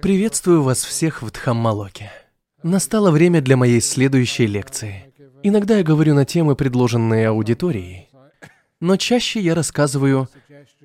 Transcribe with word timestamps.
Приветствую 0.00 0.62
вас 0.62 0.84
всех 0.84 1.22
в 1.22 1.30
Дхаммалоке. 1.30 2.10
Настало 2.62 3.10
время 3.10 3.40
для 3.40 3.56
моей 3.56 3.80
следующей 3.80 4.46
лекции. 4.46 5.12
Иногда 5.42 5.78
я 5.78 5.84
говорю 5.84 6.14
на 6.14 6.24
темы, 6.24 6.56
предложенные 6.56 7.28
аудиторией, 7.28 8.08
но 8.80 8.96
чаще 8.96 9.40
я 9.40 9.54
рассказываю 9.54 10.28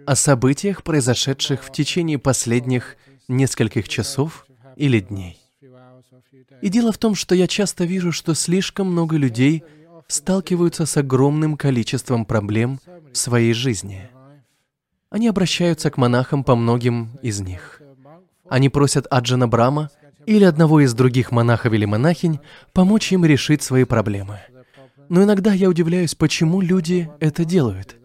о 0.05 0.15
событиях, 0.15 0.83
произошедших 0.83 1.63
в 1.63 1.71
течение 1.71 2.19
последних 2.19 2.97
нескольких 3.27 3.89
часов 3.89 4.45
или 4.75 4.99
дней. 4.99 5.39
И 6.61 6.69
дело 6.69 6.91
в 6.91 6.97
том, 6.97 7.15
что 7.15 7.35
я 7.35 7.47
часто 7.47 7.85
вижу, 7.85 8.11
что 8.11 8.33
слишком 8.33 8.91
много 8.91 9.17
людей 9.17 9.63
сталкиваются 10.07 10.85
с 10.85 10.97
огромным 10.97 11.57
количеством 11.57 12.25
проблем 12.25 12.79
в 13.11 13.17
своей 13.17 13.53
жизни. 13.53 14.09
Они 15.09 15.27
обращаются 15.27 15.89
к 15.89 15.97
монахам 15.97 16.43
по 16.43 16.55
многим 16.55 17.17
из 17.21 17.39
них. 17.39 17.81
Они 18.49 18.69
просят 18.69 19.05
Аджана 19.09 19.47
Брама 19.47 19.89
или 20.25 20.43
одного 20.43 20.81
из 20.81 20.93
других 20.93 21.31
монахов 21.31 21.73
или 21.73 21.85
монахинь 21.85 22.39
помочь 22.73 23.11
им 23.11 23.25
решить 23.25 23.63
свои 23.63 23.83
проблемы. 23.83 24.39
Но 25.07 25.23
иногда 25.23 25.53
я 25.53 25.69
удивляюсь, 25.69 26.15
почему 26.15 26.61
люди 26.61 27.09
это 27.19 27.45
делают, 27.45 27.95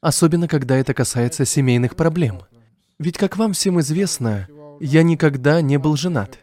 особенно 0.00 0.48
когда 0.48 0.76
это 0.76 0.94
касается 0.94 1.44
семейных 1.44 1.96
проблем. 1.96 2.42
Ведь, 2.98 3.18
как 3.18 3.36
вам 3.36 3.52
всем 3.52 3.78
известно, 3.80 4.48
я 4.80 5.02
никогда 5.02 5.60
не 5.60 5.78
был 5.78 5.96
женат. 5.96 6.38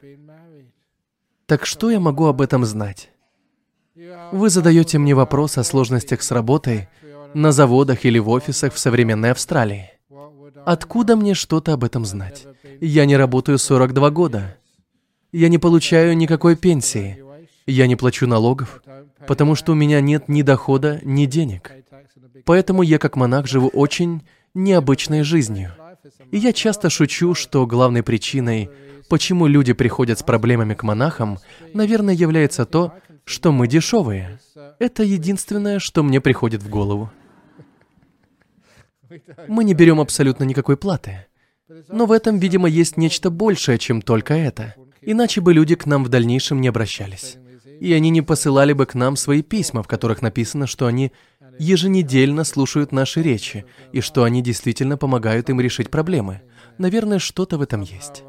Так 1.47 1.65
что 1.65 1.89
я 1.89 1.99
могу 1.99 2.25
об 2.25 2.41
этом 2.41 2.63
знать? 2.63 3.09
Вы 4.31 4.49
задаете 4.49 4.97
мне 4.97 5.13
вопрос 5.13 5.57
о 5.57 5.63
сложностях 5.63 6.21
с 6.21 6.31
работой 6.31 6.89
на 7.33 7.51
заводах 7.51 8.05
или 8.05 8.19
в 8.19 8.29
офисах 8.29 8.73
в 8.73 8.79
современной 8.79 9.31
Австралии. 9.31 9.92
Откуда 10.65 11.15
мне 11.15 11.33
что-то 11.33 11.73
об 11.73 11.83
этом 11.83 12.05
знать? 12.05 12.45
Я 12.79 13.05
не 13.05 13.17
работаю 13.17 13.57
42 13.57 14.09
года. 14.09 14.57
Я 15.31 15.49
не 15.49 15.57
получаю 15.57 16.15
никакой 16.15 16.55
пенсии. 16.55 17.23
Я 17.65 17.87
не 17.87 17.95
плачу 17.95 18.27
налогов, 18.27 18.81
потому 19.27 19.55
что 19.55 19.71
у 19.71 19.75
меня 19.75 20.01
нет 20.01 20.27
ни 20.27 20.41
дохода, 20.41 20.99
ни 21.03 21.25
денег. 21.25 21.71
Поэтому 22.45 22.81
я 22.81 22.99
как 22.99 23.15
монах 23.15 23.47
живу 23.47 23.69
очень 23.69 24.23
необычной 24.53 25.23
жизнью. 25.23 25.73
И 26.31 26.37
я 26.37 26.51
часто 26.51 26.89
шучу, 26.89 27.33
что 27.33 27.65
главной 27.65 28.03
причиной, 28.03 28.69
почему 29.09 29.47
люди 29.47 29.73
приходят 29.73 30.19
с 30.19 30.23
проблемами 30.23 30.73
к 30.73 30.83
монахам, 30.83 31.39
наверное, 31.73 32.13
является 32.13 32.65
то, 32.65 32.93
что 33.23 33.51
мы 33.51 33.67
дешевые. 33.67 34.39
Это 34.79 35.03
единственное, 35.03 35.79
что 35.79 36.03
мне 36.03 36.19
приходит 36.19 36.61
в 36.61 36.69
голову. 36.69 37.11
Мы 39.47 39.63
не 39.63 39.73
берем 39.73 39.99
абсолютно 39.99 40.43
никакой 40.43 40.77
платы. 40.77 41.25
Но 41.89 42.05
в 42.05 42.11
этом, 42.11 42.39
видимо, 42.39 42.67
есть 42.67 42.97
нечто 42.97 43.29
большее, 43.29 43.77
чем 43.77 44.01
только 44.01 44.33
это. 44.33 44.75
Иначе 45.01 45.41
бы 45.41 45.53
люди 45.53 45.75
к 45.75 45.85
нам 45.85 46.03
в 46.03 46.09
дальнейшем 46.09 46.61
не 46.61 46.67
обращались. 46.67 47.37
И 47.79 47.91
они 47.93 48.09
не 48.09 48.21
посылали 48.21 48.73
бы 48.73 48.85
к 48.85 48.93
нам 48.93 49.15
свои 49.15 49.41
письма, 49.41 49.83
в 49.83 49.87
которых 49.87 50.21
написано, 50.21 50.67
что 50.67 50.85
они 50.85 51.11
еженедельно 51.59 52.43
слушают 52.43 52.91
наши 52.91 53.21
речи, 53.21 53.65
и 53.91 54.01
что 54.01 54.23
они 54.23 54.41
действительно 54.41 54.97
помогают 54.97 55.49
им 55.49 55.59
решить 55.59 55.89
проблемы. 55.89 56.41
Наверное, 56.77 57.19
что-то 57.19 57.57
в 57.57 57.61
этом 57.61 57.81
есть. 57.81 58.23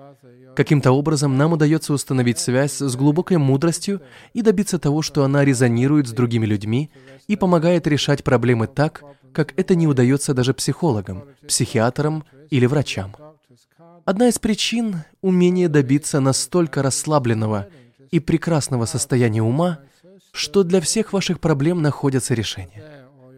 Каким-то 0.56 0.92
образом 0.92 1.36
нам 1.36 1.52
удается 1.52 1.92
установить 1.92 2.38
связь 2.38 2.80
с 2.80 2.96
глубокой 2.96 3.38
мудростью 3.38 4.02
и 4.34 4.42
добиться 4.42 4.78
того, 4.78 5.02
что 5.02 5.24
она 5.24 5.44
резонирует 5.44 6.06
с 6.06 6.12
другими 6.12 6.46
людьми 6.46 6.90
и 7.27 7.34
помогает 7.34 7.86
решать 7.88 8.22
проблемы 8.22 8.68
так, 8.68 9.02
как 9.34 9.52
это 9.58 9.74
не 9.74 9.86
удается 9.86 10.32
даже 10.32 10.54
психологам, 10.54 11.24
психиатрам 11.46 12.24
или 12.50 12.64
врачам. 12.64 13.14
Одна 14.06 14.28
из 14.28 14.38
причин– 14.38 15.02
умение 15.20 15.68
добиться 15.68 16.20
настолько 16.20 16.82
расслабленного 16.82 17.68
и 18.10 18.20
прекрасного 18.20 18.86
состояния 18.86 19.42
ума, 19.42 19.80
что 20.32 20.62
для 20.62 20.80
всех 20.80 21.12
ваших 21.12 21.40
проблем 21.40 21.82
находятся 21.82 22.34
решения. 22.34 22.82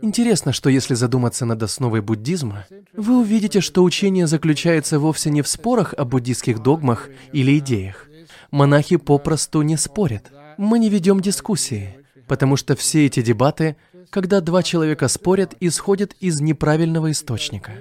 Интересно, 0.02 0.52
что 0.52 0.68
если 0.68 0.94
задуматься 0.94 1.46
над 1.46 1.62
основой 1.62 2.02
буддизма, 2.02 2.66
вы 2.92 3.20
увидите, 3.20 3.60
что 3.60 3.82
учение 3.82 4.26
заключается 4.26 4.98
вовсе 4.98 5.30
не 5.30 5.42
в 5.42 5.48
спорах 5.48 5.94
о 5.96 6.04
буддийских 6.04 6.62
догмах 6.62 7.08
или 7.32 7.58
идеях. 7.58 8.06
Монахи 8.50 8.96
попросту 8.96 9.62
не 9.62 9.76
спорят. 9.76 10.30
Мы 10.58 10.78
не 10.78 10.90
ведем 10.90 11.20
дискуссии, 11.20 11.96
потому 12.26 12.56
что 12.56 12.76
все 12.76 13.06
эти 13.06 13.22
дебаты, 13.22 13.76
когда 14.10 14.40
два 14.40 14.62
человека 14.62 15.08
спорят, 15.08 15.54
исходят 15.60 16.14
из 16.20 16.40
неправильного 16.40 17.10
источника. 17.10 17.72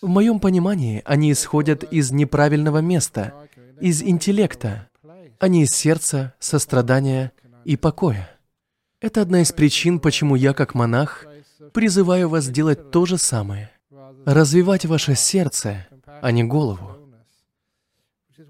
В 0.00 0.08
моем 0.08 0.40
понимании, 0.40 1.02
они 1.04 1.32
исходят 1.32 1.84
из 1.84 2.10
неправильного 2.10 2.78
места, 2.78 3.34
из 3.80 4.02
интеллекта, 4.02 4.88
а 5.38 5.48
не 5.48 5.62
из 5.64 5.70
сердца, 5.70 6.34
сострадания 6.38 7.32
и 7.64 7.76
покоя. 7.76 8.30
Это 9.00 9.22
одна 9.22 9.42
из 9.42 9.52
причин, 9.52 10.00
почему 10.00 10.36
я, 10.36 10.54
как 10.54 10.74
монах, 10.74 11.26
призываю 11.72 12.28
вас 12.28 12.48
делать 12.48 12.90
то 12.90 13.06
же 13.06 13.18
самое. 13.18 13.70
Развивать 14.24 14.86
ваше 14.86 15.16
сердце, 15.16 15.86
а 16.20 16.30
не 16.30 16.44
голову. 16.44 16.96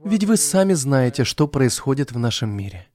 Ведь 0.04 0.25
вы 0.25 0.36
сами 0.36 0.75
знаете, 0.75 1.25
что 1.25 1.48
происходит 1.48 2.12
в 2.12 2.19
нашем 2.19 2.50
мире. 2.50 2.86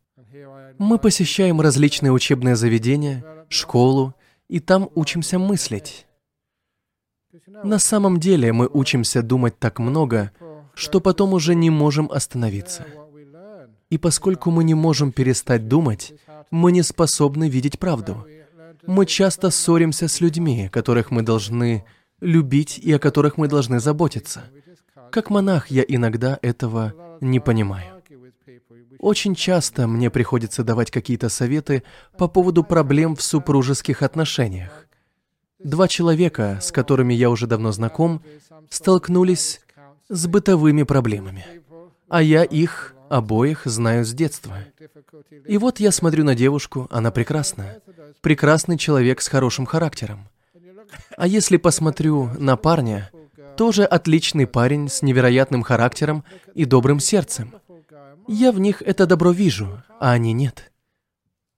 Мы 0.79 0.99
посещаем 0.99 1.61
различные 1.61 2.11
учебные 2.11 2.55
заведения, 2.55 3.23
школу, 3.49 4.13
и 4.47 4.59
там 4.59 4.89
учимся 4.95 5.39
мыслить. 5.39 6.05
На 7.63 7.79
самом 7.79 8.19
деле 8.19 8.53
мы 8.53 8.69
учимся 8.71 9.21
думать 9.21 9.57
так 9.59 9.79
много, 9.79 10.31
что 10.73 10.99
потом 10.99 11.33
уже 11.33 11.55
не 11.55 11.69
можем 11.69 12.11
остановиться. 12.11 12.85
И 13.89 13.97
поскольку 13.97 14.51
мы 14.51 14.63
не 14.63 14.73
можем 14.73 15.11
перестать 15.11 15.67
думать, 15.67 16.13
мы 16.51 16.71
не 16.71 16.83
способны 16.83 17.49
видеть 17.49 17.79
правду. 17.79 18.27
Мы 18.85 19.05
часто 19.05 19.49
ссоримся 19.49 20.07
с 20.07 20.21
людьми, 20.21 20.69
которых 20.71 21.11
мы 21.11 21.21
должны 21.21 21.85
любить 22.21 22.77
и 22.77 22.91
о 22.93 22.99
которых 22.99 23.37
мы 23.37 23.47
должны 23.47 23.79
заботиться. 23.79 24.43
Как 25.11 25.29
монах 25.29 25.67
я 25.71 25.83
иногда 25.87 26.37
этого 26.41 26.93
не 27.21 27.39
понимаю. 27.39 27.96
Очень 28.99 29.35
часто 29.35 29.87
мне 29.87 30.09
приходится 30.09 30.63
давать 30.63 30.91
какие-то 30.91 31.29
советы 31.29 31.83
по 32.17 32.27
поводу 32.27 32.63
проблем 32.63 33.15
в 33.15 33.21
супружеских 33.21 34.01
отношениях. 34.01 34.87
Два 35.63 35.87
человека, 35.87 36.59
с 36.61 36.71
которыми 36.71 37.13
я 37.13 37.29
уже 37.29 37.47
давно 37.47 37.71
знаком, 37.71 38.21
столкнулись 38.69 39.61
с 40.09 40.27
бытовыми 40.27 40.83
проблемами. 40.83 41.45
А 42.09 42.21
я 42.21 42.43
их 42.43 42.95
обоих 43.09 43.63
знаю 43.65 44.05
с 44.05 44.13
детства. 44.13 44.57
И 45.45 45.57
вот 45.57 45.79
я 45.79 45.91
смотрю 45.91 46.23
на 46.23 46.35
девушку, 46.35 46.87
она 46.91 47.11
прекрасна. 47.11 47.77
Прекрасный 48.21 48.77
человек 48.77 49.21
с 49.21 49.27
хорошим 49.27 49.65
характером. 49.65 50.27
А 51.17 51.27
если 51.27 51.57
посмотрю 51.57 52.29
на 52.37 52.55
парня, 52.55 53.11
тоже 53.57 53.83
отличный 53.83 54.47
парень 54.47 54.89
с 54.89 55.01
невероятным 55.01 55.63
характером 55.63 56.23
и 56.53 56.65
добрым 56.65 56.99
сердцем. 56.99 57.53
Я 58.27 58.51
в 58.51 58.59
них 58.59 58.81
это 58.81 59.05
добро 59.05 59.31
вижу, 59.31 59.83
а 59.99 60.11
они 60.11 60.33
нет. 60.33 60.71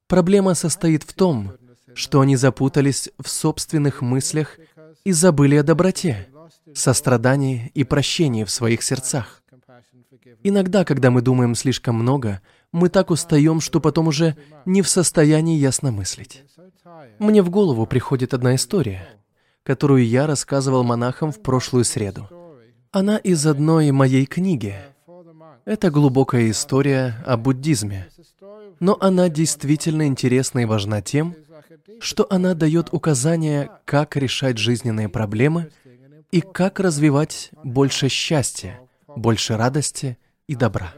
Проблема 0.08 0.54
состоит 0.54 1.04
в 1.04 1.14
том, 1.14 1.54
что 1.94 2.22
они 2.22 2.36
запутались 2.36 3.10
в 3.20 3.28
собственных 3.28 4.02
мыслях 4.02 4.58
и 5.04 5.12
забыли 5.12 5.56
о 5.56 5.64
доброте, 5.64 6.30
сострадании 6.74 7.72
и 7.74 7.84
прощении 7.84 8.44
в 8.44 8.52
своих 8.52 8.84
сердцах. 8.84 9.44
Иногда, 10.44 10.86
когда 10.86 11.12
мы 11.12 11.22
думаем 11.22 11.56
слишком 11.56 11.96
много, 11.96 12.42
мы 12.72 12.90
так 12.90 13.10
устаем, 13.10 13.60
что 13.62 13.80
потом 13.80 14.08
уже 14.08 14.38
не 14.66 14.82
в 14.82 14.90
состоянии 14.90 15.58
ясно 15.58 15.92
мыслить. 15.92 16.44
Мне 17.18 17.42
в 17.42 17.50
голову 17.50 17.86
приходит 17.86 18.34
одна 18.34 18.56
история, 18.56 19.08
которую 19.64 20.08
я 20.08 20.28
рассказывал 20.28 20.84
монахам 20.84 21.32
в 21.32 21.42
прошлую 21.42 21.84
среду. 21.84 22.30
Она 22.92 23.18
из 23.18 23.46
одной 23.46 23.92
моей 23.92 24.26
книги. 24.26 24.76
Это 25.70 25.92
глубокая 25.92 26.50
история 26.50 27.24
о 27.28 27.38
буддизме. 27.38 28.10
Но 28.80 28.98
она 29.00 29.30
действительно 29.30 30.08
интересна 30.08 30.62
и 30.62 30.66
важна 30.66 31.04
тем, 31.04 31.36
что 32.00 32.26
она 32.28 32.56
дает 32.56 32.92
указания, 32.92 33.70
как 33.86 34.16
решать 34.16 34.58
жизненные 34.58 35.10
проблемы 35.10 35.70
и 36.32 36.42
как 36.42 36.80
развивать 36.80 37.52
больше 37.64 38.10
счастья, 38.10 38.80
больше 39.16 39.58
радости 39.58 40.18
и 40.48 40.56
добра. 40.56 40.92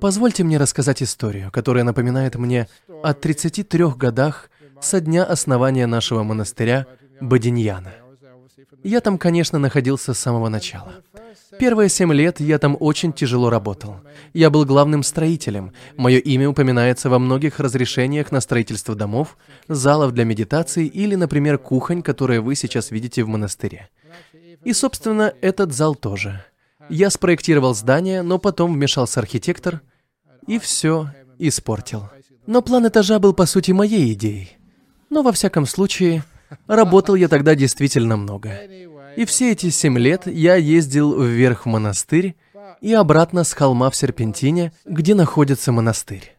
Позвольте 0.00 0.44
мне 0.44 0.56
рассказать 0.56 1.02
историю, 1.02 1.50
которая 1.50 1.82
напоминает 1.82 2.36
мне 2.36 2.68
о 3.02 3.12
33 3.12 3.86
годах 3.96 4.50
со 4.80 5.00
дня 5.00 5.24
основания 5.24 5.86
нашего 5.88 6.22
монастыря 6.22 6.86
Бадиньяна. 7.20 7.92
Я 8.82 9.00
там, 9.00 9.18
конечно, 9.18 9.58
находился 9.58 10.14
с 10.14 10.18
самого 10.18 10.48
начала. 10.48 11.02
Первые 11.58 11.88
семь 11.88 12.12
лет 12.12 12.40
я 12.40 12.58
там 12.58 12.76
очень 12.78 13.12
тяжело 13.12 13.50
работал. 13.50 13.96
Я 14.32 14.50
был 14.50 14.64
главным 14.64 15.02
строителем. 15.02 15.72
Мое 15.96 16.18
имя 16.18 16.48
упоминается 16.48 17.10
во 17.10 17.18
многих 17.18 17.60
разрешениях 17.60 18.32
на 18.32 18.40
строительство 18.40 18.94
домов, 18.94 19.36
залов 19.68 20.12
для 20.12 20.24
медитации 20.24 20.86
или, 20.86 21.16
например, 21.16 21.58
кухонь, 21.58 22.02
которые 22.02 22.40
вы 22.40 22.54
сейчас 22.54 22.90
видите 22.90 23.24
в 23.24 23.28
монастыре. 23.28 23.88
И, 24.64 24.72
собственно, 24.72 25.34
этот 25.40 25.72
зал 25.72 25.94
тоже. 25.94 26.44
Я 26.88 27.10
спроектировал 27.10 27.74
здание, 27.74 28.22
но 28.22 28.38
потом 28.38 28.74
вмешался 28.74 29.20
архитектор 29.20 29.80
и 30.46 30.58
все 30.58 31.10
испортил. 31.38 32.08
Но 32.46 32.62
план 32.62 32.88
этажа 32.88 33.18
был 33.18 33.32
по 33.32 33.46
сути 33.46 33.72
моей 33.72 34.12
идеей. 34.12 34.56
Но 35.08 35.22
во 35.22 35.32
всяком 35.32 35.66
случае, 35.66 36.24
работал 36.66 37.14
я 37.14 37.28
тогда 37.28 37.54
действительно 37.54 38.16
много. 38.16 38.52
И 39.16 39.24
все 39.24 39.52
эти 39.52 39.70
семь 39.70 39.98
лет 39.98 40.26
я 40.26 40.54
ездил 40.54 41.20
вверх 41.20 41.66
в 41.66 41.68
монастырь 41.68 42.36
и 42.80 42.92
обратно 42.92 43.44
с 43.44 43.52
холма 43.52 43.90
в 43.90 43.96
Серпентине, 43.96 44.72
где 44.84 45.14
находится 45.14 45.72
монастырь. 45.72 46.36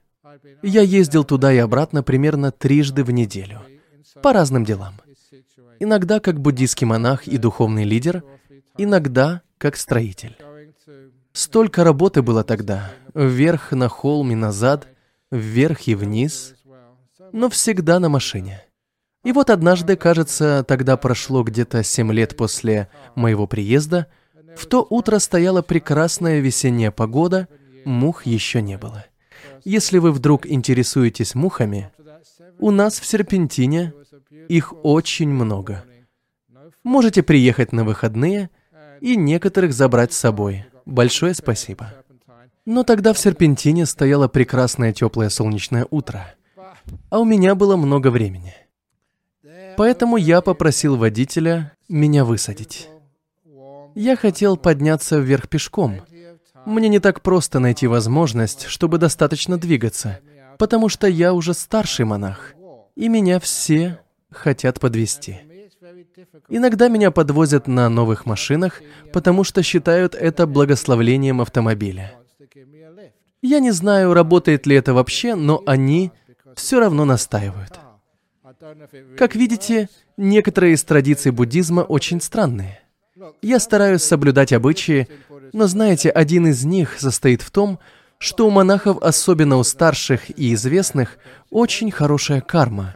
Я 0.61 0.81
ездил 0.81 1.23
туда 1.23 1.51
и 1.53 1.57
обратно 1.57 2.03
примерно 2.03 2.51
трижды 2.51 3.03
в 3.03 3.11
неделю. 3.11 3.61
По 4.21 4.33
разным 4.33 4.63
делам. 4.65 4.95
Иногда 5.79 6.19
как 6.19 6.39
буддийский 6.39 6.85
монах 6.85 7.27
и 7.27 7.37
духовный 7.37 7.83
лидер, 7.83 8.23
иногда 8.77 9.41
как 9.57 9.75
строитель. 9.75 10.37
Столько 11.33 11.83
работы 11.83 12.21
было 12.21 12.43
тогда. 12.43 12.91
Вверх 13.13 13.71
на 13.71 13.87
холм 13.87 14.31
и 14.31 14.35
назад, 14.35 14.87
вверх 15.31 15.87
и 15.87 15.95
вниз. 15.95 16.55
Но 17.31 17.49
всегда 17.49 17.99
на 17.99 18.09
машине. 18.09 18.63
И 19.23 19.31
вот 19.31 19.49
однажды, 19.49 19.95
кажется, 19.95 20.65
тогда 20.67 20.97
прошло 20.97 21.43
где-то 21.43 21.83
семь 21.83 22.11
лет 22.11 22.35
после 22.35 22.89
моего 23.15 23.45
приезда, 23.45 24.07
в 24.55 24.65
то 24.65 24.85
утро 24.89 25.19
стояла 25.19 25.61
прекрасная 25.61 26.39
весенняя 26.39 26.91
погода, 26.91 27.47
мух 27.85 28.25
еще 28.25 28.61
не 28.61 28.77
было. 28.77 29.05
Если 29.63 29.99
вы 29.99 30.11
вдруг 30.11 30.47
интересуетесь 30.47 31.35
мухами, 31.35 31.91
у 32.59 32.71
нас 32.71 32.99
в 32.99 33.05
Серпентине 33.05 33.93
их 34.49 34.73
очень 34.83 35.29
много. 35.29 35.83
Можете 36.83 37.21
приехать 37.21 37.71
на 37.71 37.83
выходные 37.83 38.49
и 39.01 39.15
некоторых 39.15 39.73
забрать 39.73 40.13
с 40.13 40.17
собой. 40.17 40.65
Большое 40.85 41.35
спасибо. 41.35 41.93
Но 42.65 42.83
тогда 42.83 43.13
в 43.13 43.19
Серпентине 43.19 43.85
стояло 43.85 44.27
прекрасное 44.27 44.93
теплое 44.93 45.29
солнечное 45.29 45.87
утро, 45.89 46.33
а 47.09 47.19
у 47.19 47.25
меня 47.25 47.55
было 47.55 47.75
много 47.75 48.09
времени. 48.09 48.53
Поэтому 49.81 50.15
я 50.15 50.41
попросил 50.41 50.95
водителя 50.95 51.71
меня 51.89 52.23
высадить. 52.23 52.87
Я 53.95 54.15
хотел 54.15 54.55
подняться 54.55 55.17
вверх 55.17 55.49
пешком. 55.49 56.01
Мне 56.67 56.87
не 56.87 56.99
так 56.99 57.21
просто 57.23 57.57
найти 57.57 57.87
возможность, 57.87 58.67
чтобы 58.67 58.99
достаточно 58.99 59.57
двигаться, 59.57 60.19
потому 60.59 60.87
что 60.87 61.07
я 61.07 61.33
уже 61.33 61.55
старший 61.55 62.05
монах, 62.05 62.53
и 62.95 63.09
меня 63.09 63.39
все 63.39 63.97
хотят 64.29 64.79
подвести. 64.79 65.39
Иногда 66.47 66.87
меня 66.87 67.09
подвозят 67.09 67.65
на 67.67 67.89
новых 67.89 68.27
машинах, 68.27 68.83
потому 69.11 69.43
что 69.43 69.63
считают 69.63 70.13
это 70.13 70.45
благословлением 70.45 71.41
автомобиля. 71.41 72.13
Я 73.41 73.59
не 73.59 73.71
знаю, 73.71 74.13
работает 74.13 74.67
ли 74.67 74.75
это 74.75 74.93
вообще, 74.93 75.33
но 75.33 75.63
они 75.65 76.11
все 76.55 76.79
равно 76.79 77.03
настаивают. 77.03 77.79
Как 79.17 79.35
видите, 79.35 79.89
некоторые 80.17 80.73
из 80.73 80.83
традиций 80.83 81.31
буддизма 81.31 81.81
очень 81.81 82.21
странные. 82.21 82.79
Я 83.41 83.59
стараюсь 83.59 84.03
соблюдать 84.03 84.53
обычаи, 84.53 85.07
но 85.53 85.67
знаете, 85.67 86.09
один 86.09 86.47
из 86.47 86.63
них 86.63 86.99
состоит 86.99 87.41
в 87.41 87.51
том, 87.51 87.79
что 88.17 88.47
у 88.47 88.51
монахов, 88.51 89.01
особенно 89.01 89.57
у 89.57 89.63
старших 89.63 90.29
и 90.37 90.53
известных, 90.53 91.17
очень 91.49 91.91
хорошая 91.91 92.41
карма, 92.41 92.93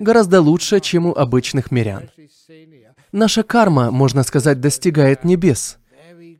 гораздо 0.00 0.40
лучше, 0.40 0.80
чем 0.80 1.06
у 1.06 1.14
обычных 1.14 1.70
мирян. 1.70 2.10
Наша 3.12 3.44
карма, 3.44 3.92
можно 3.92 4.24
сказать, 4.24 4.60
достигает 4.60 5.24
небес. 5.24 5.78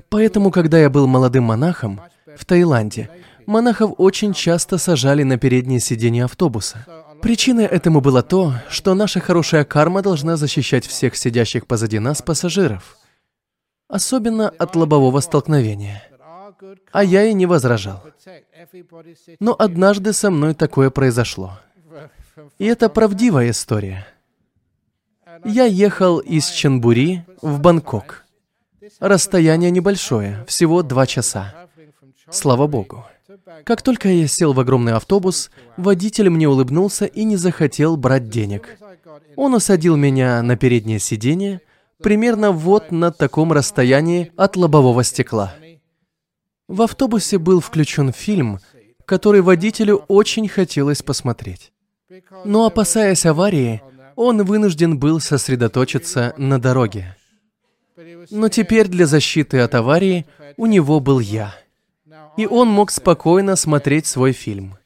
Поэтому, 0.09 0.51
когда 0.51 0.79
я 0.79 0.91
был 0.91 1.07
молодым 1.07 1.45
монахом 1.45 2.01
в 2.37 2.45
Таиланде, 2.45 3.09
монахов 3.47 3.93
очень 3.99 4.33
часто 4.33 4.79
сажали 4.79 5.23
на 5.23 5.39
переднее 5.39 5.79
сиденье 5.79 6.25
автобуса. 6.25 6.85
Причиной 7.25 7.65
этому 7.65 8.03
было 8.03 8.23
то, 8.23 8.53
что 8.69 8.95
наша 8.95 9.19
хорошая 9.19 9.65
карма 9.65 10.03
должна 10.03 10.37
защищать 10.37 10.87
всех 10.87 11.17
сидящих 11.17 11.67
позади 11.67 11.99
нас 11.99 12.21
пассажиров, 12.21 12.99
особенно 13.89 14.51
от 14.51 14.77
лобового 14.77 15.21
столкновения. 15.21 16.03
А 16.93 17.03
я 17.03 17.25
и 17.25 17.33
не 17.33 17.47
возражал. 17.47 18.03
Но 19.41 19.57
однажды 19.59 20.13
со 20.13 20.31
мной 20.31 20.53
такое 20.53 20.91
произошло. 20.91 21.59
И 22.59 22.67
это 22.67 22.91
правдивая 22.91 23.53
история. 23.53 24.07
Я 25.47 25.65
ехал 25.65 26.19
из 26.19 26.51
Чанбури 26.51 27.25
в 27.41 27.59
Бангкок. 27.59 28.27
Расстояние 29.01 29.71
небольшое, 29.71 30.45
всего 30.47 30.83
два 30.83 31.07
часа. 31.07 31.55
Слава 32.31 32.67
богу. 32.67 33.07
Как 33.65 33.83
только 33.83 34.09
я 34.09 34.27
сел 34.27 34.53
в 34.53 34.61
огромный 34.61 34.95
автобус, 34.95 35.51
водитель 35.77 36.31
мне 36.31 36.49
улыбнулся 36.49 37.05
и 37.05 37.25
не 37.25 37.37
захотел 37.37 37.97
брать 37.97 38.29
денег. 38.29 38.79
Он 39.37 39.55
усадил 39.55 39.97
меня 39.97 40.43
на 40.43 40.57
переднее 40.57 40.99
сиденье, 40.99 41.61
примерно 42.03 42.53
вот 42.53 42.91
на 42.91 43.13
таком 43.13 43.53
расстоянии 43.53 44.33
от 44.37 44.57
лобового 44.57 45.05
стекла. 45.05 45.55
В 46.69 46.83
автобусе 46.83 47.39
был 47.39 47.61
включен 47.61 48.13
фильм, 48.13 48.61
который 49.05 49.43
водителю 49.43 50.05
очень 50.09 50.49
хотелось 50.49 51.03
посмотреть. 51.03 51.73
Но 52.45 52.67
опасаясь 52.67 53.27
аварии, 53.27 53.83
он 54.17 54.43
вынужден 54.45 54.99
был 54.99 55.21
сосредоточиться 55.21 56.35
на 56.39 56.61
дороге. 56.61 57.17
Но 58.31 58.49
теперь 58.49 58.89
для 58.89 59.07
защиты 59.07 59.59
от 59.61 59.75
аварии 59.75 60.27
у 60.57 60.67
него 60.67 61.01
был 61.01 61.21
я. 61.21 61.55
И 62.37 62.47
он 62.47 62.69
мог 62.69 62.91
спокойно 62.91 63.57
смотреть 63.57 64.07
свой 64.07 64.33
фильм. 64.33 64.77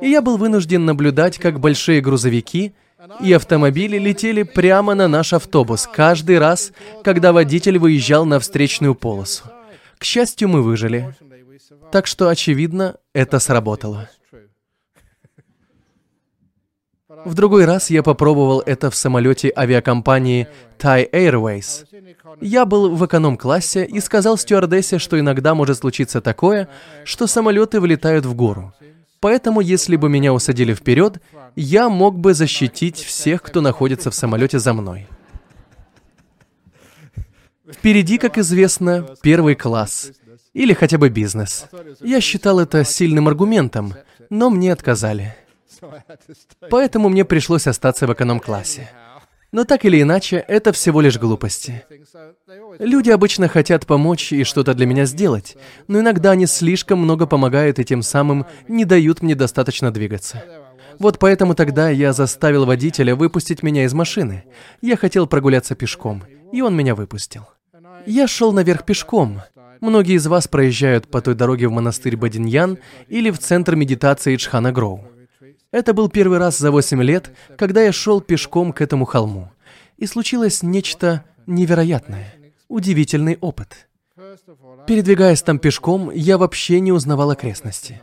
И 0.00 0.08
я 0.08 0.22
был 0.22 0.36
вынужден 0.36 0.84
наблюдать, 0.84 1.38
как 1.38 1.60
большие 1.60 2.00
грузовики 2.00 2.74
и 3.20 3.32
автомобили 3.32 3.98
летели 3.98 4.42
прямо 4.42 4.94
на 4.94 5.08
наш 5.08 5.32
автобус 5.32 5.88
каждый 5.92 6.38
раз, 6.38 6.72
когда 7.04 7.32
водитель 7.32 7.78
выезжал 7.78 8.24
на 8.24 8.40
встречную 8.40 8.94
полосу. 8.94 9.44
К 9.98 10.04
счастью, 10.04 10.48
мы 10.48 10.62
выжили. 10.62 11.14
Так 11.92 12.06
что, 12.06 12.28
очевидно, 12.28 12.96
это 13.14 13.38
сработало. 13.38 14.08
В 17.26 17.34
другой 17.34 17.64
раз 17.64 17.90
я 17.90 18.04
попробовал 18.04 18.62
это 18.64 18.88
в 18.88 18.94
самолете 18.94 19.52
авиакомпании 19.56 20.46
Thai 20.78 21.10
Airways. 21.10 21.84
Я 22.40 22.64
был 22.64 22.94
в 22.94 23.04
эконом-классе 23.04 23.84
и 23.84 23.98
сказал 23.98 24.38
стюардессе, 24.38 25.00
что 25.00 25.18
иногда 25.18 25.56
может 25.56 25.78
случиться 25.78 26.20
такое, 26.20 26.68
что 27.02 27.26
самолеты 27.26 27.80
вылетают 27.80 28.26
в 28.26 28.34
гору. 28.34 28.72
Поэтому, 29.18 29.60
если 29.60 29.96
бы 29.96 30.08
меня 30.08 30.32
усадили 30.32 30.72
вперед, 30.72 31.20
я 31.56 31.88
мог 31.88 32.16
бы 32.16 32.32
защитить 32.32 32.98
всех, 32.98 33.42
кто 33.42 33.60
находится 33.60 34.12
в 34.12 34.14
самолете 34.14 34.60
за 34.60 34.72
мной. 34.72 35.08
Впереди, 37.68 38.18
как 38.18 38.38
известно, 38.38 39.04
первый 39.20 39.56
класс. 39.56 40.12
Или 40.54 40.74
хотя 40.74 40.96
бы 40.96 41.08
бизнес. 41.08 41.66
Я 42.00 42.20
считал 42.20 42.60
это 42.60 42.84
сильным 42.84 43.26
аргументом, 43.26 43.94
но 44.30 44.48
мне 44.48 44.72
отказали. 44.72 45.34
Поэтому 46.70 47.08
мне 47.08 47.24
пришлось 47.24 47.66
остаться 47.66 48.06
в 48.06 48.12
эконом-классе. 48.12 48.90
Но 49.52 49.64
так 49.64 49.84
или 49.84 50.02
иначе, 50.02 50.36
это 50.36 50.72
всего 50.72 51.00
лишь 51.00 51.18
глупости. 51.18 51.84
Люди 52.78 53.10
обычно 53.10 53.48
хотят 53.48 53.86
помочь 53.86 54.32
и 54.32 54.44
что-то 54.44 54.74
для 54.74 54.86
меня 54.86 55.04
сделать, 55.06 55.56
но 55.88 56.00
иногда 56.00 56.32
они 56.32 56.46
слишком 56.46 56.98
много 56.98 57.26
помогают 57.26 57.78
и 57.78 57.84
тем 57.84 58.02
самым 58.02 58.46
не 58.68 58.84
дают 58.84 59.22
мне 59.22 59.34
достаточно 59.34 59.90
двигаться. 59.90 60.42
Вот 60.98 61.18
поэтому 61.18 61.54
тогда 61.54 61.90
я 61.90 62.12
заставил 62.12 62.64
водителя 62.66 63.14
выпустить 63.14 63.62
меня 63.62 63.84
из 63.84 63.94
машины. 63.94 64.44
Я 64.80 64.96
хотел 64.96 65.26
прогуляться 65.26 65.74
пешком, 65.74 66.24
и 66.52 66.60
он 66.62 66.76
меня 66.76 66.94
выпустил. 66.94 67.46
Я 68.04 68.26
шел 68.28 68.52
наверх 68.52 68.84
пешком. 68.84 69.42
Многие 69.80 70.16
из 70.16 70.26
вас 70.26 70.48
проезжают 70.48 71.08
по 71.08 71.20
той 71.20 71.34
дороге 71.34 71.68
в 71.68 71.72
монастырь 71.72 72.16
Бадиньян 72.16 72.78
или 73.08 73.30
в 73.30 73.38
центр 73.38 73.76
медитации 73.76 74.36
Чхана 74.36 74.72
Гроу. 74.72 75.04
Это 75.76 75.92
был 75.92 76.08
первый 76.08 76.38
раз 76.38 76.56
за 76.56 76.70
8 76.70 77.02
лет, 77.02 77.30
когда 77.58 77.82
я 77.82 77.92
шел 77.92 78.22
пешком 78.22 78.72
к 78.72 78.80
этому 78.80 79.04
холму. 79.04 79.50
И 79.98 80.06
случилось 80.06 80.62
нечто 80.62 81.22
невероятное, 81.46 82.34
удивительный 82.66 83.36
опыт. 83.42 83.86
Передвигаясь 84.86 85.42
там 85.42 85.58
пешком, 85.58 86.10
я 86.10 86.38
вообще 86.38 86.80
не 86.80 86.92
узнавал 86.92 87.28
окрестности. 87.28 88.00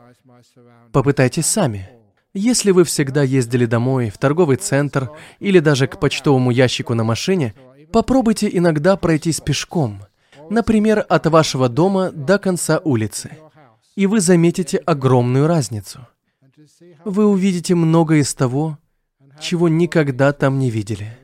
Попытайтесь 0.91 1.47
сами. 1.47 1.89
Если 2.35 2.69
вы 2.69 2.83
всегда 2.83 3.23
ездили 3.23 3.65
домой, 3.65 4.11
в 4.11 4.19
торговый 4.19 4.57
центр 4.57 5.09
или 5.39 5.57
даже 5.57 5.87
к 5.87 5.99
почтовому 5.99 6.51
ящику 6.51 6.93
на 6.93 7.03
машине, 7.03 7.55
попробуйте 7.91 8.55
иногда 8.55 8.97
пройтись 8.97 9.41
пешком, 9.41 10.03
например, 10.51 11.03
от 11.09 11.25
вашего 11.25 11.69
дома 11.69 12.11
до 12.11 12.37
конца 12.37 12.79
улицы, 12.83 13.31
и 13.95 14.05
вы 14.05 14.19
заметите 14.19 14.77
огромную 14.77 15.47
разницу– 15.47 16.05
вы 17.05 17.25
увидите 17.25 17.75
много 17.75 18.15
из 18.15 18.34
того, 18.34 18.77
чего 19.39 19.70
никогда 19.70 20.34
там 20.34 20.60
не 20.60 20.70
видели. 20.70 21.17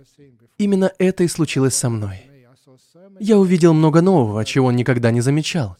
Именно 0.57 0.91
это 0.97 1.23
и 1.23 1.27
случилось 1.27 1.75
со 1.75 1.89
мной. 1.89 2.23
Я 3.19 3.37
увидел 3.37 3.73
много 3.73 4.01
нового, 4.01 4.45
чего 4.45 4.71
никогда 4.71 5.11
не 5.11 5.21
замечал. 5.21 5.77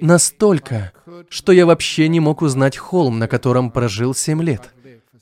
Настолько, 0.00 0.92
что 1.28 1.52
я 1.52 1.66
вообще 1.66 2.08
не 2.08 2.20
мог 2.20 2.42
узнать 2.42 2.76
холм, 2.76 3.18
на 3.18 3.28
котором 3.28 3.70
прожил 3.70 4.14
семь 4.14 4.42
лет. 4.42 4.70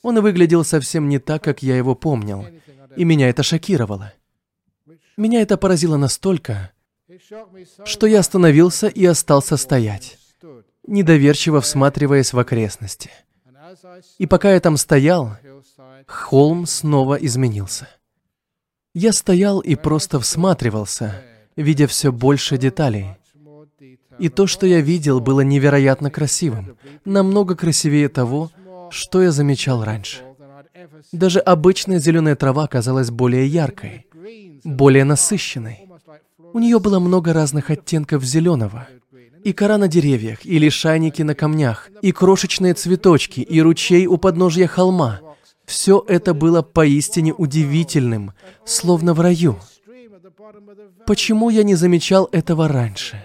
Он 0.01 0.19
выглядел 0.21 0.63
совсем 0.63 1.09
не 1.09 1.19
так, 1.19 1.43
как 1.43 1.63
я 1.63 1.77
его 1.77 1.95
помнил. 1.95 2.45
И 2.95 3.05
меня 3.05 3.29
это 3.29 3.43
шокировало. 3.43 4.13
Меня 5.15 5.41
это 5.41 5.57
поразило 5.57 5.97
настолько, 5.97 6.71
что 7.85 8.07
я 8.07 8.19
остановился 8.19 8.87
и 8.87 9.05
остался 9.05 9.57
стоять, 9.57 10.17
недоверчиво 10.87 11.61
всматриваясь 11.61 12.33
в 12.33 12.39
окрестности. 12.39 13.11
И 14.17 14.25
пока 14.25 14.53
я 14.53 14.59
там 14.59 14.77
стоял, 14.77 15.37
холм 16.07 16.65
снова 16.65 17.15
изменился. 17.15 17.87
Я 18.93 19.13
стоял 19.13 19.59
и 19.59 19.75
просто 19.75 20.19
всматривался, 20.19 21.23
видя 21.55 21.87
все 21.87 22.11
больше 22.11 22.57
деталей. 22.57 23.17
И 24.19 24.29
то, 24.29 24.47
что 24.47 24.67
я 24.67 24.81
видел, 24.81 25.19
было 25.19 25.41
невероятно 25.41 26.11
красивым, 26.11 26.77
намного 27.05 27.55
красивее 27.55 28.09
того, 28.09 28.51
что 28.89 29.21
я 29.21 29.31
замечал 29.31 29.83
раньше. 29.83 30.23
Даже 31.11 31.39
обычная 31.39 31.99
зеленая 31.99 32.35
трава 32.35 32.67
казалась 32.67 33.09
более 33.09 33.47
яркой, 33.47 34.07
более 34.63 35.05
насыщенной. 35.05 35.87
У 36.53 36.59
нее 36.59 36.79
было 36.79 36.99
много 36.99 37.33
разных 37.33 37.69
оттенков 37.69 38.23
зеленого. 38.23 38.87
И 39.43 39.53
кора 39.53 39.77
на 39.77 39.87
деревьях, 39.87 40.45
и 40.45 40.59
лишайники 40.59 41.21
на 41.21 41.35
камнях, 41.35 41.89
и 42.01 42.11
крошечные 42.11 42.73
цветочки, 42.73 43.39
и 43.39 43.61
ручей 43.61 44.05
у 44.07 44.17
подножья 44.17 44.67
холма. 44.67 45.19
Все 45.65 46.03
это 46.07 46.33
было 46.33 46.61
поистине 46.61 47.33
удивительным, 47.33 48.33
словно 48.65 49.13
в 49.13 49.21
раю. 49.21 49.57
Почему 51.07 51.49
я 51.49 51.63
не 51.63 51.75
замечал 51.75 52.27
этого 52.31 52.67
раньше? 52.67 53.23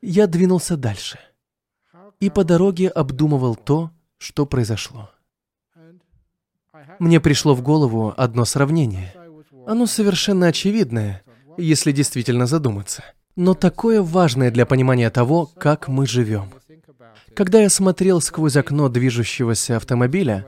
Я 0.00 0.26
двинулся 0.26 0.76
дальше. 0.76 1.18
И 2.20 2.30
по 2.30 2.44
дороге 2.44 2.88
обдумывал 2.88 3.56
то, 3.56 3.90
что 4.18 4.46
произошло. 4.46 5.10
Мне 6.98 7.20
пришло 7.20 7.54
в 7.54 7.62
голову 7.62 8.14
одно 8.16 8.44
сравнение. 8.44 9.14
Оно 9.66 9.86
совершенно 9.86 10.46
очевидное, 10.46 11.22
если 11.56 11.92
действительно 11.92 12.46
задуматься. 12.46 13.04
Но 13.36 13.54
такое 13.54 14.02
важное 14.02 14.50
для 14.50 14.66
понимания 14.66 15.10
того, 15.10 15.50
как 15.58 15.88
мы 15.88 16.06
живем. 16.06 16.50
Когда 17.34 17.60
я 17.60 17.70
смотрел 17.70 18.20
сквозь 18.20 18.56
окно 18.56 18.88
движущегося 18.88 19.76
автомобиля, 19.76 20.46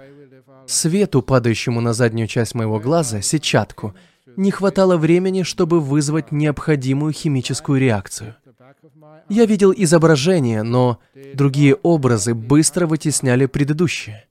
свету, 0.66 1.22
падающему 1.22 1.80
на 1.80 1.92
заднюю 1.92 2.26
часть 2.26 2.54
моего 2.54 2.80
глаза, 2.80 3.22
сетчатку, 3.22 3.94
не 4.36 4.50
хватало 4.50 4.96
времени, 4.96 5.42
чтобы 5.42 5.80
вызвать 5.80 6.32
необходимую 6.32 7.12
химическую 7.12 7.80
реакцию. 7.80 8.34
Я 9.28 9.46
видел 9.46 9.72
изображение, 9.74 10.62
но 10.62 10.98
другие 11.34 11.74
образы 11.74 12.34
быстро 12.34 12.86
вытесняли 12.86 13.46
предыдущие. 13.46 14.26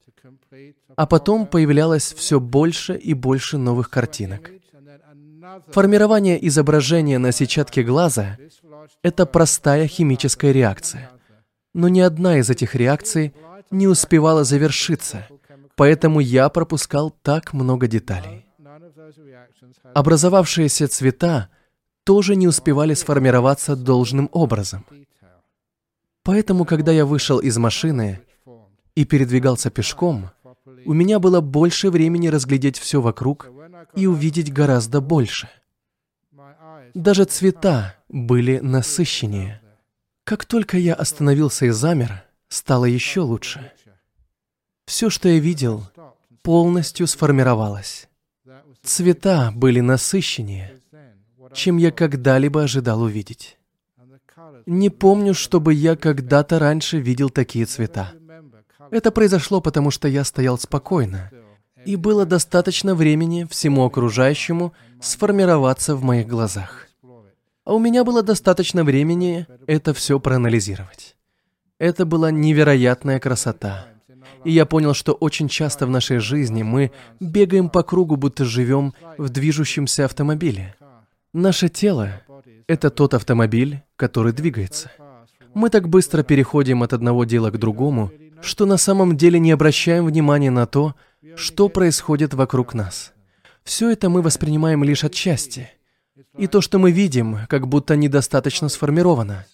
А 0.96 1.08
потом 1.08 1.48
появлялось 1.48 2.14
все 2.14 2.40
больше 2.40 2.96
и 2.96 3.14
больше 3.14 3.58
новых 3.58 3.90
картинок. 3.90 4.52
Формирование 5.68 6.46
изображения 6.48 7.20
на 7.20 7.32
сетчатке 7.32 7.84
глаза– 7.84 8.38
это 9.04 9.26
простая 9.26 9.88
химическая 9.88 10.52
реакция. 10.52 11.12
Но 11.74 11.88
ни 11.90 12.00
одна 12.00 12.38
из 12.38 12.50
этих 12.50 12.76
реакций 12.76 13.34
не 13.70 13.88
успевала 13.88 14.44
завершиться, 14.44 15.28
поэтому 15.76 16.20
я 16.20 16.50
пропускал 16.50 17.10
так 17.10 17.54
много 17.54 17.88
деталей. 17.88 18.46
Образовавшиеся 19.94 20.88
цвета 20.88 21.50
тоже 22.04 22.36
не 22.36 22.48
успевали 22.48 22.94
сформироваться 22.94 23.76
должным 23.76 24.30
образом. 24.32 24.86
Поэтому, 26.24 26.66
когда 26.66 26.92
я 26.92 27.06
вышел 27.06 27.40
из 27.40 27.58
машины 27.58 28.22
и 28.96 29.06
передвигался 29.06 29.70
пешком, 29.70 30.30
у 30.86 30.94
меня 30.94 31.20
было 31.20 31.42
больше 31.42 31.90
времени 31.90 32.28
разглядеть 32.28 32.78
все 32.78 33.02
вокруг 33.02 33.50
и 33.96 34.08
увидеть 34.08 34.52
гораздо 34.52 35.02
больше. 35.02 35.50
Даже 36.94 37.26
цвета 37.26 37.96
были 38.10 38.60
насыщеннее. 38.60 39.62
Как 40.24 40.46
только 40.46 40.78
я 40.78 40.94
остановился 40.94 41.66
и 41.66 41.70
замер, 41.70 42.24
стало 42.48 42.86
еще 42.86 43.22
лучше. 43.22 43.72
Все, 44.86 45.10
что 45.10 45.30
я 45.30 45.40
видел, 45.40 45.88
полностью 46.42 47.08
сформировалось. 47.08 48.08
Цвета 48.84 49.52
были 49.56 49.80
насыщеннее, 49.80 50.80
чем 51.54 51.78
я 51.78 51.92
когда-либо 51.92 52.64
ожидал 52.64 53.02
увидеть. 53.02 53.58
Не 54.66 54.90
помню, 54.90 55.34
чтобы 55.34 55.74
я 55.74 55.96
когда-то 55.96 56.60
раньше 56.60 56.98
видел 56.98 57.30
такие 57.30 57.66
цвета. 57.66 58.14
Это 58.90 59.12
произошло 59.12 59.62
потому, 59.62 59.92
что 59.92 60.08
я 60.08 60.24
стоял 60.24 60.58
спокойно, 60.58 61.32
и 61.86 61.96
было 61.96 62.26
достаточно 62.26 62.96
времени 62.96 63.48
всему 63.50 63.86
окружающему 63.86 64.74
сформироваться 65.02 65.96
в 65.96 66.04
моих 66.04 66.28
глазах. 66.28 66.88
А 67.64 67.74
у 67.74 67.80
меня 67.80 68.04
было 68.04 68.24
достаточно 68.24 68.84
времени 68.84 69.46
это 69.68 69.94
все 69.94 70.20
проанализировать. 70.20 71.16
Это 71.78 72.06
была 72.06 72.32
невероятная 72.32 73.20
красота. 73.20 73.88
И 74.44 74.52
я 74.52 74.66
понял, 74.66 74.94
что 74.94 75.14
очень 75.14 75.48
часто 75.48 75.86
в 75.86 75.90
нашей 75.90 76.18
жизни 76.18 76.64
мы 76.64 76.92
бегаем 77.20 77.70
по 77.70 77.84
кругу, 77.84 78.16
будто 78.16 78.46
живем 78.46 78.94
в 79.18 79.30
движущемся 79.30 80.06
автомобиле. 80.06 80.76
Наше 81.34 81.70
тело— 81.70 82.22
это 82.68 82.90
тот 82.90 83.14
автомобиль, 83.14 83.82
который 83.96 84.34
двигается. 84.34 84.92
Мы 85.54 85.70
так 85.70 85.90
быстро 85.90 86.24
переходим 86.24 86.82
от 86.82 86.94
одного 86.94 87.26
дела 87.26 87.52
к 87.52 87.58
другому, 87.58 88.12
что 88.42 88.66
на 88.66 88.78
самом 88.78 89.18
деле 89.18 89.40
не 89.40 89.52
обращаем 89.52 90.06
внимания 90.06 90.50
на 90.50 90.66
то, 90.66 90.96
что 91.36 91.70
происходит 91.70 92.34
вокруг 92.34 92.74
нас. 92.74 93.14
Все 93.64 93.92
это 93.92 94.10
мы 94.10 94.22
воспринимаем 94.22 94.84
лишь 94.84 95.04
отчасти. 95.04 95.70
И 96.38 96.48
то, 96.48 96.62
что 96.62 96.80
мы 96.80 96.92
видим, 96.92 97.40
как 97.48 97.68
будто 97.68 97.96
недостаточно 97.96 98.70
сформировано. 98.70 99.46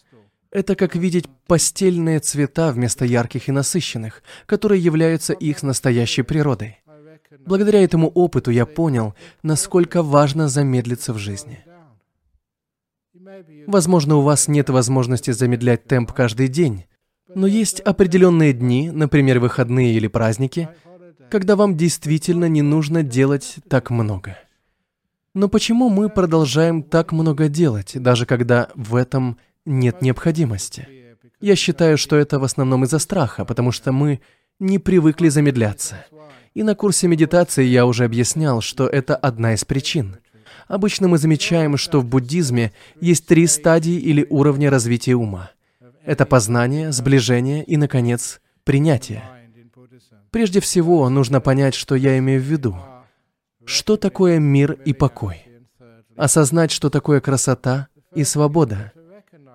Это 0.49 0.75
как 0.75 0.95
видеть 0.95 1.27
постельные 1.45 2.19
цвета 2.19 2.71
вместо 2.71 3.05
ярких 3.05 3.49
и 3.49 3.51
насыщенных, 3.51 4.23
которые 4.45 4.81
являются 4.81 5.33
их 5.33 5.61
настоящей 5.61 6.21
природой. 6.21 6.79
Благодаря 7.45 7.83
этому 7.83 8.07
опыту 8.09 8.51
я 8.51 8.65
понял, 8.65 9.13
насколько 9.43 10.01
важно 10.01 10.47
замедлиться 10.47 11.13
в 11.13 11.17
жизни. 11.17 11.63
Возможно, 13.67 14.15
у 14.15 14.21
вас 14.21 14.47
нет 14.47 14.69
возможности 14.69 15.31
замедлять 15.31 15.85
темп 15.85 16.13
каждый 16.13 16.47
день, 16.47 16.85
но 17.35 17.45
есть 17.45 17.81
определенные 17.81 18.53
дни, 18.53 18.89
например, 18.89 19.39
выходные 19.39 19.93
или 19.93 20.07
праздники, 20.07 20.69
когда 21.29 21.55
вам 21.55 21.75
действительно 21.75 22.45
не 22.45 22.61
нужно 22.61 23.03
делать 23.03 23.55
так 23.67 23.89
много. 23.89 24.37
Но 25.33 25.49
почему 25.49 25.89
мы 25.89 26.09
продолжаем 26.09 26.81
так 26.81 27.11
много 27.11 27.47
делать, 27.47 27.91
даже 27.95 28.25
когда 28.25 28.69
в 28.75 28.95
этом 28.95 29.37
нет 29.65 30.01
необходимости? 30.01 30.87
Я 31.39 31.55
считаю, 31.55 31.97
что 31.97 32.15
это 32.15 32.39
в 32.39 32.43
основном 32.43 32.83
из-за 32.85 32.97
страха, 32.97 33.45
потому 33.45 33.71
что 33.71 33.91
мы 33.91 34.21
не 34.59 34.79
привыкли 34.79 35.29
замедляться. 35.29 36.05
И 36.55 36.63
на 36.63 36.73
курсе 36.73 37.07
медитации 37.07 37.65
я 37.65 37.85
уже 37.85 38.05
объяснял, 38.05 38.61
что 38.61 38.87
это 38.87 39.15
одна 39.15 39.53
из 39.53 39.63
причин. 39.63 40.17
Обычно 40.67 41.07
мы 41.07 41.19
замечаем, 41.19 41.77
что 41.77 42.01
в 42.01 42.05
буддизме 42.05 42.73
есть 42.99 43.27
три 43.27 43.45
стадии 43.45 43.99
или 43.99 44.25
уровня 44.29 44.71
развития 44.71 45.13
ума. 45.13 45.51
Это 46.03 46.25
познание, 46.25 46.91
сближение 46.91 47.63
и, 47.63 47.77
наконец, 47.77 48.41
принятие. 48.63 49.36
Прежде 50.31 50.59
всего, 50.59 51.09
нужно 51.09 51.41
понять, 51.41 51.75
что 51.75 51.95
я 51.95 52.17
имею 52.17 52.41
в 52.41 52.45
виду. 52.45 52.77
Что 53.65 53.97
такое 53.97 54.39
мир 54.39 54.73
и 54.73 54.93
покой? 54.93 55.43
Осознать, 56.15 56.71
что 56.71 56.89
такое 56.89 57.21
красота 57.21 57.87
и 58.13 58.23
свобода. 58.23 58.91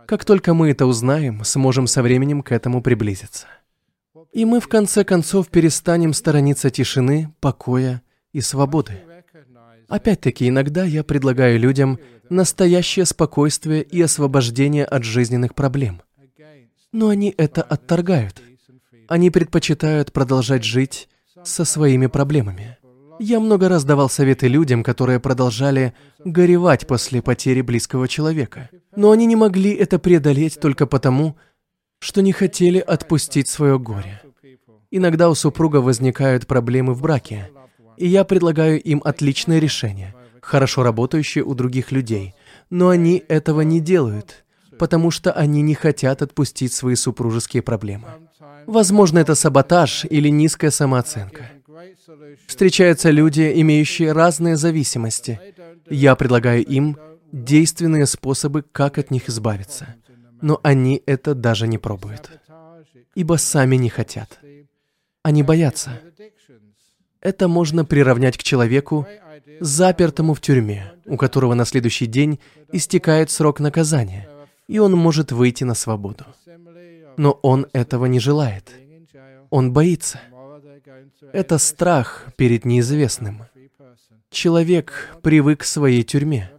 Как 0.07 0.25
только 0.25 0.55
мы 0.55 0.71
это 0.71 0.87
узнаем, 0.87 1.45
сможем 1.45 1.87
со 1.87 2.03
временем 2.03 2.43
к 2.43 2.53
этому 2.53 2.83
приблизиться. 2.83 3.47
И 4.33 4.45
мы 4.45 4.61
в 4.61 4.69
конце 4.69 5.05
концов 5.05 5.49
перестанем 5.49 6.13
сторониться 6.13 6.71
тишины, 6.71 7.33
покоя 7.41 8.03
и 8.33 8.41
свободы. 8.41 9.03
Опять-таки, 9.89 10.49
иногда 10.49 10.85
я 10.85 11.05
предлагаю 11.05 11.59
людям 11.59 11.99
настоящее 12.31 13.05
спокойствие 13.05 13.83
и 13.83 14.01
освобождение 14.01 14.85
от 14.85 15.05
жизненных 15.05 15.55
проблем– 15.55 16.03
но 16.93 17.09
они 17.09 17.35
это 17.37 17.63
отторгают. 17.63 18.43
Они 19.13 19.29
предпочитают 19.29 20.11
продолжать 20.11 20.65
жить 20.65 21.07
со 21.45 21.67
своими 21.67 22.07
проблемами. 22.07 22.79
Я 23.21 23.41
много 23.41 23.69
раз 23.69 23.85
давал 23.85 24.09
советы 24.09 24.49
людям, 24.49 24.83
которые 24.83 25.21
продолжали 25.21 25.93
горевать 26.25 26.87
после 26.87 27.21
потери 27.21 27.61
близкого 27.61 28.09
человека. 28.09 28.71
Но 28.97 29.11
они 29.11 29.27
не 29.27 29.37
могли 29.37 29.75
это 29.75 29.99
преодолеть 29.99 30.59
только 30.59 30.87
потому, 30.87 31.37
что 31.99 32.23
не 32.23 32.33
хотели 32.33 32.79
отпустить 32.79 33.49
свое 33.49 33.79
горе. 33.79 34.23
Иногда 34.91 35.29
у 35.29 35.35
супруга 35.35 35.83
возникают 35.83 36.47
проблемы 36.47 36.95
в 36.95 37.03
браке, 37.03 37.51
и 37.99 38.09
я 38.09 38.25
предлагаю 38.25 38.81
им 38.81 39.03
отличное 39.05 39.59
решение, 39.59 40.15
хорошо 40.41 40.85
работающее 40.85 41.45
у 41.45 41.55
других 41.55 41.93
людей, 41.93 42.35
Но 42.71 42.89
они 42.89 43.23
этого 43.29 43.61
не 43.61 43.81
делают, 43.81 44.47
потому 44.79 45.11
что 45.11 45.33
они 45.33 45.61
не 45.61 45.75
хотят 45.75 46.23
отпустить 46.23 46.73
свои 46.73 46.95
супружеские 46.95 47.63
проблемы. 47.63 48.09
Возможно, 48.67 49.19
это 49.19 49.35
саботаж 49.35 50.05
или 50.05 50.29
низкая 50.29 50.71
самооценка. 50.71 51.51
Встречаются 52.47 53.11
люди, 53.11 53.53
имеющие 53.57 54.13
разные 54.13 54.57
зависимости. 54.57 55.41
Я 55.89 56.15
предлагаю 56.15 56.65
им 56.65 56.97
действенные 57.33 58.07
способы, 58.07 58.63
как 58.63 58.99
от 58.99 59.11
них 59.11 59.29
избавиться. 59.29 59.95
Но 60.41 60.61
они 60.63 61.03
это 61.07 61.35
даже 61.35 61.69
не 61.69 61.79
пробуют, 61.79 62.31
ибо 63.15 63.37
сами 63.37 63.77
не 63.77 63.89
хотят. 63.89 64.41
Они 65.23 65.43
боятся. 65.43 66.01
Это 67.21 67.47
можно 67.47 67.85
приравнять 67.85 68.37
к 68.37 68.43
человеку, 68.43 69.07
запертому 69.61 70.35
в 70.35 70.41
тюрьме, 70.41 70.93
у 71.07 71.17
которого 71.17 71.55
на 71.55 71.65
следующий 71.65 72.07
день 72.07 72.41
истекает 72.73 73.31
срок 73.31 73.61
наказания, 73.61 74.29
и 74.67 74.81
он 74.81 74.93
может 74.93 75.31
выйти 75.31 75.63
на 75.63 75.75
свободу. 75.75 76.27
Но 77.17 77.33
он 77.43 77.67
этого 77.73 78.07
не 78.07 78.21
желает. 78.21 78.73
Он 79.51 79.73
боится. 79.73 80.21
Это 81.33 81.59
страх 81.59 82.29
перед 82.37 82.65
неизвестным. 82.65 83.45
Человек 84.31 85.15
привык 85.23 85.61
к 85.61 85.65
своей 85.65 86.03
тюрьме. 86.03 86.51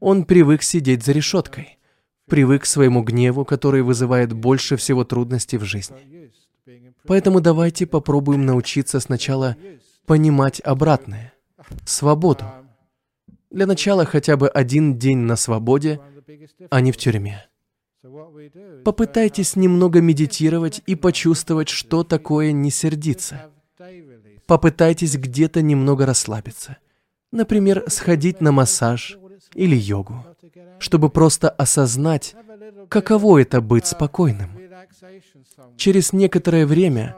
Он 0.00 0.24
привык 0.24 0.62
сидеть 0.62 1.04
за 1.04 1.12
решеткой. 1.12 1.78
Привык 2.26 2.62
к 2.62 2.66
своему 2.66 3.02
гневу, 3.02 3.44
который 3.44 3.82
вызывает 3.82 4.32
больше 4.32 4.76
всего 4.76 5.04
трудностей 5.04 5.58
в 5.58 5.64
жизни. 5.64 6.30
Поэтому 7.06 7.40
давайте 7.40 7.86
попробуем 7.86 8.46
научиться 8.46 9.00
сначала 9.00 9.56
понимать 10.06 10.60
обратное— 10.60 11.32
свободу. 11.84 12.44
Для 13.50 13.66
начала 13.66 14.04
хотя 14.04 14.36
бы 14.36 14.48
один 14.48 14.98
день 14.98 15.18
на 15.18 15.36
свободе, 15.36 16.00
а 16.70 16.80
не 16.80 16.92
в 16.92 16.96
тюрьме. 16.96 17.46
Попытайтесь 18.84 19.56
немного 19.56 20.00
медитировать 20.00 20.82
и 20.86 20.94
почувствовать, 20.94 21.68
что 21.68 22.04
такое 22.04 22.52
не 22.52 22.70
сердиться. 22.70 23.50
Попытайтесь 24.46 25.16
где-то 25.16 25.62
немного 25.62 26.06
расслабиться. 26.06 26.78
Например, 27.32 27.84
сходить 27.88 28.40
на 28.40 28.52
массаж 28.52 29.18
или 29.54 29.74
йогу, 29.74 30.24
чтобы 30.78 31.10
просто 31.10 31.48
осознать, 31.48 32.34
каково 32.88 33.42
это 33.42 33.60
быть 33.60 33.86
спокойным. 33.86 34.50
Через 35.76 36.12
некоторое 36.12 36.66
время 36.66 37.16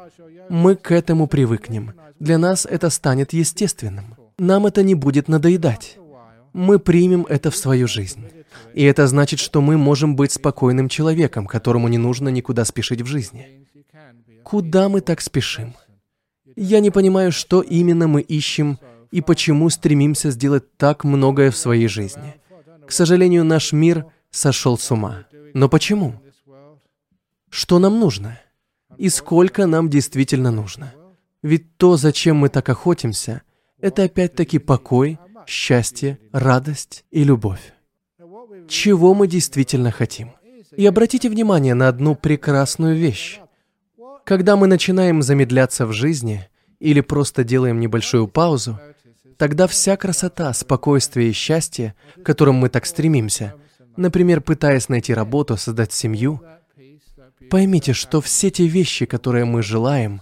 мы 0.48 0.76
к 0.76 0.90
этому 0.90 1.26
привыкнем. 1.26 1.92
Для 2.18 2.38
нас 2.38 2.66
это 2.66 2.90
станет 2.90 3.32
естественным. 3.32 4.14
Нам 4.38 4.66
это 4.66 4.82
не 4.82 4.94
будет 4.94 5.28
надоедать. 5.28 5.98
Мы 6.52 6.78
примем 6.78 7.26
это 7.28 7.50
в 7.50 7.56
свою 7.56 7.86
жизнь. 7.86 8.24
И 8.74 8.84
это 8.84 9.06
значит, 9.06 9.40
что 9.40 9.60
мы 9.60 9.76
можем 9.76 10.16
быть 10.16 10.32
спокойным 10.32 10.88
человеком, 10.88 11.46
которому 11.46 11.88
не 11.88 11.98
нужно 11.98 12.28
никуда 12.28 12.64
спешить 12.64 13.02
в 13.02 13.06
жизни. 13.06 13.66
Куда 14.42 14.88
мы 14.88 15.00
так 15.00 15.20
спешим? 15.20 15.74
Я 16.54 16.80
не 16.80 16.90
понимаю, 16.90 17.32
что 17.32 17.60
именно 17.60 18.06
мы 18.06 18.20
ищем 18.20 18.78
и 19.10 19.20
почему 19.20 19.68
стремимся 19.70 20.30
сделать 20.30 20.76
так 20.76 21.04
многое 21.04 21.50
в 21.50 21.56
своей 21.56 21.88
жизни. 21.88 22.34
К 22.86 22.92
сожалению, 22.92 23.44
наш 23.44 23.72
мир 23.72 24.06
сошел 24.30 24.78
с 24.78 24.90
ума. 24.90 25.24
Но 25.54 25.68
почему? 25.68 26.14
Что 27.50 27.78
нам 27.78 27.98
нужно? 27.98 28.38
И 28.96 29.08
сколько 29.08 29.66
нам 29.66 29.90
действительно 29.90 30.50
нужно? 30.50 30.94
Ведь 31.42 31.76
то, 31.76 31.96
зачем 31.96 32.36
мы 32.36 32.48
так 32.48 32.68
охотимся, 32.68 33.42
это 33.80 34.04
опять-таки 34.04 34.58
покой, 34.58 35.18
счастье, 35.46 36.18
радость 36.32 37.04
и 37.10 37.24
любовь 37.24 37.75
чего 38.68 39.14
мы 39.14 39.26
действительно 39.26 39.90
хотим. 39.90 40.32
И 40.76 40.84
обратите 40.86 41.28
внимание 41.28 41.74
на 41.74 41.88
одну 41.88 42.14
прекрасную 42.14 42.96
вещь. 42.96 43.40
Когда 44.24 44.56
мы 44.56 44.66
начинаем 44.66 45.22
замедляться 45.22 45.86
в 45.86 45.92
жизни 45.92 46.48
или 46.80 47.00
просто 47.00 47.44
делаем 47.44 47.80
небольшую 47.80 48.28
паузу, 48.28 48.78
тогда 49.36 49.66
вся 49.66 49.96
красота, 49.96 50.52
спокойствие 50.52 51.30
и 51.30 51.32
счастье, 51.32 51.94
к 52.16 52.22
которым 52.22 52.56
мы 52.56 52.68
так 52.68 52.86
стремимся, 52.86 53.54
например, 53.96 54.40
пытаясь 54.40 54.88
найти 54.88 55.14
работу, 55.14 55.56
создать 55.56 55.92
семью, 55.92 56.42
поймите, 57.48 57.92
что 57.92 58.20
все 58.20 58.50
те 58.50 58.66
вещи, 58.66 59.06
которые 59.06 59.44
мы 59.44 59.62
желаем 59.62 60.20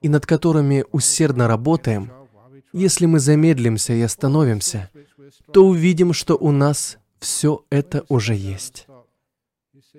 и 0.00 0.08
над 0.08 0.26
которыми 0.26 0.84
усердно 0.92 1.48
работаем, 1.48 2.10
если 2.72 3.06
мы 3.06 3.18
замедлимся 3.18 3.92
и 3.92 4.00
остановимся, 4.00 4.90
то 5.52 5.66
увидим, 5.66 6.12
что 6.12 6.36
у 6.36 6.52
нас 6.52 6.98
все 7.20 7.64
это 7.70 8.04
уже 8.08 8.34
есть. 8.34 8.86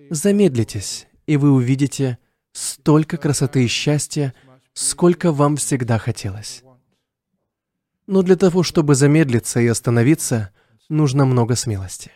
Замедлитесь, 0.10 1.08
и 1.28 1.38
вы 1.38 1.52
увидите 1.52 2.18
столько 2.52 3.18
красоты 3.18 3.64
и 3.64 3.68
счастья, 3.68 4.34
сколько 4.74 5.32
вам 5.32 5.56
всегда 5.56 5.98
хотелось. 5.98 6.64
Но 8.08 8.24
для 8.24 8.36
того, 8.36 8.64
чтобы 8.64 8.96
замедлиться 8.96 9.60
и 9.62 9.68
остановиться, 9.68 10.50
нужно 10.90 11.26
много 11.26 11.56
смелости. 11.56 12.12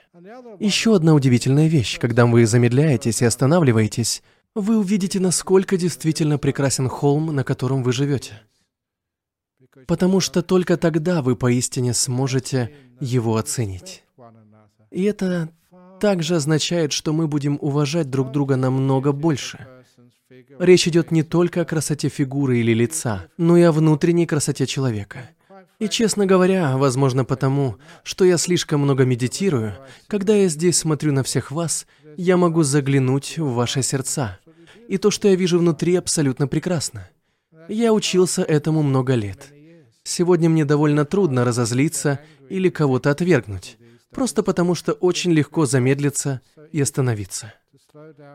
Еще 0.59 0.95
одна 0.95 1.13
удивительная 1.13 1.67
вещь, 1.67 1.99
когда 1.99 2.25
вы 2.25 2.45
замедляетесь 2.45 3.21
и 3.21 3.25
останавливаетесь, 3.25 4.23
вы 4.55 4.77
увидите, 4.77 5.19
насколько 5.19 5.77
действительно 5.77 6.37
прекрасен 6.37 6.89
холм, 6.89 7.35
на 7.35 7.43
котором 7.43 7.83
вы 7.83 7.93
живете. 7.93 8.41
Потому 9.87 10.19
что 10.21 10.41
только 10.41 10.77
тогда 10.77 11.21
вы 11.21 11.35
поистине 11.35 11.93
сможете 11.93 12.73
его 12.99 13.35
оценить. 13.35 14.04
И 14.95 15.03
это 15.03 15.49
также 15.99 16.37
означает, 16.37 16.93
что 16.93 17.11
мы 17.11 17.27
будем 17.27 17.57
уважать 17.59 18.09
друг 18.09 18.31
друга 18.31 18.55
намного 18.55 19.11
больше. 19.11 19.67
Речь 20.57 20.87
идет 20.87 21.11
не 21.11 21.21
только 21.21 21.61
о 21.61 21.65
красоте 21.65 22.07
фигуры 22.07 22.59
или 22.59 22.73
лица, 22.73 23.25
но 23.37 23.57
и 23.57 23.63
о 23.63 23.73
внутренней 23.73 24.25
красоте 24.25 24.65
человека. 24.65 25.29
И, 25.79 25.89
честно 25.89 26.25
говоря, 26.25 26.77
возможно 26.77 27.25
потому, 27.25 27.75
что 28.03 28.23
я 28.23 28.37
слишком 28.37 28.79
много 28.79 29.03
медитирую, 29.03 29.73
когда 30.07 30.33
я 30.33 30.47
здесь 30.47 30.77
смотрю 30.77 31.11
на 31.11 31.23
всех 31.23 31.51
вас, 31.51 31.87
я 32.15 32.37
могу 32.37 32.63
заглянуть 32.63 33.37
в 33.37 33.51
ваши 33.51 33.83
сердца. 33.83 34.39
И 34.87 34.97
то, 34.97 35.11
что 35.11 35.27
я 35.27 35.35
вижу 35.35 35.59
внутри, 35.59 35.95
абсолютно 35.95 36.47
прекрасно. 36.47 37.09
Я 37.67 37.91
учился 37.91 38.43
этому 38.43 38.81
много 38.81 39.15
лет. 39.15 39.51
Сегодня 40.03 40.47
мне 40.49 40.63
довольно 40.63 41.03
трудно 41.03 41.43
разозлиться 41.43 42.21
или 42.47 42.69
кого-то 42.69 43.11
отвергнуть 43.11 43.77
просто 44.15 44.43
потому 44.43 44.75
что 44.75 44.93
очень 44.93 45.33
легко 45.33 45.65
замедлиться 45.65 46.41
и 46.71 46.81
остановиться. 46.81 47.53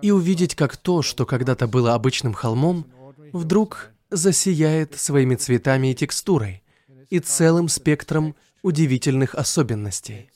И 0.02 0.10
увидеть, 0.10 0.54
как 0.54 0.76
то, 0.76 1.02
что 1.02 1.24
когда-то 1.24 1.66
было 1.66 1.94
обычным 1.94 2.34
холмом, 2.34 2.86
вдруг 3.32 3.90
засияет 4.10 4.98
своими 4.98 5.36
цветами 5.36 5.90
и 5.90 5.94
текстурой 5.94 6.62
и 7.08 7.18
целым 7.18 7.68
спектром 7.68 8.36
удивительных 8.62 9.34
особенностей. 9.34 10.30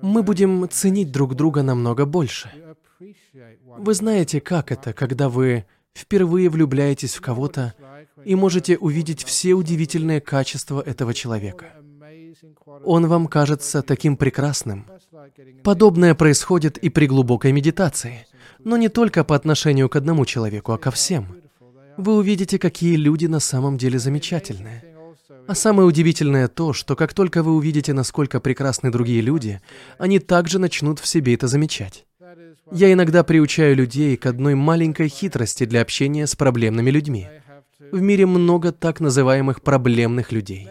Мы 0.00 0.22
будем 0.22 0.68
ценить 0.70 1.12
друг 1.12 1.34
друга 1.34 1.62
намного 1.62 2.06
больше. 2.06 2.50
Вы 3.64 3.94
знаете, 3.94 4.40
как 4.40 4.72
это, 4.72 4.92
когда 4.92 5.28
вы 5.28 5.66
впервые 5.94 6.48
влюбляетесь 6.48 7.14
в 7.14 7.20
кого-то 7.20 7.74
и 8.24 8.34
можете 8.34 8.78
увидеть 8.78 9.24
все 9.24 9.52
удивительные 9.52 10.20
качества 10.20 10.80
этого 10.80 11.12
человека. 11.12 11.72
Он 12.84 13.06
вам 13.06 13.26
кажется 13.26 13.82
таким 13.82 14.16
прекрасным. 14.16 14.86
Подобное 15.62 16.14
происходит 16.14 16.78
и 16.78 16.88
при 16.88 17.06
глубокой 17.06 17.52
медитации, 17.52 18.26
но 18.58 18.76
не 18.76 18.88
только 18.88 19.24
по 19.24 19.36
отношению 19.36 19.88
к 19.88 19.96
одному 19.96 20.24
человеку, 20.24 20.72
а 20.72 20.78
ко 20.78 20.90
всем. 20.90 21.26
Вы 21.96 22.16
увидите, 22.16 22.58
какие 22.58 22.96
люди 22.96 23.26
на 23.26 23.40
самом 23.40 23.78
деле 23.78 23.98
замечательные. 23.98 24.82
А 25.46 25.54
самое 25.54 25.86
удивительное 25.86 26.48
то, 26.48 26.72
что 26.72 26.96
как 26.96 27.14
только 27.14 27.42
вы 27.42 27.54
увидите, 27.54 27.92
насколько 27.92 28.40
прекрасны 28.40 28.90
другие 28.90 29.20
люди, 29.20 29.60
они 29.98 30.18
также 30.18 30.58
начнут 30.58 30.98
в 30.98 31.06
себе 31.06 31.34
это 31.34 31.48
замечать. 31.48 32.06
Я 32.70 32.92
иногда 32.92 33.22
приучаю 33.22 33.76
людей 33.76 34.16
к 34.16 34.26
одной 34.26 34.54
маленькой 34.54 35.08
хитрости 35.08 35.64
для 35.66 35.82
общения 35.82 36.26
с 36.26 36.34
проблемными 36.36 36.90
людьми. 36.90 37.28
В 37.90 38.00
мире 38.00 38.24
много 38.24 38.72
так 38.72 39.00
называемых 39.00 39.60
проблемных 39.62 40.32
людей. 40.32 40.68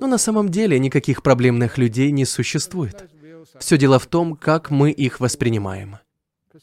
Но 0.00 0.06
на 0.06 0.18
самом 0.18 0.48
деле 0.48 0.78
никаких 0.78 1.22
проблемных 1.22 1.78
людей 1.78 2.10
не 2.10 2.24
существует. 2.24 3.08
Все 3.58 3.78
дело 3.78 3.98
в 3.98 4.06
том, 4.06 4.36
как 4.36 4.70
мы 4.70 4.90
их 4.90 5.20
воспринимаем. 5.20 5.98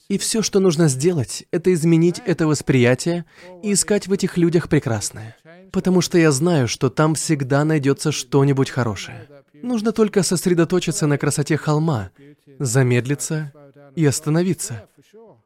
И 0.10 0.18
все, 0.18 0.42
что 0.42 0.60
нужно 0.60 0.88
сделать, 0.88 1.46
это 1.52 1.74
изменить 1.74 2.22
это 2.26 2.48
восприятие 2.48 3.26
и 3.62 3.74
искать 3.74 4.08
в 4.08 4.14
этих 4.14 4.38
людях 4.38 4.70
прекрасное. 4.70 5.36
Потому 5.72 6.02
что 6.02 6.18
я 6.18 6.32
знаю, 6.32 6.68
что 6.68 6.90
там 6.90 7.16
всегда 7.16 7.64
найдется 7.64 8.12
что-нибудь 8.12 8.70
хорошее. 8.70 9.28
Нужно 9.54 9.92
только 9.92 10.24
сосредоточиться 10.24 11.08
на 11.08 11.18
красоте 11.18 11.58
холма, 11.58 12.12
замедлиться 12.60 13.54
и 13.96 14.06
остановиться. 14.06 14.86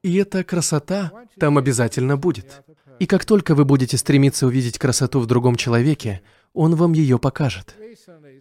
И 0.03 0.15
эта 0.15 0.43
красота 0.43 1.11
там 1.39 1.57
обязательно 1.57 2.17
будет. 2.17 2.63
И 2.99 3.05
как 3.05 3.25
только 3.25 3.53
вы 3.53 3.63
будете 3.63 3.97
стремиться 3.97 4.47
увидеть 4.47 4.79
красоту 4.79 5.19
в 5.19 5.27
другом 5.27 5.55
человеке, 5.55 6.21
он 6.57 6.75
вам 6.75 6.93
ее 6.93 7.19
покажет. 7.19 7.75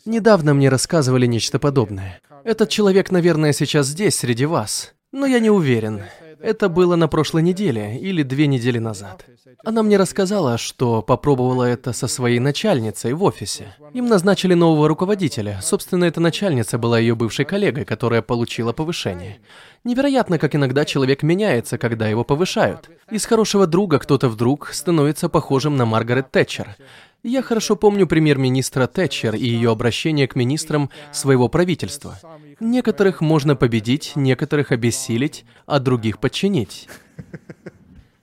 Недавно 0.04 0.54
мне 0.54 0.68
рассказывали 0.68 1.26
нечто 1.26 1.58
подобное. 1.58 2.20
Этот 2.44 2.70
человек, 2.70 3.10
наверное, 3.10 3.52
сейчас 3.52 3.86
здесь, 3.88 4.16
среди 4.16 4.46
вас. 4.46 4.94
Но 5.12 5.26
я 5.26 5.38
не 5.40 5.50
уверен. 5.50 6.02
Это 6.40 6.68
было 6.68 6.96
на 6.96 7.08
прошлой 7.08 7.42
неделе 7.42 7.98
или 7.98 8.22
две 8.22 8.46
недели 8.46 8.78
назад. 8.78 9.26
Она 9.64 9.82
мне 9.82 9.96
рассказала, 9.96 10.58
что 10.58 11.02
попробовала 11.02 11.64
это 11.64 11.92
со 11.92 12.06
своей 12.06 12.38
начальницей 12.38 13.14
в 13.14 13.24
офисе. 13.24 13.74
Им 13.94 14.06
назначили 14.06 14.54
нового 14.54 14.86
руководителя. 14.86 15.58
Собственно, 15.62 16.04
эта 16.04 16.20
начальница 16.20 16.78
была 16.78 16.98
ее 16.98 17.14
бывшей 17.14 17.44
коллегой, 17.44 17.84
которая 17.84 18.22
получила 18.22 18.72
повышение. 18.72 19.38
Невероятно, 19.82 20.38
как 20.38 20.54
иногда 20.54 20.84
человек 20.84 21.22
меняется, 21.22 21.78
когда 21.78 22.06
его 22.06 22.22
повышают. 22.22 22.90
Из 23.10 23.24
хорошего 23.24 23.66
друга 23.66 23.98
кто-то 23.98 24.28
вдруг 24.28 24.70
становится 24.72 25.28
похожим 25.28 25.76
на 25.76 25.86
Маргарет 25.86 26.30
Тэтчер. 26.30 26.76
Я 27.22 27.42
хорошо 27.42 27.76
помню 27.76 28.06
премьер-министра 28.06 28.86
Тэтчер 28.86 29.34
и 29.34 29.44
ее 29.44 29.70
обращение 29.70 30.28
к 30.28 30.36
министрам 30.36 30.90
своего 31.12 31.48
правительства. 31.48 32.18
Некоторых 32.60 33.20
можно 33.20 33.56
победить, 33.56 34.12
некоторых 34.14 34.70
обессилить, 34.72 35.44
а 35.66 35.80
других 35.80 36.18
подчинить. 36.20 36.88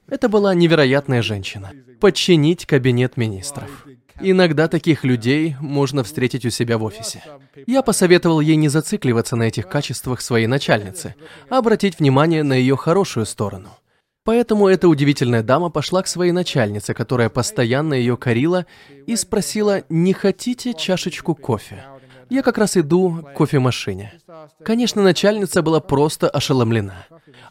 Это 0.08 0.30
была 0.30 0.54
невероятная 0.54 1.22
женщина. 1.22 1.72
Подчинить 2.00 2.66
кабинет 2.66 3.18
министров. 3.18 3.86
Иногда 4.22 4.68
таких 4.68 5.04
людей 5.04 5.56
можно 5.60 6.04
встретить 6.04 6.46
у 6.46 6.50
себя 6.50 6.78
в 6.78 6.84
офисе. 6.84 7.24
Я 7.66 7.82
посоветовал 7.82 8.40
ей 8.40 8.56
не 8.56 8.70
зацикливаться 8.70 9.36
на 9.36 9.44
этих 9.44 9.68
качествах 9.68 10.22
своей 10.22 10.48
начальницы, 10.48 11.16
а 11.50 11.58
обратить 11.58 12.00
внимание 12.00 12.44
на 12.44 12.54
ее 12.54 12.78
хорошую 12.78 13.26
сторону. 13.26 13.70
Поэтому 14.24 14.68
эта 14.68 14.88
удивительная 14.88 15.44
дама 15.44 15.70
пошла 15.70 16.02
к 16.02 16.08
своей 16.08 16.32
начальнице, 16.32 16.94
которая 16.94 17.30
постоянно 17.30 17.94
ее 17.94 18.16
корила, 18.16 18.66
и 19.06 19.16
спросила, 19.18 19.84
не 19.90 20.14
хотите 20.14 20.74
чашечку 20.74 21.36
кофе? 21.36 21.84
Я 22.30 22.42
как 22.42 22.58
раз 22.58 22.78
иду 22.78 23.22
к 23.22 23.34
кофемашине. 23.38 24.14
Конечно, 24.64 25.02
начальница 25.02 25.62
была 25.62 25.82
просто 25.82 26.30
ошеломлена. 26.30 27.06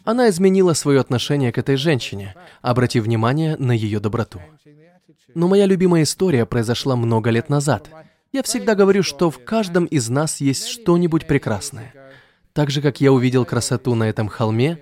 Она 0.05 0.31
изменила 0.31 0.73
свое 0.73 1.01
отношение 1.01 1.53
к 1.53 1.59
этой 1.59 1.77
женщине, 1.77 2.35
обратив 2.63 3.05
внимание 3.05 3.57
на 3.59 3.73
ее 3.73 4.01
доброту. 4.01 4.41
Но 5.35 5.49
моя 5.49 5.67
любимая 5.67 6.03
история 6.03 6.47
произошла 6.47 6.97
много 6.97 7.31
лет 7.31 7.49
назад. 7.49 7.91
Я 8.33 8.43
всегда 8.43 8.75
говорю, 8.75 9.03
что 9.03 9.31
в 9.31 9.45
каждом 9.45 9.85
из 9.85 10.09
нас 10.09 10.41
есть 10.41 10.67
что-нибудь 10.67 11.27
прекрасное. 11.27 11.93
Так 12.55 12.71
же, 12.71 12.81
как 12.81 13.01
я 13.01 13.13
увидел 13.13 13.45
красоту 13.45 13.95
на 13.95 14.05
этом 14.05 14.29
холме, 14.29 14.79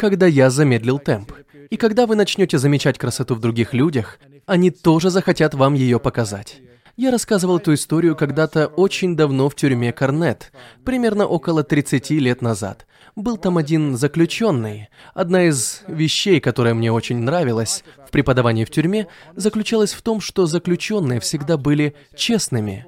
когда 0.00 0.26
я 0.26 0.48
замедлил 0.48 0.98
темп. 0.98 1.32
И 1.68 1.76
когда 1.76 2.06
вы 2.06 2.16
начнете 2.16 2.56
замечать 2.56 2.96
красоту 2.96 3.34
в 3.34 3.40
других 3.40 3.74
людях, 3.74 4.18
они 4.46 4.70
тоже 4.70 5.10
захотят 5.10 5.52
вам 5.52 5.74
ее 5.74 6.00
показать. 6.00 6.62
Я 6.96 7.10
рассказывал 7.10 7.58
эту 7.58 7.74
историю 7.74 8.16
когда-то 8.16 8.66
очень 8.66 9.14
давно 9.14 9.50
в 9.50 9.54
тюрьме 9.54 9.92
Корнет, 9.92 10.52
примерно 10.86 11.26
около 11.26 11.64
30 11.64 12.12
лет 12.12 12.40
назад. 12.40 12.86
Был 13.14 13.36
там 13.36 13.58
один 13.58 13.94
заключенный. 13.98 14.88
Одна 15.12 15.44
из 15.44 15.82
вещей, 15.86 16.40
которая 16.40 16.72
мне 16.72 16.90
очень 16.90 17.18
нравилась 17.18 17.84
в 18.06 18.10
преподавании 18.10 18.64
в 18.64 18.70
тюрьме, 18.70 19.06
заключалась 19.36 19.92
в 19.92 20.00
том, 20.00 20.22
что 20.22 20.46
заключенные 20.46 21.20
всегда 21.20 21.58
были 21.58 21.94
честными, 22.16 22.86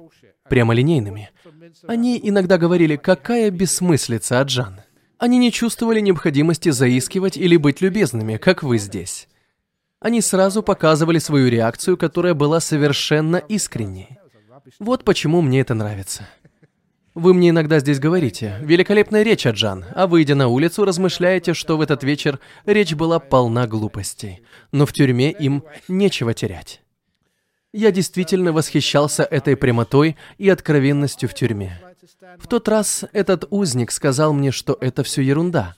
прямолинейными. 0.49 1.29
Они 1.87 2.19
иногда 2.21 2.57
говорили, 2.57 2.95
какая 2.95 3.51
бессмыслица, 3.51 4.39
Аджан. 4.39 4.82
Они 5.23 5.37
не 5.37 5.53
чувствовали 5.53 6.01
необходимости 6.01 6.67
заискивать 6.67 7.37
или 7.37 7.55
быть 7.55 7.79
любезными, 7.79 8.35
как 8.35 8.61
вы 8.61 8.77
здесь. 8.77 9.29
Они 10.01 10.19
сразу 10.19 10.61
показывали 10.61 11.17
свою 11.17 11.47
реакцию, 11.47 11.95
которая 11.95 12.33
была 12.33 12.59
совершенно 12.59 13.37
искренней. 13.37 14.17
Вот 14.79 15.05
почему 15.05 15.41
мне 15.41 15.61
это 15.61 15.75
нравится. 15.75 16.27
Вы 17.13 17.33
мне 17.33 17.51
иногда 17.51 17.79
здесь 17.79 17.99
говорите, 17.99 18.57
великолепная 18.63 19.23
речь, 19.23 19.45
Аджан, 19.45 19.85
а 19.95 20.07
выйдя 20.07 20.35
на 20.35 20.49
улицу, 20.49 20.83
размышляете, 20.83 21.53
что 21.53 21.77
в 21.77 21.81
этот 21.81 22.03
вечер 22.03 22.41
речь 22.65 22.93
была 22.93 23.19
полна 23.19 23.65
глупостей, 23.65 24.41
но 24.73 24.85
в 24.85 24.91
тюрьме 24.91 25.31
им 25.31 25.63
нечего 25.87 26.33
терять. 26.33 26.81
Я 27.71 27.93
действительно 27.93 28.51
восхищался 28.51 29.23
этой 29.23 29.55
прямотой 29.55 30.17
и 30.37 30.49
откровенностью 30.49 31.29
в 31.29 31.33
тюрьме. 31.33 31.79
В 32.37 32.47
тот 32.47 32.67
раз 32.67 33.05
этот 33.13 33.45
узник 33.49 33.91
сказал 33.91 34.33
мне, 34.33 34.51
что 34.51 34.77
это 34.79 35.03
все 35.03 35.21
ерунда. 35.21 35.75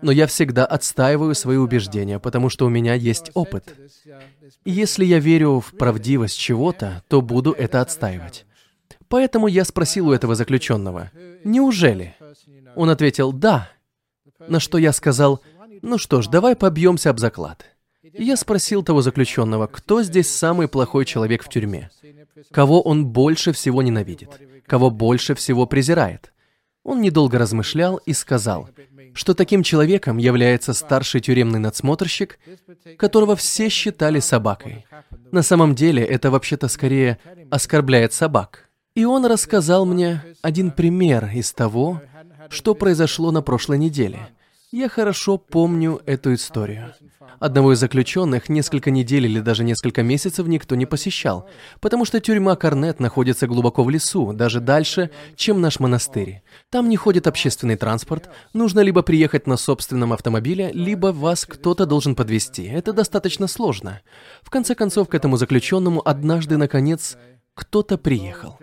Но 0.00 0.12
я 0.12 0.26
всегда 0.26 0.66
отстаиваю 0.66 1.34
свои 1.34 1.56
убеждения, 1.56 2.18
потому 2.18 2.50
что 2.50 2.66
у 2.66 2.68
меня 2.68 2.94
есть 2.94 3.30
опыт. 3.34 3.74
И 4.64 4.70
если 4.70 5.04
я 5.04 5.18
верю 5.18 5.60
в 5.60 5.76
правдивость 5.76 6.38
чего-то, 6.38 7.02
то 7.08 7.22
буду 7.22 7.52
это 7.52 7.80
отстаивать. 7.80 8.44
Поэтому 9.08 9.46
я 9.46 9.64
спросил 9.64 10.08
у 10.08 10.12
этого 10.12 10.34
заключенного, 10.34 11.10
«Неужели?» 11.44 12.16
Он 12.74 12.90
ответил, 12.90 13.32
«Да». 13.32 13.70
На 14.48 14.60
что 14.60 14.78
я 14.78 14.92
сказал, 14.92 15.40
«Ну 15.82 15.98
что 15.98 16.22
ж, 16.22 16.28
давай 16.28 16.56
побьемся 16.56 17.10
об 17.10 17.18
заклад». 17.18 17.64
И 18.02 18.24
я 18.24 18.36
спросил 18.36 18.82
того 18.82 19.02
заключенного, 19.02 19.66
кто 19.66 20.02
здесь 20.02 20.28
самый 20.30 20.68
плохой 20.68 21.04
человек 21.04 21.42
в 21.42 21.48
тюрьме? 21.48 21.90
Кого 22.50 22.82
он 22.82 23.06
больше 23.06 23.52
всего 23.52 23.82
ненавидит? 23.82 24.30
Кого 24.66 24.90
больше 24.90 25.34
всего 25.34 25.66
презирает. 25.66 26.32
Он 26.84 27.00
недолго 27.00 27.38
размышлял 27.38 27.96
и 27.96 28.12
сказал, 28.12 28.68
что 29.14 29.34
таким 29.34 29.62
человеком 29.62 30.18
является 30.18 30.74
старший 30.74 31.20
тюремный 31.20 31.58
надсмотрщик, 31.58 32.38
которого 32.98 33.36
все 33.36 33.68
считали 33.68 34.20
собакой. 34.20 34.84
На 35.32 35.42
самом 35.42 35.74
деле 35.74 36.04
это 36.04 36.30
вообще-то 36.30 36.68
скорее 36.68 37.18
оскорбляет 37.50 38.12
собак. 38.12 38.68
И 38.94 39.04
он 39.04 39.24
рассказал 39.26 39.86
мне 39.86 40.22
один 40.42 40.70
пример 40.70 41.30
из 41.34 41.52
того, 41.52 42.02
что 42.50 42.74
произошло 42.74 43.30
на 43.30 43.42
прошлой 43.42 43.78
неделе. 43.78 44.28
Я 44.76 44.88
хорошо 44.88 45.38
помню 45.38 46.00
эту 46.04 46.34
историю. 46.34 46.92
Одного 47.38 47.74
из 47.74 47.78
заключенных 47.78 48.48
несколько 48.48 48.90
недель 48.90 49.24
или 49.24 49.38
даже 49.38 49.62
несколько 49.62 50.02
месяцев 50.02 50.48
никто 50.48 50.74
не 50.74 50.84
посещал, 50.84 51.48
потому 51.80 52.04
что 52.04 52.18
тюрьма 52.18 52.56
Корнет 52.56 52.98
находится 52.98 53.46
глубоко 53.46 53.84
в 53.84 53.90
лесу, 53.90 54.32
даже 54.32 54.58
дальше, 54.58 55.10
чем 55.36 55.60
наш 55.60 55.78
монастырь. 55.78 56.42
Там 56.70 56.88
не 56.88 56.96
ходит 56.96 57.28
общественный 57.28 57.76
транспорт, 57.76 58.30
нужно 58.52 58.80
либо 58.80 59.02
приехать 59.02 59.46
на 59.46 59.56
собственном 59.56 60.12
автомобиле, 60.12 60.72
либо 60.72 61.12
вас 61.12 61.46
кто-то 61.46 61.86
должен 61.86 62.16
подвезти. 62.16 62.64
Это 62.64 62.92
достаточно 62.92 63.46
сложно. 63.46 64.00
В 64.42 64.50
конце 64.50 64.74
концов, 64.74 65.08
к 65.08 65.14
этому 65.14 65.36
заключенному 65.36 66.02
однажды, 66.04 66.56
наконец, 66.56 67.16
кто-то 67.54 67.98
приехал. 67.98 68.58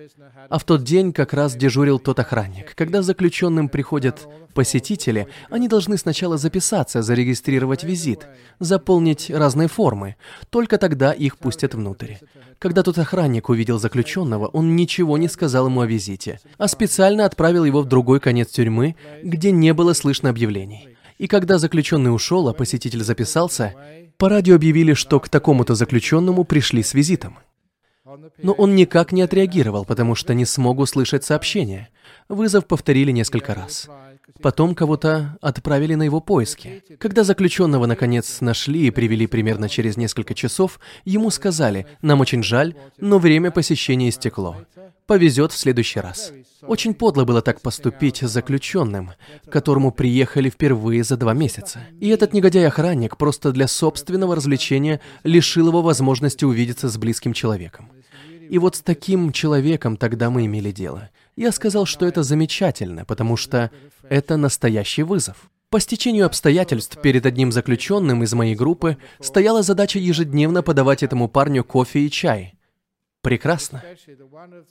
А 0.49 0.57
в 0.57 0.65
тот 0.65 0.83
день 0.83 1.13
как 1.13 1.33
раз 1.33 1.55
дежурил 1.55 1.97
тот 1.97 2.19
охранник. 2.19 2.75
Когда 2.75 3.01
заключенным 3.01 3.69
приходят 3.69 4.27
посетители, 4.53 5.27
они 5.49 5.67
должны 5.67 5.97
сначала 5.97 6.37
записаться, 6.37 7.01
зарегистрировать 7.01 7.83
визит, 7.83 8.27
заполнить 8.59 9.29
разные 9.29 9.69
формы. 9.69 10.17
Только 10.49 10.77
тогда 10.77 11.13
их 11.13 11.37
пустят 11.37 11.73
внутрь. 11.73 12.15
Когда 12.59 12.83
тот 12.83 12.97
охранник 12.97 13.49
увидел 13.49 13.79
заключенного, 13.79 14.47
он 14.47 14.75
ничего 14.75 15.17
не 15.17 15.29
сказал 15.29 15.67
ему 15.67 15.81
о 15.81 15.87
визите, 15.87 16.39
а 16.57 16.67
специально 16.67 17.25
отправил 17.25 17.63
его 17.63 17.81
в 17.81 17.87
другой 17.87 18.19
конец 18.19 18.49
тюрьмы, 18.49 18.95
где 19.23 19.51
не 19.51 19.73
было 19.73 19.93
слышно 19.93 20.29
объявлений. 20.29 20.89
И 21.17 21.27
когда 21.27 21.59
заключенный 21.59 22.13
ушел, 22.13 22.49
а 22.49 22.53
посетитель 22.53 23.03
записался, 23.03 23.73
по 24.17 24.27
радио 24.27 24.55
объявили, 24.55 24.93
что 24.93 25.19
к 25.19 25.29
такому-то 25.29 25.75
заключенному 25.75 26.43
пришли 26.43 26.83
с 26.83 26.93
визитом. 26.93 27.37
Но 28.41 28.53
он 28.53 28.75
никак 28.75 29.11
не 29.11 29.21
отреагировал, 29.21 29.85
потому 29.85 30.15
что 30.15 30.33
не 30.33 30.45
смог 30.45 30.79
услышать 30.79 31.23
сообщение. 31.23 31.89
Вызов 32.29 32.65
повторили 32.65 33.11
несколько 33.11 33.53
раз. 33.53 33.89
Потом 34.41 34.75
кого-то 34.75 35.37
отправили 35.41 35.95
на 35.95 36.03
его 36.03 36.19
поиски. 36.19 36.83
Когда 36.97 37.23
заключенного 37.23 37.85
наконец 37.85 38.41
нашли 38.41 38.87
и 38.87 38.91
привели 38.91 39.27
примерно 39.27 39.69
через 39.69 39.97
несколько 39.97 40.33
часов, 40.33 40.79
ему 41.05 41.29
сказали, 41.29 41.85
нам 42.01 42.21
очень 42.21 42.43
жаль, 42.43 42.75
но 42.97 43.19
время 43.19 43.51
посещения 43.51 44.09
истекло. 44.09 44.55
Повезет 45.05 45.51
в 45.51 45.57
следующий 45.57 45.99
раз. 45.99 46.31
Очень 46.61 46.93
подло 46.93 47.25
было 47.25 47.41
так 47.41 47.61
поступить 47.61 48.17
с 48.17 48.29
заключенным, 48.29 49.11
к 49.45 49.51
которому 49.51 49.91
приехали 49.91 50.49
впервые 50.49 51.03
за 51.03 51.17
два 51.17 51.33
месяца. 51.33 51.81
И 51.99 52.07
этот 52.07 52.33
негодяй-охранник 52.33 53.17
просто 53.17 53.51
для 53.51 53.67
собственного 53.67 54.35
развлечения 54.35 55.01
лишил 55.23 55.67
его 55.67 55.81
возможности 55.81 56.45
увидеться 56.45 56.87
с 56.87 56.97
близким 56.97 57.33
человеком. 57.33 57.89
И 58.51 58.57
вот 58.57 58.75
с 58.75 58.81
таким 58.81 59.31
человеком 59.31 59.95
тогда 59.95 60.29
мы 60.29 60.45
имели 60.45 60.71
дело. 60.71 61.09
Я 61.37 61.53
сказал, 61.53 61.85
что 61.85 62.05
это 62.05 62.21
замечательно, 62.21 63.05
потому 63.05 63.37
что 63.37 63.71
это 64.09 64.35
настоящий 64.35 65.03
вызов. 65.03 65.49
По 65.69 65.79
стечению 65.79 66.25
обстоятельств 66.25 67.01
перед 67.01 67.25
одним 67.25 67.53
заключенным 67.53 68.23
из 68.23 68.33
моей 68.33 68.55
группы 68.55 68.97
стояла 69.21 69.63
задача 69.63 69.99
ежедневно 69.99 70.63
подавать 70.63 71.01
этому 71.01 71.29
парню 71.29 71.63
кофе 71.63 72.01
и 72.01 72.11
чай. 72.11 72.55
Прекрасно. 73.21 73.81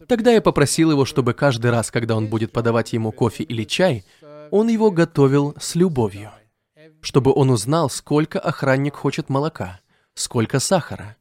Тогда 0.07 0.31
я 0.31 0.43
попросил 0.43 0.91
его, 0.91 1.07
чтобы 1.07 1.33
каждый 1.33 1.71
раз, 1.71 1.91
когда 1.91 2.17
он 2.17 2.27
будет 2.27 2.53
подавать 2.53 2.93
ему 2.93 3.13
кофе 3.13 3.45
или 3.45 3.65
чай, 3.65 4.05
он 4.51 4.69
его 4.69 4.91
готовил 4.91 5.55
с 5.59 5.75
любовью. 5.75 6.31
Чтобы 7.01 7.33
он 7.33 7.49
узнал, 7.49 7.89
сколько 7.89 8.41
охранник 8.41 8.95
хочет 8.95 9.31
молока, 9.31 9.81
сколько 10.13 10.59
сахара, 10.59 11.17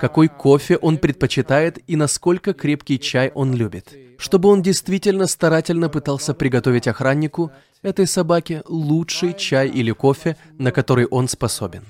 какой 0.00 0.28
кофе 0.28 0.76
он 0.76 0.98
предпочитает 0.98 1.78
и 1.86 1.96
насколько 1.96 2.52
крепкий 2.54 2.98
чай 2.98 3.30
он 3.34 3.54
любит, 3.54 3.96
чтобы 4.18 4.48
он 4.48 4.62
действительно 4.62 5.26
старательно 5.26 5.88
пытался 5.88 6.34
приготовить 6.34 6.88
охраннику 6.88 7.52
этой 7.82 8.06
собаке 8.06 8.62
лучший 8.66 9.34
чай 9.34 9.68
или 9.68 9.92
кофе, 9.92 10.36
на 10.58 10.72
который 10.72 11.06
он 11.06 11.28
способен. 11.28 11.84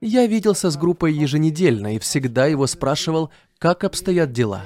Я 0.00 0.26
виделся 0.26 0.70
с 0.70 0.76
группой 0.76 1.12
еженедельно 1.12 1.94
и 1.94 1.98
всегда 1.98 2.46
его 2.46 2.66
спрашивал, 2.66 3.30
как 3.58 3.84
обстоят 3.84 4.32
дела. 4.32 4.62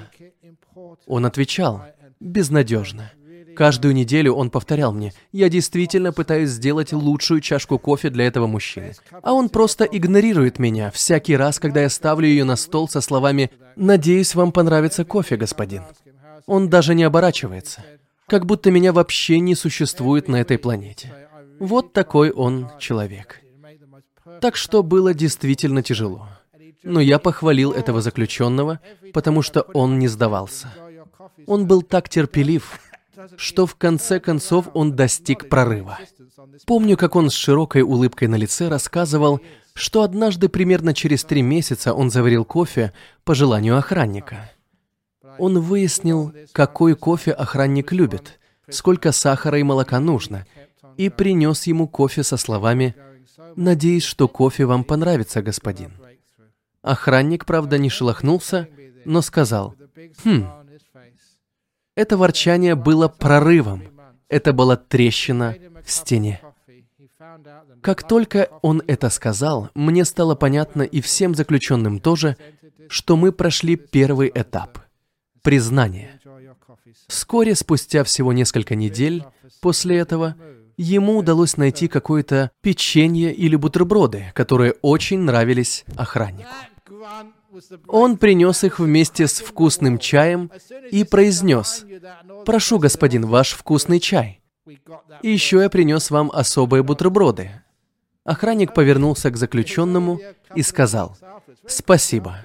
Он 1.06 1.26
отвечал, 1.26 1.84
безнадежно. 2.20 3.12
Каждую 3.56 3.94
неделю 3.94 4.34
он 4.34 4.50
повторял 4.50 4.92
мне, 4.92 5.14
я 5.32 5.48
действительно 5.48 6.12
пытаюсь 6.12 6.50
сделать 6.50 6.92
лучшую 6.92 7.40
чашку 7.40 7.78
кофе 7.78 8.10
для 8.10 8.26
этого 8.26 8.46
мужчины. 8.46 8.92
А 9.22 9.32
он 9.32 9.48
просто 9.48 9.84
игнорирует 9.84 10.58
меня 10.58 10.90
всякий 10.90 11.36
раз, 11.36 11.58
когда 11.58 11.80
я 11.80 11.88
ставлю 11.88 12.28
ее 12.28 12.44
на 12.44 12.56
стол 12.56 12.88
со 12.88 13.00
словами 13.00 13.50
«Надеюсь, 13.74 14.34
вам 14.34 14.52
понравится 14.52 15.04
кофе, 15.04 15.36
господин». 15.36 15.82
Он 16.46 16.68
даже 16.68 16.94
не 16.94 17.04
оборачивается. 17.04 17.82
Как 18.28 18.44
будто 18.44 18.70
меня 18.70 18.92
вообще 18.92 19.40
не 19.40 19.54
существует 19.54 20.28
на 20.28 20.36
этой 20.36 20.58
планете. 20.58 21.12
Вот 21.58 21.92
такой 21.92 22.30
он 22.30 22.70
человек. 22.78 23.40
Так 24.40 24.56
что 24.56 24.82
было 24.82 25.14
действительно 25.14 25.82
тяжело. 25.82 26.28
Но 26.82 27.00
я 27.00 27.18
похвалил 27.18 27.72
этого 27.72 28.00
заключенного, 28.02 28.80
потому 29.12 29.42
что 29.42 29.62
он 29.72 29.98
не 29.98 30.08
сдавался. 30.08 30.72
Он 31.46 31.66
был 31.66 31.82
так 31.82 32.08
терпелив, 32.08 32.78
что 33.36 33.66
в 33.66 33.74
конце 33.76 34.20
концов 34.20 34.68
он 34.74 34.94
достиг 34.94 35.48
прорыва. 35.48 35.98
Помню, 36.66 36.96
как 36.96 37.16
он 37.16 37.30
с 37.30 37.34
широкой 37.34 37.82
улыбкой 37.82 38.28
на 38.28 38.36
лице 38.36 38.68
рассказывал, 38.68 39.40
что 39.74 40.02
однажды 40.02 40.48
примерно 40.48 40.94
через 40.94 41.24
три 41.24 41.42
месяца 41.42 41.92
он 41.92 42.10
заварил 42.10 42.44
кофе 42.44 42.92
по 43.24 43.34
желанию 43.34 43.76
охранника. 43.76 44.50
Он 45.38 45.60
выяснил, 45.60 46.32
какой 46.52 46.94
кофе 46.94 47.32
охранник 47.32 47.92
любит, 47.92 48.38
сколько 48.70 49.12
сахара 49.12 49.58
и 49.58 49.62
молока 49.62 50.00
нужно, 50.00 50.46
и 50.96 51.10
принес 51.10 51.66
ему 51.66 51.88
кофе 51.88 52.22
со 52.22 52.36
словами 52.36 52.94
«Надеюсь, 53.54 54.04
что 54.04 54.28
кофе 54.28 54.64
вам 54.64 54.84
понравится, 54.84 55.42
господин». 55.42 55.92
Охранник, 56.82 57.44
правда, 57.44 57.78
не 57.78 57.90
шелохнулся, 57.90 58.68
но 59.04 59.20
сказал 59.20 59.74
«Хм, 60.24 60.46
это 61.96 62.16
ворчание 62.16 62.74
было 62.76 63.08
прорывом. 63.08 63.82
Это 64.28 64.52
была 64.52 64.76
трещина 64.76 65.56
в 65.84 65.90
стене. 65.90 66.40
Как 67.80 68.06
только 68.06 68.48
он 68.62 68.82
это 68.86 69.08
сказал, 69.10 69.70
мне 69.74 70.04
стало 70.04 70.34
понятно 70.34 70.82
и 70.82 71.00
всем 71.00 71.34
заключенным 71.34 71.98
тоже, 71.98 72.36
что 72.88 73.16
мы 73.16 73.32
прошли 73.32 73.76
первый 73.76 74.30
этап– 74.32 74.78
признание. 75.42 76.20
Вскоре, 77.08 77.54
спустя 77.54 78.04
всего 78.04 78.32
несколько 78.32 78.74
недель 78.74 79.24
после 79.60 79.98
этого, 79.98 80.36
ему 80.76 81.18
удалось 81.18 81.56
найти 81.56 81.88
какое-то 81.88 82.50
печенье 82.60 83.32
или 83.32 83.56
бутерброды, 83.56 84.32
которые 84.34 84.74
очень 84.82 85.20
нравились 85.20 85.84
охраннику. 85.96 86.50
Он 87.88 88.16
принес 88.16 88.64
их 88.64 88.78
вместе 88.78 89.26
с 89.26 89.40
вкусным 89.40 89.98
чаем 89.98 90.50
и 90.90 91.04
произнес, 91.04 91.84
«Прошу, 92.44 92.78
господин, 92.78 93.26
ваш 93.26 93.52
вкусный 93.52 94.00
чай. 94.00 94.40
И 95.22 95.30
еще 95.30 95.60
я 95.60 95.70
принес 95.70 96.10
вам 96.10 96.30
особые 96.32 96.82
бутерброды». 96.82 97.62
Охранник 98.24 98.74
повернулся 98.74 99.30
к 99.30 99.36
заключенному 99.36 100.20
и 100.54 100.62
сказал, 100.62 101.16
«Спасибо». 101.66 102.38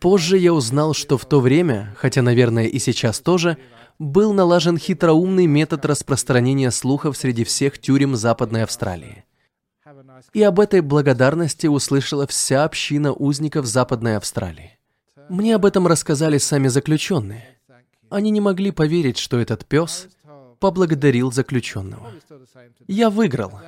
Позже 0.00 0.38
я 0.38 0.52
узнал, 0.52 0.94
что 0.94 1.18
в 1.18 1.24
то 1.24 1.40
время, 1.40 1.94
хотя, 1.98 2.22
наверное, 2.22 2.66
и 2.66 2.78
сейчас 2.78 3.20
тоже, 3.20 3.56
был 3.98 4.32
налажен 4.32 4.78
хитроумный 4.78 5.46
метод 5.46 5.84
распространения 5.86 6.70
слухов 6.70 7.16
среди 7.16 7.44
всех 7.44 7.78
тюрем 7.78 8.16
Западной 8.16 8.64
Австралии. 8.64 9.24
И 10.32 10.42
об 10.42 10.60
этой 10.60 10.80
благодарности 10.80 11.66
услышала 11.66 12.26
вся 12.26 12.64
община 12.64 13.12
узников 13.12 13.66
Западной 13.66 14.16
Австралии. 14.16 14.78
Мне 15.28 15.54
об 15.54 15.64
этом 15.64 15.86
рассказали 15.86 16.38
сами 16.38 16.68
заключенные. 16.68 17.58
Они 18.10 18.30
не 18.30 18.40
могли 18.40 18.70
поверить, 18.70 19.18
что 19.18 19.38
этот 19.38 19.64
пес 19.64 20.08
поблагодарил 20.60 21.32
заключенного. 21.32 22.12
Я 22.86 23.10
выиграл. 23.10 23.60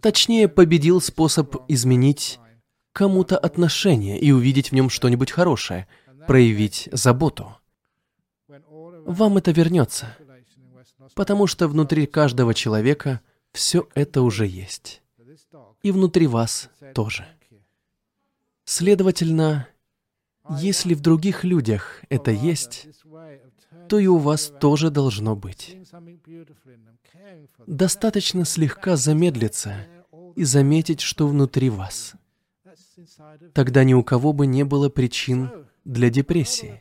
Точнее, 0.00 0.48
победил 0.48 1.00
способ 1.00 1.56
изменить 1.68 2.38
кому-то 2.92 3.38
отношение 3.38 4.18
и 4.18 4.30
увидеть 4.32 4.70
в 4.70 4.74
нем 4.74 4.90
что-нибудь 4.90 5.30
хорошее, 5.30 5.88
проявить 6.26 6.88
заботу. 6.92 7.56
Вам 9.04 9.38
это 9.38 9.50
вернется, 9.50 10.16
потому 11.14 11.46
что 11.46 11.68
внутри 11.68 12.06
каждого 12.06 12.54
человека 12.54 13.20
все 13.52 13.88
это 13.94 14.22
уже 14.22 14.46
есть 14.46 15.01
и 15.82 15.90
внутри 15.90 16.26
вас 16.26 16.70
тоже. 16.94 17.26
Следовательно, 18.64 19.68
если 20.58 20.94
в 20.94 21.00
других 21.00 21.44
людях 21.44 22.02
это 22.08 22.30
есть, 22.30 22.88
то 23.88 23.98
и 23.98 24.06
у 24.06 24.18
вас 24.18 24.52
тоже 24.60 24.90
должно 24.90 25.36
быть. 25.36 25.76
Достаточно 27.66 28.44
слегка 28.44 28.96
замедлиться 28.96 29.86
и 30.36 30.44
заметить, 30.44 31.00
что 31.00 31.26
внутри 31.26 31.70
вас. 31.70 32.14
Тогда 33.52 33.84
ни 33.84 33.94
у 33.94 34.02
кого 34.02 34.32
бы 34.32 34.46
не 34.46 34.64
было 34.64 34.88
причин 34.88 35.50
для 35.84 36.10
депрессии. 36.10 36.80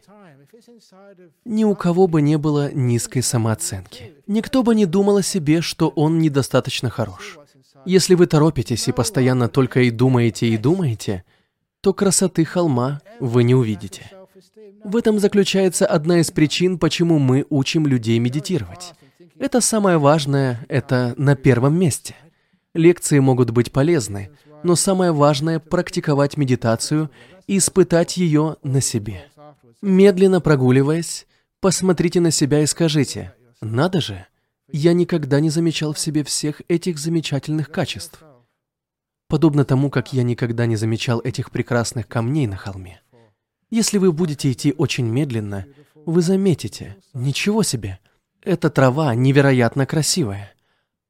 Ни 1.45 1.63
у 1.63 1.75
кого 1.75 2.07
бы 2.07 2.21
не 2.21 2.37
было 2.37 2.71
низкой 2.71 3.21
самооценки. 3.21 4.13
Никто 4.27 4.63
бы 4.63 4.75
не 4.75 4.85
думал 4.85 5.17
о 5.17 5.23
себе, 5.23 5.61
что 5.61 5.89
он 5.89 6.19
недостаточно 6.19 6.89
хорош. 6.89 7.39
Если 7.85 8.15
вы 8.15 8.27
торопитесь 8.27 8.87
и 8.87 8.91
постоянно 8.91 9.47
только 9.47 9.81
и 9.81 9.91
думаете 9.91 10.47
и 10.47 10.57
думаете, 10.57 11.23
то 11.81 11.93
красоты 11.93 12.45
холма 12.45 13.01
вы 13.19 13.43
не 13.43 13.55
увидите. 13.55 14.11
В 14.83 14.95
этом 14.95 15.19
заключается 15.19 15.85
одна 15.85 16.19
из 16.19 16.31
причин, 16.31 16.77
почему 16.77 17.19
мы 17.19 17.45
учим 17.49 17.87
людей 17.87 18.19
медитировать. 18.19 18.93
Это 19.39 19.61
самое 19.61 19.97
важное, 19.97 20.65
это 20.69 21.13
на 21.17 21.35
первом 21.35 21.77
месте. 21.77 22.15
Лекции 22.73 23.19
могут 23.19 23.49
быть 23.49 23.71
полезны, 23.71 24.29
но 24.63 24.75
самое 24.75 25.11
важное– 25.11 25.59
практиковать 25.59 26.37
медитацию 26.37 27.09
и 27.47 27.57
испытать 27.57 28.17
ее 28.17 28.57
на 28.63 28.81
себе. 28.81 29.25
Медленно 29.81 30.41
прогуливаясь, 30.41 31.25
посмотрите 31.59 32.19
на 32.21 32.31
себя 32.31 32.61
и 32.61 32.67
скажите, 32.67 33.33
«Надо 33.61 34.01
же, 34.01 34.25
я 34.73 34.93
никогда 34.93 35.39
не 35.39 35.49
замечал 35.49 35.93
в 35.93 35.99
себе 35.99 36.23
всех 36.23 36.61
этих 36.67 36.97
замечательных 36.97 37.71
качеств. 37.71 38.23
Подобно 39.27 39.63
тому, 39.65 39.89
как 39.89 40.13
я 40.13 40.23
никогда 40.23 40.65
не 40.65 40.75
замечал 40.75 41.21
этих 41.21 41.51
прекрасных 41.51 42.07
камней 42.07 42.47
на 42.47 42.57
холме. 42.57 43.01
Если 43.69 43.97
вы 43.97 44.11
будете 44.11 44.51
идти 44.51 44.73
очень 44.77 45.05
медленно, 45.05 45.65
вы 45.95 46.21
заметите, 46.21 46.97
ничего 47.13 47.63
себе, 47.63 47.99
эта 48.41 48.69
трава 48.69 49.15
невероятно 49.15 49.85
красивая. 49.85 50.53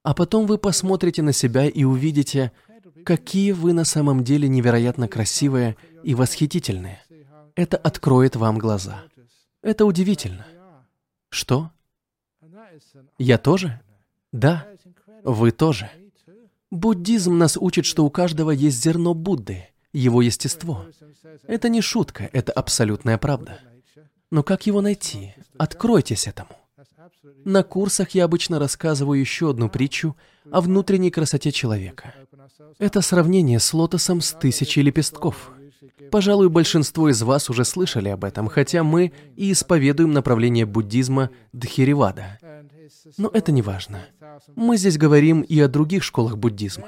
А 0.04 0.14
потом 0.14 0.46
вы 0.46 0.58
посмотрите 0.58 1.22
на 1.22 1.34
себя 1.34 1.66
и 1.66 1.84
увидите, 1.84 2.52
какие 3.06 3.52
вы 3.52 3.74
на 3.74 3.86
самом 3.86 4.24
деле 4.24 4.48
невероятно 4.48 5.08
красивые 5.08 5.76
и 6.04 6.14
восхитительные. 6.14 7.02
Это 7.56 7.78
откроет 7.78 8.36
вам 8.36 8.58
глаза. 8.58 9.04
Это 9.62 9.86
удивительно. 9.86 10.46
Что? 11.30 11.72
Я 13.18 13.38
тоже? 13.38 13.80
Да, 14.32 14.68
вы 15.24 15.52
тоже. 15.52 15.90
Буддизм 16.72 17.38
нас 17.38 17.58
учит, 17.58 17.86
что 17.86 18.06
у 18.06 18.10
каждого 18.10 18.52
есть 18.52 18.82
зерно 18.82 19.14
Будды, 19.14 19.68
его 19.94 20.22
естество. 20.22 20.86
Это 21.48 21.70
не 21.70 21.82
шутка, 21.82 22.30
это 22.32 22.52
абсолютная 22.54 23.18
правда. 23.18 23.60
Но 24.32 24.44
как 24.44 24.66
его 24.66 24.82
найти? 24.82 25.34
Откройтесь 25.58 26.28
этому. 26.28 26.50
На 27.44 27.64
курсах 27.64 28.12
я 28.12 28.26
обычно 28.26 28.60
рассказываю 28.60 29.20
еще 29.20 29.50
одну 29.50 29.70
притчу 29.70 30.16
о 30.52 30.62
внутренней 30.62 31.12
красоте 31.12 31.52
человека. 31.52 32.14
Это 32.80 33.02
сравнение 33.02 33.60
с 33.60 33.74
лотосом 33.74 34.22
с 34.22 34.32
тысячей 34.32 34.82
лепестков. 34.82 35.52
Пожалуй, 36.10 36.50
большинство 36.50 37.10
из 37.10 37.22
вас 37.22 37.50
уже 37.50 37.66
слышали 37.66 38.10
об 38.10 38.24
этом, 38.24 38.48
хотя 38.48 38.84
мы 38.84 39.12
и 39.36 39.52
исповедуем 39.52 40.12
направление 40.12 40.66
буддизма 40.66 41.30
Дхиривада. 41.54 42.40
Но 43.18 43.30
это 43.34 43.52
не 43.52 43.62
важно. 43.62 44.00
Мы 44.56 44.78
здесь 44.78 44.98
говорим 44.98 45.42
и 45.42 45.60
о 45.60 45.68
других 45.68 46.04
школах 46.04 46.38
буддизма. 46.38 46.88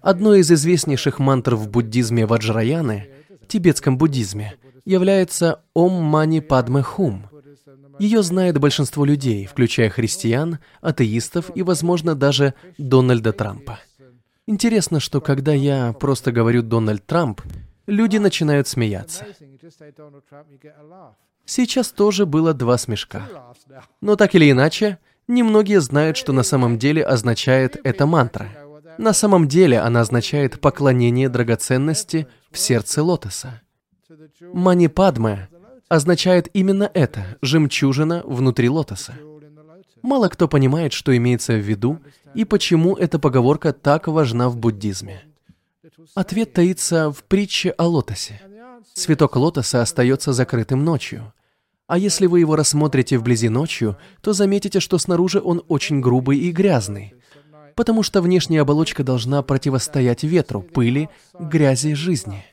Одной 0.00 0.40
из 0.40 0.50
известнейших 0.50 1.18
мантр 1.18 1.54
в 1.54 1.68
буддизме 1.68 2.26
Ваджраяны, 2.26 3.08
тибетском 3.46 3.98
буддизме, 3.98 4.54
является 4.84 5.62
«Ом 5.74 5.92
Мани 6.02 6.40
Падме 6.40 6.82
Хум». 6.82 7.26
Ее 7.98 8.22
знает 8.22 8.58
большинство 8.58 9.04
людей, 9.04 9.46
включая 9.46 9.90
христиан, 9.90 10.58
атеистов 10.80 11.50
и, 11.54 11.62
возможно, 11.62 12.14
даже 12.14 12.54
Дональда 12.78 13.32
Трампа. 13.32 13.78
Интересно, 14.46 14.98
что 14.98 15.20
когда 15.20 15.52
я 15.52 15.92
просто 15.92 16.32
говорю 16.32 16.62
«Дональд 16.62 17.06
Трамп», 17.06 17.42
люди 17.86 18.16
начинают 18.16 18.66
смеяться. 18.66 19.24
Сейчас 21.44 21.92
тоже 21.92 22.26
было 22.26 22.54
два 22.54 22.78
смешка. 22.78 23.28
Но 24.00 24.16
так 24.16 24.34
или 24.34 24.50
иначе, 24.50 24.98
немногие 25.32 25.80
знают, 25.80 26.16
что 26.16 26.32
на 26.32 26.42
самом 26.42 26.78
деле 26.78 27.04
означает 27.04 27.76
эта 27.84 28.06
мантра. 28.06 28.48
На 28.98 29.12
самом 29.12 29.48
деле 29.48 29.80
она 29.80 30.00
означает 30.00 30.60
поклонение 30.60 31.28
драгоценности 31.28 32.26
в 32.50 32.58
сердце 32.58 33.02
лотоса. 33.02 33.60
Мани 34.52 34.88
Падме 34.88 35.48
означает 35.88 36.48
именно 36.52 36.90
это, 36.92 37.36
жемчужина 37.42 38.22
внутри 38.24 38.68
лотоса. 38.68 39.14
Мало 40.02 40.28
кто 40.28 40.48
понимает, 40.48 40.92
что 40.92 41.16
имеется 41.16 41.54
в 41.54 41.60
виду 41.60 42.00
и 42.34 42.44
почему 42.44 42.96
эта 42.96 43.18
поговорка 43.18 43.72
так 43.72 44.08
важна 44.08 44.48
в 44.48 44.56
буддизме. 44.56 45.22
Ответ 46.14 46.52
таится 46.52 47.10
в 47.10 47.22
притче 47.24 47.70
о 47.70 47.86
лотосе. 47.86 48.40
Цветок 48.94 49.36
лотоса 49.36 49.80
остается 49.80 50.32
закрытым 50.32 50.84
ночью. 50.84 51.32
А 51.92 51.98
если 51.98 52.24
вы 52.24 52.40
его 52.40 52.56
рассмотрите 52.56 53.18
вблизи 53.18 53.50
ночью, 53.50 53.98
то 54.22 54.32
заметите, 54.32 54.80
что 54.80 54.96
снаружи 54.96 55.42
он 55.42 55.62
очень 55.68 56.00
грубый 56.00 56.38
и 56.38 56.50
грязный, 56.50 57.12
потому 57.74 58.02
что 58.02 58.22
внешняя 58.22 58.62
оболочка 58.62 59.04
должна 59.04 59.42
противостоять 59.42 60.22
ветру, 60.22 60.62
пыли, 60.62 61.10
грязи 61.38 61.92
жизни. 61.92 62.46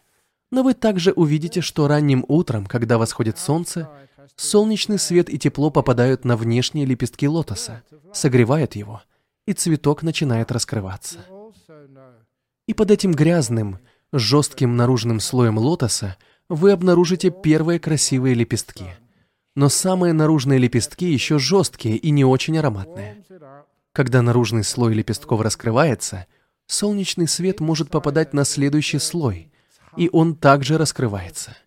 Но 0.51 0.61
вы 0.61 0.73
также 0.73 1.13
увидите, 1.13 1.61
что 1.61 1.87
ранним 1.87 2.25
утром, 2.27 2.65
когда 2.65 2.97
восходит 2.97 3.39
солнце, 3.39 3.89
солнечный 4.35 4.99
свет 4.99 5.29
и 5.29 5.39
тепло 5.39 5.69
попадают 5.69 6.25
на 6.25 6.35
внешние 6.35 6.85
лепестки 6.85 7.25
лотоса, 7.25 7.81
согревают 8.11 8.75
его, 8.75 9.01
и 9.47 9.53
цветок 9.53 10.03
начинает 10.03 10.51
раскрываться. 10.51 11.19
И 12.67 12.73
под 12.73 12.91
этим 12.91 13.13
грязным, 13.13 13.79
жестким 14.11 14.75
наружным 14.75 15.21
слоем 15.21 15.57
лотоса 15.57 16.17
вы 16.49 16.73
обнаружите 16.73 17.29
первые 17.29 17.79
красивые 17.79 18.35
лепестки. 18.35 18.95
Но 19.59 19.67
самые 19.67 20.13
наружные 20.13 20.57
лепестки 20.57 21.11
еще 21.11 21.37
жесткие 21.37 21.97
и 21.97 22.11
не 22.11 22.23
очень 22.23 22.57
ароматные. 22.57 23.25
Когда 23.91 24.21
наружный 24.21 24.63
слой 24.63 24.93
лепестков 24.93 25.41
раскрывается, 25.41 26.27
солнечный 26.65 27.27
свет 27.27 27.59
может 27.59 27.89
попадать 27.89 28.31
на 28.31 28.45
следующий 28.45 28.99
слой, 28.99 29.51
и 29.97 30.09
он 30.13 30.37
также 30.37 30.77
раскрывается. 30.77 31.57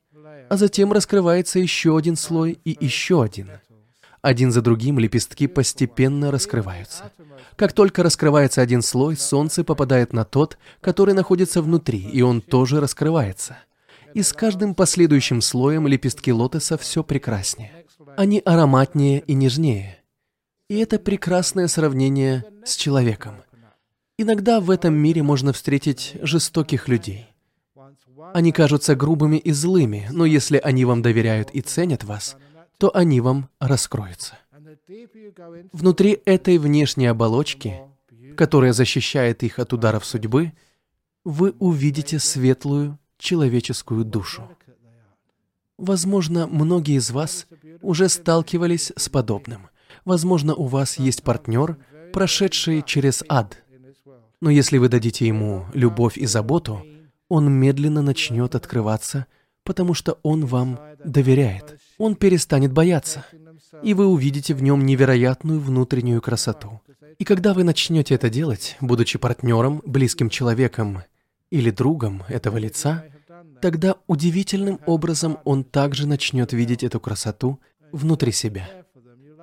А 0.48 0.56
затем 0.56 0.90
раскрывается 0.90 1.58
еще 1.58 1.94
один 1.98 2.16
слой 2.16 2.58
и 2.64 2.82
еще 2.82 3.22
один– 3.22 3.50
один 4.22 4.52
за 4.52 4.62
другим 4.62 5.00
лепестки 5.00 5.48
постепенно 5.48 6.30
раскрываются. 6.30 7.10
Как 7.56 7.72
только 7.72 8.04
раскрывается 8.04 8.62
один 8.62 8.80
слой, 8.80 9.16
солнце 9.16 9.64
попадает 9.64 10.12
на 10.12 10.24
тот, 10.24 10.58
который 10.80 11.12
находится 11.12 11.60
внутри, 11.60 11.98
и 11.98 12.22
он 12.22 12.40
тоже 12.40 12.80
раскрывается. 12.80 13.58
И 14.14 14.22
с 14.22 14.32
каждым 14.32 14.74
последующим 14.74 15.40
слоем 15.40 15.86
лепестки 15.86 16.32
лотоса 16.32 16.76
все 16.78 17.02
прекраснее. 17.02 17.72
Они 18.16 18.40
ароматнее 18.44 19.20
и 19.20 19.34
нежнее. 19.34 19.98
И 20.68 20.78
это 20.78 20.98
прекрасное 20.98 21.68
сравнение 21.68 22.44
с 22.64 22.76
человеком. 22.76 23.36
Иногда 24.18 24.60
в 24.60 24.70
этом 24.70 24.94
мире 24.94 25.22
можно 25.22 25.52
встретить 25.52 26.16
жестоких 26.22 26.88
людей. 26.88 27.26
Они 28.34 28.52
кажутся 28.52 28.94
грубыми 28.94 29.36
и 29.36 29.52
злыми, 29.52 30.08
но 30.10 30.24
если 30.24 30.58
они 30.58 30.84
вам 30.84 31.02
доверяют 31.02 31.50
и 31.50 31.60
ценят 31.60 32.04
вас– 32.04 32.36
то 32.82 32.90
они 32.96 33.20
вам 33.20 33.48
раскроются. 33.60 34.36
Внутри 35.72 36.20
этой 36.24 36.58
внешней 36.58 37.06
оболочки, 37.06 37.80
которая 38.36 38.72
защищает 38.72 39.44
их 39.44 39.60
от 39.60 39.72
ударов 39.72 40.04
судьбы, 40.04 40.52
вы 41.22 41.54
увидите 41.60 42.18
светлую 42.18 42.98
человеческую 43.22 44.04
душу. 44.04 44.48
Возможно, 45.78 46.46
многие 46.46 46.96
из 46.96 47.10
вас 47.10 47.46
уже 47.80 48.08
сталкивались 48.08 48.92
с 48.96 49.08
подобным. 49.08 49.68
Возможно, 50.04 50.54
у 50.54 50.66
вас 50.66 50.98
есть 50.98 51.22
партнер, 51.22 51.78
прошедший 52.12 52.82
через 52.82 53.24
ад. 53.28 53.62
Но 54.40 54.50
если 54.50 54.78
вы 54.78 54.88
дадите 54.88 55.26
ему 55.26 55.66
любовь 55.72 56.18
и 56.18 56.26
заботу, 56.26 56.84
он 57.28 57.50
медленно 57.50 58.02
начнет 58.02 58.54
открываться, 58.54 59.26
потому 59.64 59.94
что 59.94 60.18
он 60.22 60.46
вам 60.46 60.78
доверяет 61.04 61.78
он 62.02 62.16
перестанет 62.16 62.72
бояться, 62.72 63.24
и 63.84 63.94
вы 63.94 64.06
увидите 64.08 64.54
в 64.54 64.62
нем 64.62 64.84
невероятную 64.84 65.60
внутреннюю 65.60 66.20
красоту. 66.20 66.80
И 67.20 67.24
когда 67.24 67.54
вы 67.54 67.62
начнете 67.62 68.16
это 68.16 68.28
делать, 68.28 68.76
будучи 68.80 69.18
партнером, 69.18 69.80
близким 69.86 70.28
человеком 70.28 71.04
или 71.50 71.70
другом 71.70 72.24
этого 72.28 72.56
лица, 72.56 73.04
тогда 73.62 73.96
удивительным 74.06 74.78
образом 74.84 75.38
он 75.44 75.64
также 75.64 76.06
начнет 76.06 76.52
видеть 76.52 76.84
эту 76.84 77.00
красоту 77.00 77.60
внутри 77.92 78.32
себя. 78.32 78.68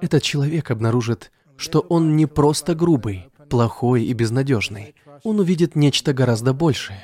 Этот 0.01 0.21
человек 0.21 0.69
обнаружит, 0.69 1.31
что 1.57 1.79
он 1.79 2.15
не 2.15 2.27
просто 2.27 2.75
грубый, 2.75 3.29
плохой 3.49 4.03
и 4.03 4.13
безнадежный. 4.13 4.93
Он 5.23 5.39
увидит 5.39 5.75
нечто 5.75 6.13
гораздо 6.13 6.53
большее. 6.53 7.01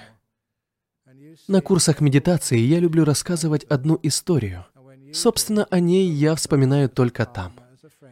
На 1.47 1.62
курсах 1.62 2.01
медитации 2.01 2.60
я 2.60 2.80
люблю 2.80 3.04
рассказывать 3.04 3.63
одну 3.63 3.99
историю– 4.04 4.65
Собственно, 5.15 5.63
о 5.69 5.80
ней 5.80 6.10
я 6.10 6.36
вспоминаю 6.36 6.89
только 6.89 7.25
там. 7.25 7.54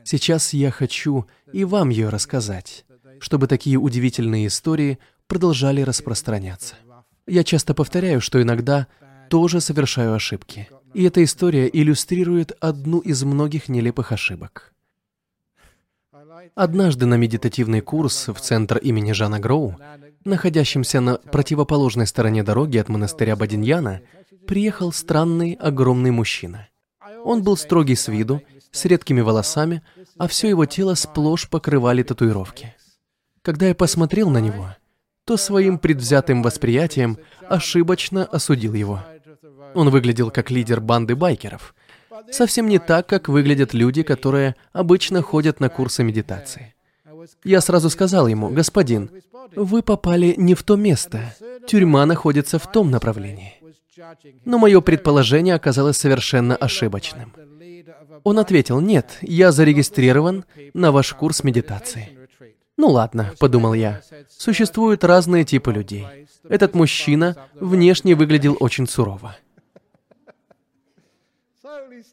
Сейчас 0.05 0.53
я 0.53 0.71
хочу 0.71 1.25
и 1.51 1.65
вам 1.65 1.89
ее 1.89 2.07
рассказать, 2.07 2.85
чтобы 3.19 3.47
такие 3.47 3.77
удивительные 3.77 4.47
истории 4.47 4.99
продолжали 5.27 5.81
распространяться. 5.81 6.75
Я 7.27 7.43
часто 7.43 7.73
повторяю, 7.73 8.21
что 8.21 8.41
иногда 8.41 8.87
тоже 9.29 9.61
совершаю 9.61 10.13
ошибки. 10.13 10.69
И 10.93 11.03
эта 11.03 11.23
история 11.23 11.69
иллюстрирует 11.71 12.51
одну 12.59 12.99
из 12.99 13.23
многих 13.23 13.69
нелепых 13.69 14.11
ошибок. 14.11 14.73
Однажды 16.55 17.05
на 17.05 17.15
медитативный 17.15 17.81
курс 17.81 18.27
в 18.27 18.39
центр 18.39 18.77
имени 18.77 19.11
Жана 19.13 19.39
Гроу, 19.39 19.77
находящемся 20.25 20.99
на 20.99 21.15
противоположной 21.15 22.05
стороне 22.05 22.43
дороги 22.43 22.77
от 22.77 22.89
монастыря 22.89 23.35
Бадиньяна, 23.35 24.01
приехал 24.45 24.91
странный 24.91 25.53
огромный 25.53 26.11
мужчина. 26.11 26.67
Он 27.23 27.43
был 27.43 27.57
строгий 27.57 27.95
с 27.95 28.07
виду, 28.07 28.41
с 28.71 28.85
редкими 28.85 29.21
волосами, 29.21 29.81
а 30.17 30.27
все 30.27 30.49
его 30.49 30.65
тело 30.65 30.95
сплошь 30.95 31.49
покрывали 31.49 32.03
татуировки. 32.03 32.75
Когда 33.41 33.67
я 33.67 33.75
посмотрел 33.75 34.29
на 34.29 34.39
него, 34.39 34.75
то 35.25 35.37
своим 35.37 35.77
предвзятым 35.77 36.43
восприятием 36.43 37.17
ошибочно 37.47 38.25
осудил 38.25 38.73
его. 38.73 39.03
Он 39.73 39.89
выглядел 39.89 40.31
как 40.31 40.51
лидер 40.51 40.81
банды 40.81 41.15
байкеров. 41.15 41.73
Совсем 42.31 42.67
не 42.67 42.79
так, 42.79 43.07
как 43.07 43.27
выглядят 43.27 43.73
люди, 43.73 44.03
которые 44.03 44.55
обычно 44.71 45.21
ходят 45.21 45.59
на 45.59 45.69
курсы 45.69 46.03
медитации. 46.03 46.73
Я 47.43 47.61
сразу 47.61 47.89
сказал 47.89 48.27
ему, 48.27 48.49
господин, 48.49 49.09
вы 49.55 49.81
попали 49.81 50.35
не 50.37 50.55
в 50.55 50.63
то 50.63 50.75
место. 50.75 51.35
Тюрьма 51.67 52.05
находится 52.05 52.59
в 52.59 52.71
том 52.71 52.91
направлении. 52.91 53.53
Но 54.45 54.57
мое 54.57 54.81
предположение 54.81 55.55
оказалось 55.55 55.97
совершенно 55.97 56.55
ошибочным. 56.55 57.33
Он 58.23 58.39
ответил, 58.39 58.79
нет, 58.79 59.17
я 59.21 59.51
зарегистрирован 59.51 60.45
на 60.73 60.91
ваш 60.91 61.13
курс 61.13 61.43
медитации. 61.43 62.17
Ну 62.83 62.89
ладно, 62.89 63.31
подумал 63.39 63.73
я. 63.73 64.01
Существуют 64.27 65.05
разные 65.05 65.45
типы 65.45 65.71
людей. 65.71 66.05
Этот 66.49 66.75
мужчина 66.75 67.37
внешне 67.55 68.13
выглядел 68.13 68.57
очень 68.59 68.89
сурово. 68.89 69.37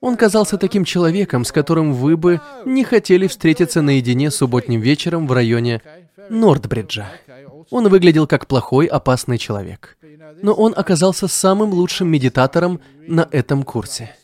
Он 0.00 0.16
казался 0.16 0.58
таким 0.58 0.84
человеком, 0.84 1.44
с 1.44 1.50
которым 1.50 1.92
вы 1.92 2.16
бы 2.16 2.40
не 2.64 2.84
хотели 2.84 3.26
встретиться 3.26 3.82
наедине 3.82 4.30
субботним 4.30 4.80
вечером 4.80 5.26
в 5.26 5.32
районе 5.32 5.82
Нордбриджа. 6.28 7.10
Он 7.70 7.88
выглядел 7.88 8.28
как 8.28 8.46
плохой, 8.46 8.86
опасный 8.86 9.38
человек. 9.38 9.98
Но 10.40 10.52
он 10.52 10.72
оказался 10.76 11.26
самым 11.26 11.72
лучшим 11.72 12.06
медитатором 12.06 12.80
на 13.08 13.28
этом 13.32 13.64
курсе. 13.64 14.14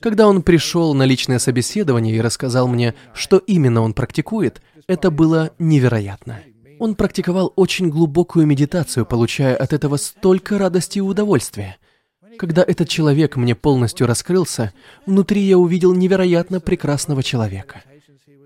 Когда 0.00 0.26
он 0.26 0.42
пришел 0.42 0.94
на 0.94 1.04
личное 1.04 1.38
собеседование 1.38 2.16
и 2.16 2.20
рассказал 2.20 2.66
мне, 2.66 2.94
что 3.14 3.38
именно 3.38 3.82
он 3.82 3.94
практикует, 3.94 4.60
это 4.88 5.10
было 5.10 5.52
невероятно. 5.58 6.40
Он 6.78 6.94
практиковал 6.94 7.52
очень 7.56 7.88
глубокую 7.88 8.46
медитацию, 8.46 9.06
получая 9.06 9.56
от 9.56 9.72
этого 9.72 9.96
столько 9.96 10.58
радости 10.58 10.98
и 10.98 11.02
удовольствия. 11.02 11.76
Когда 12.38 12.62
этот 12.62 12.88
человек 12.88 13.36
мне 13.36 13.54
полностью 13.54 14.06
раскрылся, 14.06 14.72
внутри 15.06 15.40
я 15.42 15.56
увидел 15.56 15.94
невероятно 15.94 16.60
прекрасного 16.60 17.22
человека. 17.22 17.82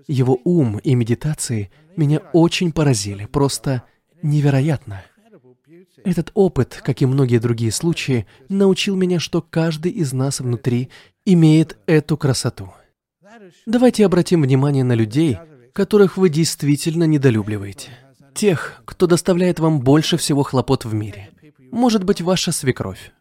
Его 0.07 0.39
ум 0.45 0.77
и 0.79 0.95
медитации 0.95 1.69
меня 1.97 2.19
очень 2.33 2.71
поразили, 2.71 3.25
просто 3.25 3.83
невероятно. 4.21 5.03
Этот 6.03 6.31
опыт, 6.33 6.81
как 6.83 7.01
и 7.01 7.05
многие 7.05 7.37
другие 7.39 7.71
случаи, 7.71 8.25
научил 8.49 8.95
меня, 8.95 9.19
что 9.19 9.41
каждый 9.41 9.91
из 9.91 10.13
нас 10.13 10.39
внутри 10.39 10.89
имеет 11.25 11.77
эту 11.85 12.17
красоту. 12.17 12.71
Давайте 13.65 14.05
обратим 14.05 14.41
внимание 14.41 14.83
на 14.83 14.93
людей, 14.93 15.37
которых 15.73 16.17
вы 16.17 16.29
действительно 16.29 17.05
недолюбливаете. 17.05 17.91
Тех, 18.33 18.81
кто 18.85 19.07
доставляет 19.07 19.59
вам 19.59 19.81
больше 19.81 20.17
всего 20.17 20.43
хлопот 20.43 20.85
в 20.85 20.93
мире. 20.93 21.29
Может 21.71 22.03
быть, 22.03 22.21
ваша 22.21 22.51
свекровь. 22.51 23.11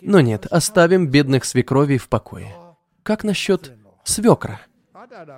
Но 0.00 0.20
нет, 0.20 0.46
оставим 0.46 1.08
бедных 1.08 1.44
свекровей 1.44 1.98
в 1.98 2.08
покое. 2.08 2.54
Как 3.02 3.24
насчет 3.24 3.76
свекра? 4.04 4.60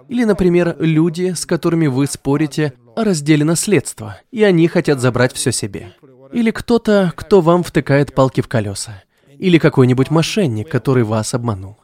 Или, 0.08 0.24
например, 0.24 0.76
люди, 0.78 1.32
с 1.34 1.46
которыми 1.46 1.86
вы 1.86 2.06
спорите 2.06 2.72
о 2.96 3.04
разделе 3.04 3.44
наследства, 3.44 4.18
и 4.30 4.42
они 4.42 4.66
хотят 4.68 5.00
забрать 5.00 5.32
все 5.32 5.52
себе. 5.52 5.92
Или 6.32 6.50
кто-то, 6.50 7.12
кто 7.16 7.40
вам 7.40 7.62
втыкает 7.62 8.14
палки 8.14 8.40
в 8.40 8.48
колеса. 8.48 9.02
Или 9.38 9.58
какой-нибудь 9.58 10.10
мошенник, 10.10 10.68
который 10.68 11.02
вас 11.02 11.34
обманул. 11.34 11.76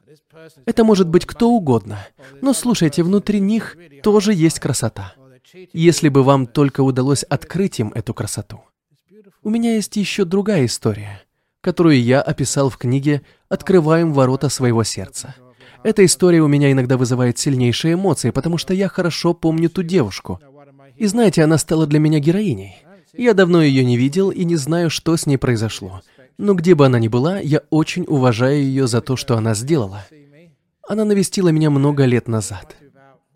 Это 0.65 0.85
может 0.85 1.09
быть 1.09 1.27
кто 1.27 1.51
угодно. 1.51 1.99
Но 2.41 2.53
слушайте, 2.53 3.03
внутри 3.03 3.41
них 3.41 3.77
тоже 4.03 4.33
есть 4.33 4.61
красота. 4.61 5.15
Если 5.73 6.09
бы 6.09 6.23
вам 6.23 6.47
только 6.47 6.83
удалось 6.83 7.23
открыть 7.23 7.81
им 7.81 7.93
эту 7.95 8.15
красоту. 8.15 8.63
У 9.43 9.51
меня 9.51 9.75
есть 9.75 9.97
еще 9.97 10.25
другая 10.25 10.67
история, 10.67 11.23
которую 11.61 12.03
я 12.03 12.21
описал 12.21 12.69
в 12.69 12.79
книге 12.79 13.23
«Открываем 13.49 14.13
ворота 14.13 14.49
своего 14.49 14.83
сердца». 14.83 15.35
Эта 15.83 16.05
история 16.05 16.43
у 16.43 16.49
меня 16.49 16.73
иногда 16.73 16.97
вызывает 16.97 17.39
сильнейшие 17.39 17.95
эмоции, 17.95 18.31
потому 18.31 18.59
что 18.59 18.75
я 18.75 18.89
хорошо 18.89 19.35
помню 19.35 19.71
ту 19.71 19.85
девушку. 19.85 20.41
И 20.97 21.07
знаете, 21.07 21.45
она 21.45 21.59
стала 21.59 21.87
для 21.87 22.01
меня 22.01 22.19
героиней. 22.19 22.77
Я 23.17 23.35
давно 23.35 23.63
ее 23.63 23.85
не 23.85 23.97
видел 23.97 24.31
и 24.31 24.45
не 24.45 24.57
знаю, 24.57 24.91
что 24.91 25.17
с 25.17 25.27
ней 25.27 25.37
произошло. 25.37 26.03
Но 26.39 26.55
где 26.55 26.75
бы 26.75 26.85
она 26.85 26.99
ни 26.99 27.09
была, 27.09 27.39
я 27.39 27.63
очень 27.71 28.05
уважаю 28.07 28.61
ее 28.63 28.87
за 28.87 29.01
то, 29.01 29.17
что 29.17 29.37
она 29.37 29.55
сделала. 29.55 30.05
Она 30.89 31.05
навестила 31.05 31.49
меня 31.49 31.71
много 31.71 32.05
лет 32.05 32.29
назад. 32.29 32.77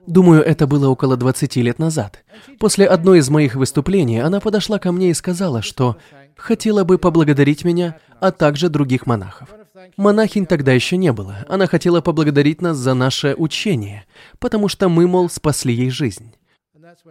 Думаю, 0.07 0.42
это 0.42 0.66
было 0.66 0.88
около 0.88 1.16
20 1.16 1.57
лет 1.57 1.78
назад. 1.78 2.24
После 2.59 2.86
одной 2.86 3.18
из 3.18 3.28
моих 3.28 3.55
выступлений 3.55 4.18
она 4.18 4.40
подошла 4.40 4.78
ко 4.78 4.92
мне 4.92 5.11
и 5.11 5.14
сказала, 5.14 5.62
что 5.62 5.96
хотела 6.36 6.84
бы 6.84 6.98
поблагодарить 6.98 7.64
меня, 7.64 7.98
а 8.20 8.32
также 8.32 8.68
других 8.68 9.07
монахов. 9.07 9.48
Монахинь 9.96 10.46
тогда 10.46 10.72
еще 10.72 10.96
не 10.96 11.12
было. 11.12 11.44
Она 11.48 11.66
хотела 11.66 12.01
поблагодарить 12.01 12.62
нас 12.62 12.76
за 12.76 12.94
наше 12.94 13.34
учение, 13.36 14.05
потому 14.38 14.68
что 14.68 14.88
мы, 14.88 15.07
мол, 15.07 15.28
спасли 15.28 15.74
ей 15.74 15.90
жизнь. 15.90 16.34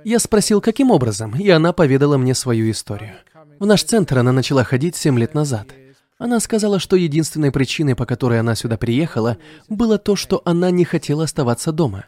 Я 0.04 0.20
спросил, 0.20 0.62
каким 0.62 0.92
образом, 0.92 1.36
и 1.36 1.50
она 1.50 1.74
поведала 1.74 2.18
мне 2.18 2.36
свою 2.36 2.70
историю. 2.72 3.14
В 3.60 3.66
наш 3.66 3.84
центр 3.84 4.20
она 4.20 4.32
начала 4.32 4.64
ходить 4.64 4.96
7 4.96 5.18
лет 5.18 5.34
назад. 5.34 5.68
Она 6.20 6.42
сказала, 6.42 6.80
что 6.80 6.98
единственной 6.98 7.50
причиной, 7.50 7.96
по 7.96 8.06
которой 8.06 8.42
она 8.42 8.54
сюда 8.54 8.78
приехала, 8.78 9.38
было 9.70 9.98
то, 9.98 10.18
что 10.18 10.42
она 10.44 10.70
не 10.70 10.84
хотела 10.84 11.24
оставаться 11.24 11.72
дома, 11.72 12.06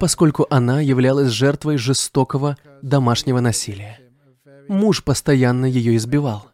поскольку 0.00 0.48
она 0.50 0.80
являлась 0.80 1.30
жертвой 1.30 1.78
жестокого 1.78 2.56
домашнего 2.82 3.38
насилия. 3.38 4.00
Муж 4.68 5.04
постоянно 5.04 5.64
ее 5.64 5.96
избивал, 5.96 6.48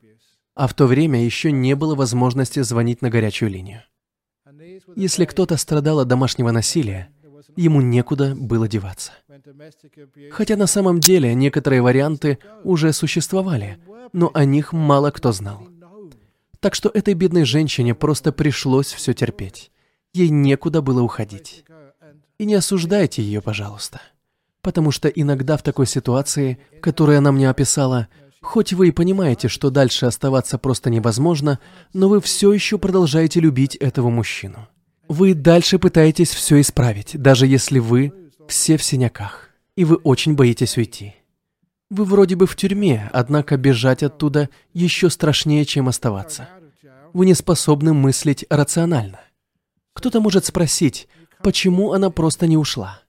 а 0.55 0.69
в 0.69 0.75
то 0.75 0.87
время 0.87 1.25
еще 1.25 1.51
не 1.51 1.75
было 1.75 1.95
возможности 1.95 2.61
звонить 2.61 3.01
на 3.01 3.09
горячую 3.09 3.51
линию. 3.51 3.83
Если 4.95 5.25
кто-то 5.25 5.57
страдал 5.57 6.01
от 6.01 6.09
домашнего 6.09 6.51
насилия, 6.51 7.09
ему 7.57 7.81
некуда 7.81 8.35
было 8.37 8.69
деваться. 8.69 9.13
Хотя 10.31 10.57
на 10.57 10.67
самом 10.67 11.01
деле 11.01 11.35
некоторые 11.35 11.81
варианты 11.81 12.39
уже 12.65 12.93
существовали, 12.93 13.79
но 14.13 14.31
о 14.35 14.45
них 14.45 14.75
мало 14.75 15.11
кто 15.11 15.33
знал. 15.33 15.72
Так 16.63 16.77
что 16.77 16.89
этой 16.95 17.15
бедной 17.15 17.45
женщине 17.45 17.93
просто 17.93 18.31
пришлось 18.31 18.93
все 18.93 19.13
терпеть. 19.15 19.73
Ей 20.15 20.29
некуда 20.29 20.81
было 20.81 21.03
уходить. 21.03 21.65
И 22.39 22.45
не 22.45 22.55
осуждайте 22.55 23.21
ее, 23.21 23.43
пожалуйста. 23.43 24.01
Потому 24.61 24.93
что 24.93 25.09
иногда 25.09 25.57
в 25.57 25.65
такой 25.65 25.89
ситуации, 25.89 26.61
которую 26.81 27.19
она 27.19 27.33
мне 27.33 27.51
описала, 27.51 28.07
хоть 28.41 28.73
вы 28.75 28.89
и 28.89 28.93
понимаете, 28.93 29.49
что 29.49 29.71
дальше 29.71 30.07
оставаться 30.07 30.57
просто 30.57 30.89
невозможно, 30.89 31.59
но 31.95 32.09
вы 32.09 32.21
все 32.21 32.53
еще 32.53 32.79
продолжаете 32.79 33.41
любить 33.41 33.75
этого 33.75 34.09
мужчину. 34.09 34.69
Вы 35.09 35.35
дальше 35.35 35.81
пытаетесь 35.81 36.31
все 36.31 36.61
исправить, 36.61 37.21
даже 37.21 37.49
если 37.49 37.81
вы 37.81 38.13
все 38.47 38.77
в 38.77 38.85
синяках, 38.85 39.49
и 39.75 39.85
вы 39.85 39.97
очень 39.97 40.37
боитесь 40.37 40.77
уйти. 40.79 41.17
Вы 41.95 42.07
вроде 42.07 42.37
бы 42.37 42.47
в 42.47 42.57
тюрьме, 42.57 43.11
однако 43.13 43.59
бежать 43.59 44.03
оттуда 44.03 44.49
еще 44.73 45.11
страшнее, 45.11 45.67
чем 45.67 45.89
оставаться. 45.89 46.49
Вы 47.13 47.27
не 47.27 47.35
способны 47.35 47.93
мыслить 47.93 48.47
рационально. 48.49 49.21
Кто-то 49.93 50.23
может 50.23 50.47
спросить, 50.47 51.07
почему 51.43 51.93
она 51.93 52.09
просто 52.09 52.47
не 52.47 52.57
ушла. 52.57 53.03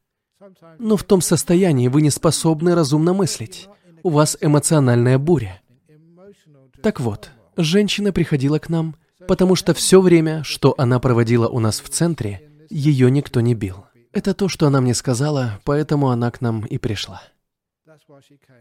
Но 0.80 0.98
в 0.98 1.06
том 1.06 1.22
состоянии 1.22 1.88
вы 1.88 2.02
не 2.02 2.10
способны 2.10 2.76
разумно 2.76 3.14
мыслить. 3.14 3.70
У 4.04 4.10
вас 4.10 4.38
эмоциональная 4.42 5.18
буря. 5.18 5.62
Так 6.82 7.00
вот, 7.00 7.32
женщина 7.56 8.12
приходила 8.12 8.60
к 8.60 8.68
нам, 8.68 8.98
потому 9.30 9.56
что 9.56 9.74
все 9.74 10.02
время, 10.02 10.44
что 10.44 10.76
она 10.78 11.00
проводила 11.00 11.48
у 11.48 11.62
нас 11.62 11.80
в 11.80 11.88
центре, 11.88 12.50
ее 12.70 13.10
никто 13.10 13.40
не 13.40 13.56
бил. 13.56 13.86
Это 14.12 14.34
то, 14.34 14.50
что 14.50 14.68
она 14.68 14.82
мне 14.82 14.94
сказала, 14.94 15.62
поэтому 15.64 16.10
она 16.10 16.30
к 16.32 16.42
нам 16.42 16.66
и 16.66 16.78
пришла. 16.78 17.22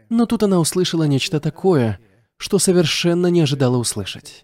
Но 0.09 0.25
тут 0.25 0.43
она 0.43 0.59
услышала 0.59 1.03
нечто 1.03 1.39
такое, 1.39 1.99
что 2.37 2.59
совершенно 2.59 3.27
не 3.27 3.41
ожидала 3.41 3.77
услышать. 3.77 4.43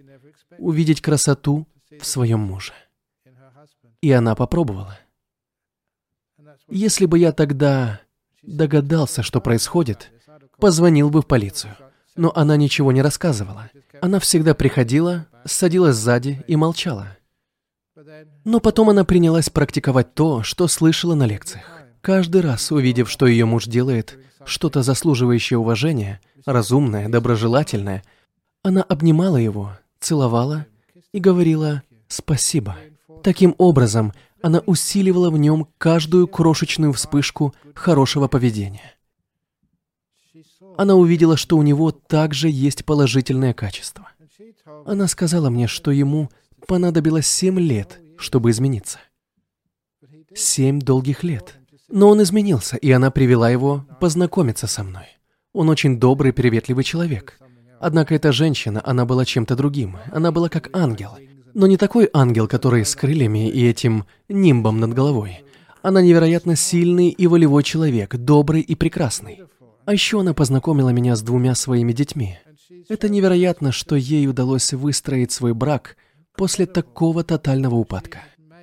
Увидеть 0.57 1.01
красоту 1.01 1.67
в 1.99 2.05
своем 2.05 2.39
муже. 2.39 2.73
И 4.01 4.11
она 4.11 4.35
попробовала. 4.35 4.97
Если 6.67 7.05
бы 7.05 7.17
я 7.17 7.31
тогда 7.31 8.01
догадался, 8.43 9.23
что 9.23 9.41
происходит, 9.41 10.11
позвонил 10.59 11.09
бы 11.09 11.21
в 11.21 11.27
полицию. 11.27 11.75
Но 12.15 12.31
она 12.35 12.57
ничего 12.57 12.91
не 12.91 13.01
рассказывала. 13.01 13.69
Она 14.01 14.19
всегда 14.19 14.53
приходила, 14.53 15.27
садилась 15.45 15.95
сзади 15.95 16.43
и 16.47 16.55
молчала. 16.55 17.17
Но 18.45 18.59
потом 18.59 18.89
она 18.89 19.03
принялась 19.03 19.49
практиковать 19.49 20.13
то, 20.13 20.43
что 20.43 20.67
слышала 20.67 21.15
на 21.15 21.25
лекциях. 21.25 21.65
Каждый 22.01 22.41
раз, 22.41 22.71
увидев, 22.71 23.09
что 23.09 23.27
ее 23.27 23.45
муж 23.45 23.65
делает, 23.65 24.17
что-то 24.45 24.83
заслуживающее 24.83 25.57
уважения, 25.57 26.21
разумное, 26.45 27.09
доброжелательное, 27.09 28.03
она 28.63 28.81
обнимала 28.81 29.37
его, 29.37 29.77
целовала 29.99 30.65
и 31.11 31.19
говорила 31.19 31.83
«спасибо». 32.07 32.77
Таким 33.23 33.55
образом, 33.57 34.13
она 34.41 34.59
усиливала 34.65 35.29
в 35.29 35.37
нем 35.37 35.67
каждую 35.77 36.27
крошечную 36.27 36.93
вспышку 36.93 37.53
хорошего 37.75 38.27
поведения. 38.27 38.95
Она 40.77 40.95
увидела, 40.95 41.35
что 41.35 41.57
у 41.57 41.61
него 41.61 41.91
также 41.91 42.49
есть 42.49 42.85
положительное 42.85 43.53
качество. 43.53 44.07
Она 44.85 45.07
сказала 45.07 45.49
мне, 45.49 45.67
что 45.67 45.91
ему 45.91 46.29
понадобилось 46.67 47.27
семь 47.27 47.59
лет, 47.59 47.99
чтобы 48.17 48.51
измениться. 48.51 48.99
Семь 50.33 50.79
долгих 50.79 51.23
лет. 51.23 51.58
Но 51.91 52.09
он 52.09 52.21
изменился, 52.21 52.77
и 52.77 52.91
она 52.91 53.11
привела 53.11 53.49
его 53.49 53.85
познакомиться 53.99 54.67
со 54.67 54.83
мной. 54.83 55.05
Он 55.53 55.69
очень 55.69 55.99
добрый, 55.99 56.33
приветливый 56.33 56.83
человек. 56.83 57.39
Однако 57.79 58.13
эта 58.13 58.31
женщина, 58.31 58.81
она 58.83 59.05
была 59.05 59.25
чем-то 59.25 59.55
другим. 59.55 59.97
Она 60.11 60.31
была 60.31 60.49
как 60.49 60.69
ангел. 60.75 61.17
Но 61.53 61.65
не 61.65 61.77
такой 61.77 62.09
ангел, 62.13 62.47
который 62.47 62.85
с 62.85 62.95
крыльями 62.95 63.49
и 63.49 63.65
этим 63.65 64.05
нимбом 64.27 64.79
над 64.79 64.93
головой. 64.93 65.43
Она 65.81 66.01
невероятно 66.01 66.55
сильный 66.55 67.09
и 67.09 67.25
волевой 67.25 67.63
человек, 67.63 68.15
добрый 68.15 68.61
и 68.61 68.75
прекрасный. 68.75 69.41
А 69.85 69.93
еще 69.93 70.19
она 70.19 70.33
познакомила 70.33 70.89
меня 70.89 71.15
с 71.15 71.21
двумя 71.21 71.55
своими 71.55 71.93
детьми. 71.93 72.37
Это 72.89 73.09
невероятно, 73.09 73.71
что 73.71 73.95
ей 73.95 74.27
удалось 74.27 74.73
выстроить 74.73 75.31
свой 75.31 75.53
брак 75.53 75.95
после 76.35 76.65
такого 76.65 77.23
тотального 77.23 77.75
упадка. 77.75 78.19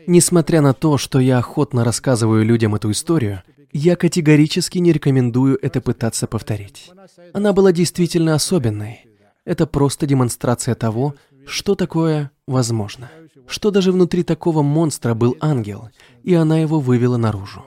Несмотря 0.07 0.61
на 0.61 0.73
то, 0.73 0.99
что 0.99 1.19
я 1.19 1.39
охотно 1.39 1.85
рассказываю 1.85 2.45
людям 2.45 2.75
эту 2.75 2.91
историю, 2.93 3.43
я 3.73 3.97
категорически 3.97 4.79
не 4.79 4.93
рекомендую 4.93 5.59
это 5.61 5.81
пытаться 5.81 6.27
повторить. 6.27 6.91
Она 7.33 7.53
была 7.53 7.73
действительно 7.73 8.35
особенной. 8.35 9.07
Это 9.45 9.67
просто 9.67 10.07
демонстрация 10.07 10.75
того, 10.75 11.15
что 11.47 11.75
такое 11.75 12.31
возможно. 12.47 13.11
Что 13.47 13.71
даже 13.71 13.93
внутри 13.93 14.23
такого 14.23 14.63
монстра 14.63 15.15
был 15.15 15.37
ангел, 15.41 15.91
и 16.23 16.35
она 16.35 16.59
его 16.59 16.81
вывела 16.81 17.17
наружу. 17.17 17.65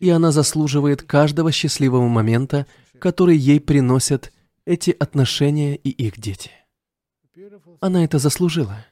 И 0.00 0.10
она 0.10 0.32
заслуживает 0.32 1.02
каждого 1.02 1.50
счастливого 1.50 2.08
момента, 2.08 2.66
который 2.98 3.36
ей 3.36 3.60
приносят 3.60 4.32
эти 4.64 4.94
отношения 4.98 5.76
и 5.76 5.90
их 5.90 6.20
дети. 6.20 6.50
Она 7.80 8.04
это 8.04 8.18
заслужила. 8.18 8.84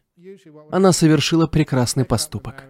Она 0.71 0.93
совершила 0.93 1.47
прекрасный 1.47 2.05
поступок. 2.05 2.65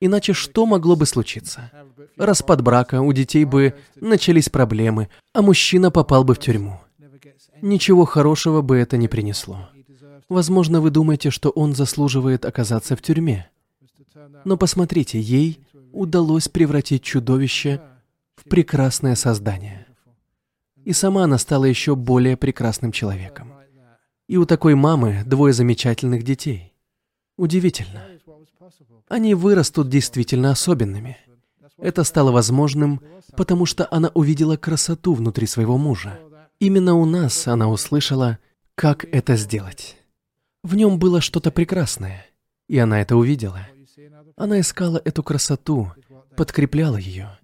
Иначе 0.00 0.34
что 0.34 0.66
могло 0.66 0.94
бы 0.94 1.06
случиться? 1.06 1.70
Распад 2.16 2.62
брака, 2.62 3.00
у 3.00 3.12
детей 3.12 3.44
бы 3.44 3.74
начались 3.96 4.48
проблемы, 4.48 5.08
а 5.32 5.42
мужчина 5.42 5.90
попал 5.90 6.24
бы 6.24 6.34
в 6.34 6.38
тюрьму. 6.38 6.80
Ничего 7.62 8.04
хорошего 8.04 8.60
бы 8.60 8.76
это 8.76 8.96
не 8.96 9.08
принесло. 9.08 9.68
Возможно, 10.28 10.80
вы 10.80 10.90
думаете, 10.90 11.30
что 11.30 11.50
он 11.50 11.74
заслуживает 11.74 12.44
оказаться 12.44 12.96
в 12.96 13.02
тюрьме. 13.02 13.48
Но 14.44 14.56
посмотрите, 14.56 15.20
ей 15.20 15.60
удалось 15.92 16.48
превратить 16.48 17.02
чудовище 17.02 17.80
в 18.34 18.48
прекрасное 18.48 19.14
создание. 19.14 19.86
И 20.84 20.92
сама 20.92 21.24
она 21.24 21.38
стала 21.38 21.64
еще 21.64 21.96
более 21.96 22.36
прекрасным 22.36 22.92
человеком. 22.92 23.55
И 24.28 24.36
у 24.36 24.44
такой 24.44 24.74
мамы 24.74 25.22
двое 25.24 25.52
замечательных 25.52 26.22
детей. 26.22 26.74
Удивительно. 27.36 28.02
Они 29.08 29.34
вырастут 29.34 29.88
действительно 29.88 30.50
особенными. 30.50 31.16
Это 31.78 32.04
стало 32.04 32.32
возможным, 32.32 33.00
потому 33.36 33.66
что 33.66 33.86
она 33.90 34.10
увидела 34.14 34.56
красоту 34.56 35.14
внутри 35.14 35.46
своего 35.46 35.76
мужа. 35.78 36.18
Именно 36.58 36.94
у 36.94 37.04
нас 37.04 37.46
она 37.46 37.68
услышала, 37.68 38.38
как 38.74 39.04
это 39.04 39.36
сделать. 39.36 39.96
В 40.62 40.74
нем 40.74 40.98
было 40.98 41.20
что-то 41.20 41.50
прекрасное, 41.50 42.26
и 42.66 42.78
она 42.78 43.00
это 43.00 43.16
увидела. 43.16 43.68
Она 44.36 44.60
искала 44.60 45.00
эту 45.04 45.22
красоту, 45.22 45.92
подкрепляла 46.36 46.96
ее. 46.96 47.38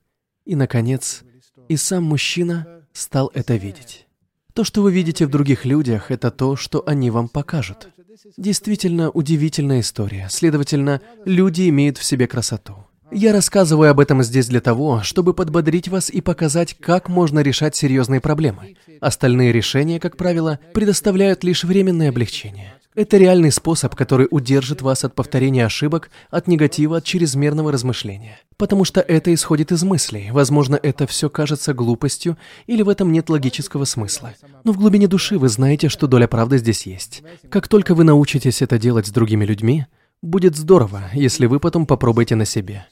И, 0.45 0.57
наконец, 0.57 1.22
и 1.68 1.76
сам 1.76 2.05
мужчина 2.05 2.85
стал 2.93 3.30
это 3.35 3.55
видеть. 3.55 4.07
То, 4.55 4.65
что 4.65 4.83
вы 4.83 4.93
видите 4.93 5.27
в 5.27 5.31
других 5.31 5.65
людях, 5.65 6.11
это 6.11 6.31
то, 6.31 6.57
что 6.57 6.83
они 6.87 7.11
вам 7.11 7.29
покажут. 7.29 7.89
Действительно 8.37 9.11
удивительная 9.11 9.81
история. 9.81 10.29
Следовательно, 10.31 11.01
люди 11.25 11.69
имеют 11.71 11.97
в 11.97 12.05
себе 12.05 12.27
красоту. 12.27 12.75
Я 13.11 13.33
рассказываю 13.33 13.91
об 13.91 14.01
этом 14.01 14.23
здесь 14.23 14.49
для 14.49 14.61
того, 14.61 15.03
чтобы 15.03 15.35
подбодрить 15.35 15.89
вас 15.89 16.11
и 16.11 16.21
показать, 16.21 16.75
как 16.79 17.09
можно 17.09 17.41
решать 17.41 17.77
серьезные 17.77 18.21
проблемы. 18.21 18.77
Остальные 19.01 19.53
решения, 19.53 20.01
как 20.01 20.17
правило, 20.17 20.59
предоставляют 20.73 21.45
лишь 21.45 21.65
временное 21.65 22.11
облегчение. 22.11 22.75
Это 22.95 23.16
реальный 23.16 23.51
способ, 23.51 23.95
который 23.95 24.28
удержит 24.30 24.82
вас 24.82 25.03
от 25.03 25.14
повторения 25.14 25.64
ошибок, 25.64 26.11
от 26.30 26.47
негатива, 26.47 26.99
от 26.99 27.05
чрезмерного 27.05 27.72
размышления. 27.72 28.38
Потому 28.59 28.84
что 28.84 29.01
это 29.01 29.32
исходит 29.32 29.72
из 29.72 29.82
мыслей. 29.82 30.30
Возможно, 30.30 30.78
это 30.82 31.07
все 31.07 31.30
кажется 31.30 31.72
глупостью, 31.72 32.36
или 32.66 32.82
в 32.82 32.90
этом 32.90 33.11
нет 33.11 33.30
логического 33.30 33.86
смысла. 33.86 34.34
Но 34.64 34.72
в 34.72 34.76
глубине 34.76 35.09
души 35.09 35.38
вы 35.38 35.49
знаете, 35.49 35.88
что 35.88 36.07
доля 36.07 36.28
правды 36.28 36.59
здесь 36.59 36.84
есть. 36.84 37.22
Как 37.49 37.66
только 37.66 37.95
вы 37.95 38.05
научитесь 38.05 38.61
это 38.61 38.78
делать 38.78 39.07
с 39.07 39.11
другими 39.11 39.47
людьми, 39.47 39.86
будет 40.20 40.55
здорово, 40.55 41.05
если 41.14 41.47
вы 41.47 41.61
потом 41.61 41.86
попробуете 41.86 42.36
на 42.36 42.45
себе. 42.45 42.84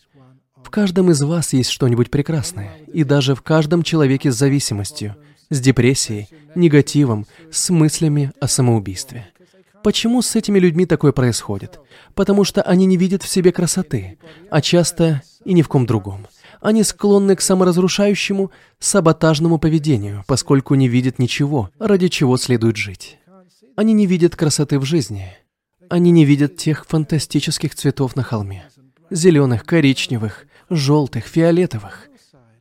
В 0.64 0.70
каждом 0.70 1.10
из 1.10 1.20
вас 1.20 1.52
есть 1.52 1.70
что-нибудь 1.70 2.10
прекрасное, 2.10 2.70
и 2.90 3.04
даже 3.04 3.34
в 3.34 3.42
каждом 3.42 3.82
человеке 3.82 4.32
с 4.32 4.36
зависимостью, 4.36 5.16
с 5.50 5.60
депрессией, 5.60 6.28
негативом, 6.54 7.26
с 7.50 7.68
мыслями 7.68 8.32
о 8.40 8.48
самоубийстве. 8.48 9.26
Почему 9.82 10.20
с 10.20 10.36
этими 10.36 10.58
людьми 10.58 10.84
такое 10.84 11.12
происходит? 11.12 11.80
Потому 12.14 12.44
что 12.44 12.62
они 12.62 12.84
не 12.84 12.96
видят 12.96 13.22
в 13.22 13.28
себе 13.28 13.50
красоты, 13.50 14.18
а 14.50 14.60
часто 14.60 15.22
и 15.44 15.54
ни 15.54 15.62
в 15.62 15.68
ком 15.68 15.86
другом. 15.86 16.26
Они 16.60 16.82
склонны 16.82 17.34
к 17.36 17.40
саморазрушающему, 17.40 18.50
саботажному 18.78 19.58
поведению, 19.58 20.24
поскольку 20.26 20.74
не 20.74 20.88
видят 20.88 21.18
ничего, 21.18 21.70
ради 21.78 22.08
чего 22.08 22.36
следует 22.36 22.76
жить. 22.76 23.18
Они 23.76 23.94
не 23.94 24.06
видят 24.06 24.36
красоты 24.36 24.78
в 24.78 24.84
жизни. 24.84 25.32
Они 25.88 26.10
не 26.10 26.24
видят 26.26 26.56
тех 26.56 26.86
фантастических 26.86 27.74
цветов 27.74 28.16
на 28.16 28.22
холме. 28.22 28.64
Зеленых, 29.10 29.64
коричневых, 29.64 30.46
желтых, 30.68 31.24
фиолетовых. 31.24 32.08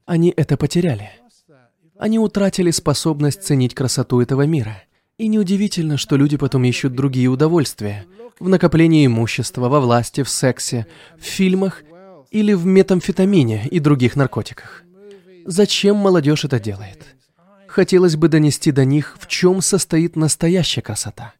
Они 0.05 0.33
это 0.35 0.55
потеряли. 0.55 1.11
Они 1.99 2.17
утратили 2.17 2.71
способность 2.71 3.43
ценить 3.43 3.75
красоту 3.75 4.21
этого 4.21 4.43
мира– 4.43 4.83
и 5.19 5.27
неудивительно, 5.27 5.97
что 5.97 6.15
люди 6.15 6.37
потом 6.37 6.63
ищут 6.63 6.95
другие 6.95 7.27
удовольствия. 7.27 8.05
В 8.39 8.47
накоплении 8.47 9.05
имущества, 9.05 9.67
во 9.67 9.81
власти, 9.81 10.23
в 10.23 10.29
сексе, 10.29 10.87
в 11.19 11.23
фильмах 11.23 11.83
или 12.31 12.53
в 12.53 12.65
метамфетамине 12.65 13.67
и 13.69 13.79
других 13.79 14.15
наркотиках. 14.15 14.83
Зачем 15.45 15.97
молодежь 15.97 16.45
это 16.45 16.59
делает? 16.59 17.03
Хотелось 17.67 18.15
бы 18.15 18.29
донести 18.29 18.71
до 18.71 18.85
них, 18.85 19.17
в 19.19 19.27
чем 19.27 19.61
состоит 19.61 20.15
настоящая 20.15 20.81
красота. 20.81 21.33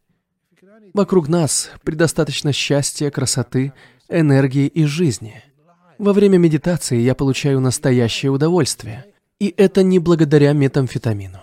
Вокруг 0.94 1.30
нас 1.30 1.72
предостаточно 1.84 2.52
счастья, 2.52 3.10
красоты, 3.10 3.72
энергии 4.10 4.68
и 4.68 4.84
жизни. 4.84 5.42
Во 5.98 6.12
время 6.12 6.38
медитации 6.38 6.98
я 6.98 7.16
получаю 7.16 7.62
настоящее 7.62 8.32
удовольствие. 8.32 9.06
И 9.40 9.54
это 9.56 9.84
не 9.84 10.00
благодаря 10.00 10.52
метамфетамину. 10.52 11.40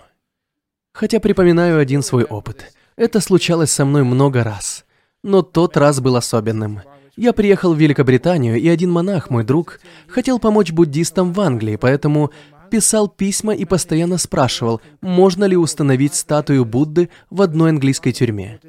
Хотя 0.97 1.19
припоминаю 1.19 1.77
один 1.77 2.01
свой 2.01 2.23
опыт. 2.23 2.73
Это 2.95 3.19
случалось 3.19 3.69
со 3.69 3.85
мной 3.85 4.03
много 4.03 4.43
раз. 4.43 4.83
Но 5.23 5.43
тот 5.43 5.77
раз 5.77 6.01
был 6.01 6.15
особенным. 6.15 6.81
Я 7.15 7.33
приехал 7.33 7.75
в 7.75 7.77
Великобританию, 7.77 8.59
и 8.59 8.67
один 8.67 8.89
монах, 8.89 9.29
мой 9.29 9.43
друг, 9.43 9.79
хотел 10.07 10.39
помочь 10.39 10.71
буддистам 10.71 11.33
в 11.33 11.39
Англии, 11.39 11.75
поэтому 11.75 12.31
писал 12.71 13.07
письма 13.07 13.53
и 13.53 13.63
постоянно 13.63 14.17
спрашивал, 14.17 14.81
можно 14.99 15.45
ли 15.45 15.55
установить 15.55 16.15
статую 16.15 16.65
Будды 16.65 17.09
в 17.29 17.43
одной 17.43 17.69
английской 17.69 18.11
тюрьме. 18.11 18.59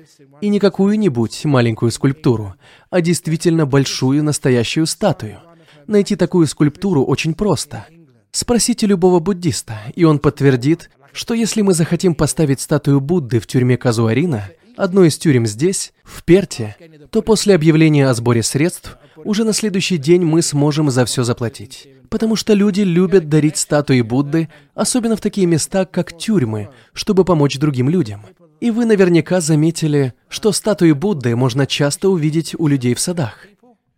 И 0.43 0.51
не 0.51 0.61
какую-нибудь 0.61 1.47
маленькую 1.47 1.91
скульптуру, 1.91 2.57
а 2.91 3.01
действительно 3.01 3.64
большую 3.64 4.22
настоящую 4.22 4.85
статую. 4.85 5.39
Найти 5.87 6.14
такую 6.14 6.47
скульптуру 6.47 7.03
очень 7.05 7.33
просто. 7.33 7.87
Спросите 8.33 8.87
любого 8.87 9.18
буддиста, 9.18 9.79
и 9.95 10.05
он 10.05 10.18
подтвердит, 10.18 10.91
что 11.19 11.35
если 11.35 11.62
мы 11.62 11.75
захотим 11.75 12.14
поставить 12.14 12.61
статую 12.61 13.01
Будды 13.01 13.41
в 13.41 13.47
тюрьме 13.49 13.77
Казуарина, 13.77 14.51
одной 14.77 15.09
из 15.09 15.19
тюрем 15.19 15.47
здесь, 15.47 15.93
в 16.05 16.23
Перте, 16.23 16.77
то 17.11 17.23
после 17.23 17.57
объявления 17.57 18.07
о 18.09 18.14
сборе 18.14 18.45
средств 18.45 18.97
уже 19.16 19.43
на 19.43 19.53
следующий 19.53 19.97
день 19.97 20.23
мы 20.23 20.43
сможем 20.43 20.91
за 20.91 21.05
все 21.07 21.25
заплатить. 21.25 21.89
Потому 22.09 22.37
что 22.37 22.55
люди 22.55 22.83
любят 22.83 23.29
дарить 23.29 23.57
статуи 23.57 24.01
Будды, 24.01 24.49
особенно 24.77 25.16
в 25.16 25.21
такие 25.21 25.49
места, 25.49 25.87
как 25.87 26.16
тюрьмы, 26.16 26.69
чтобы 26.93 27.25
помочь 27.25 27.59
другим 27.59 27.89
людям. 27.89 28.25
И 28.61 28.71
вы 28.71 28.85
наверняка 28.85 29.41
заметили, 29.41 30.14
что 30.29 30.53
статуи 30.53 30.93
Будды 30.93 31.35
можно 31.35 31.66
часто 31.66 32.11
увидеть 32.11 32.55
у 32.57 32.69
людей 32.69 32.95
в 32.95 33.01
садах. 33.01 33.45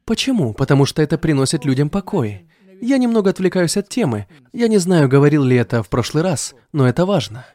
Почему? 0.07 0.55
Потому 0.55 0.87
что 0.87 1.03
это 1.03 1.19
приносит 1.19 1.67
людям 1.67 1.91
покой. 1.91 2.47
Я 2.81 2.99
немного 2.99 3.31
отвлекаюсь 3.31 3.77
от 3.77 3.89
темы. 3.89 4.27
Я 4.53 4.69
не 4.69 4.79
знаю, 4.79 5.09
говорил 5.09 5.45
ли 5.45 5.57
это 5.57 5.83
в 5.83 5.89
прошлый 5.89 6.23
раз, 6.23 6.55
но 6.73 6.89
это 6.89 7.05
важно. 7.05 7.47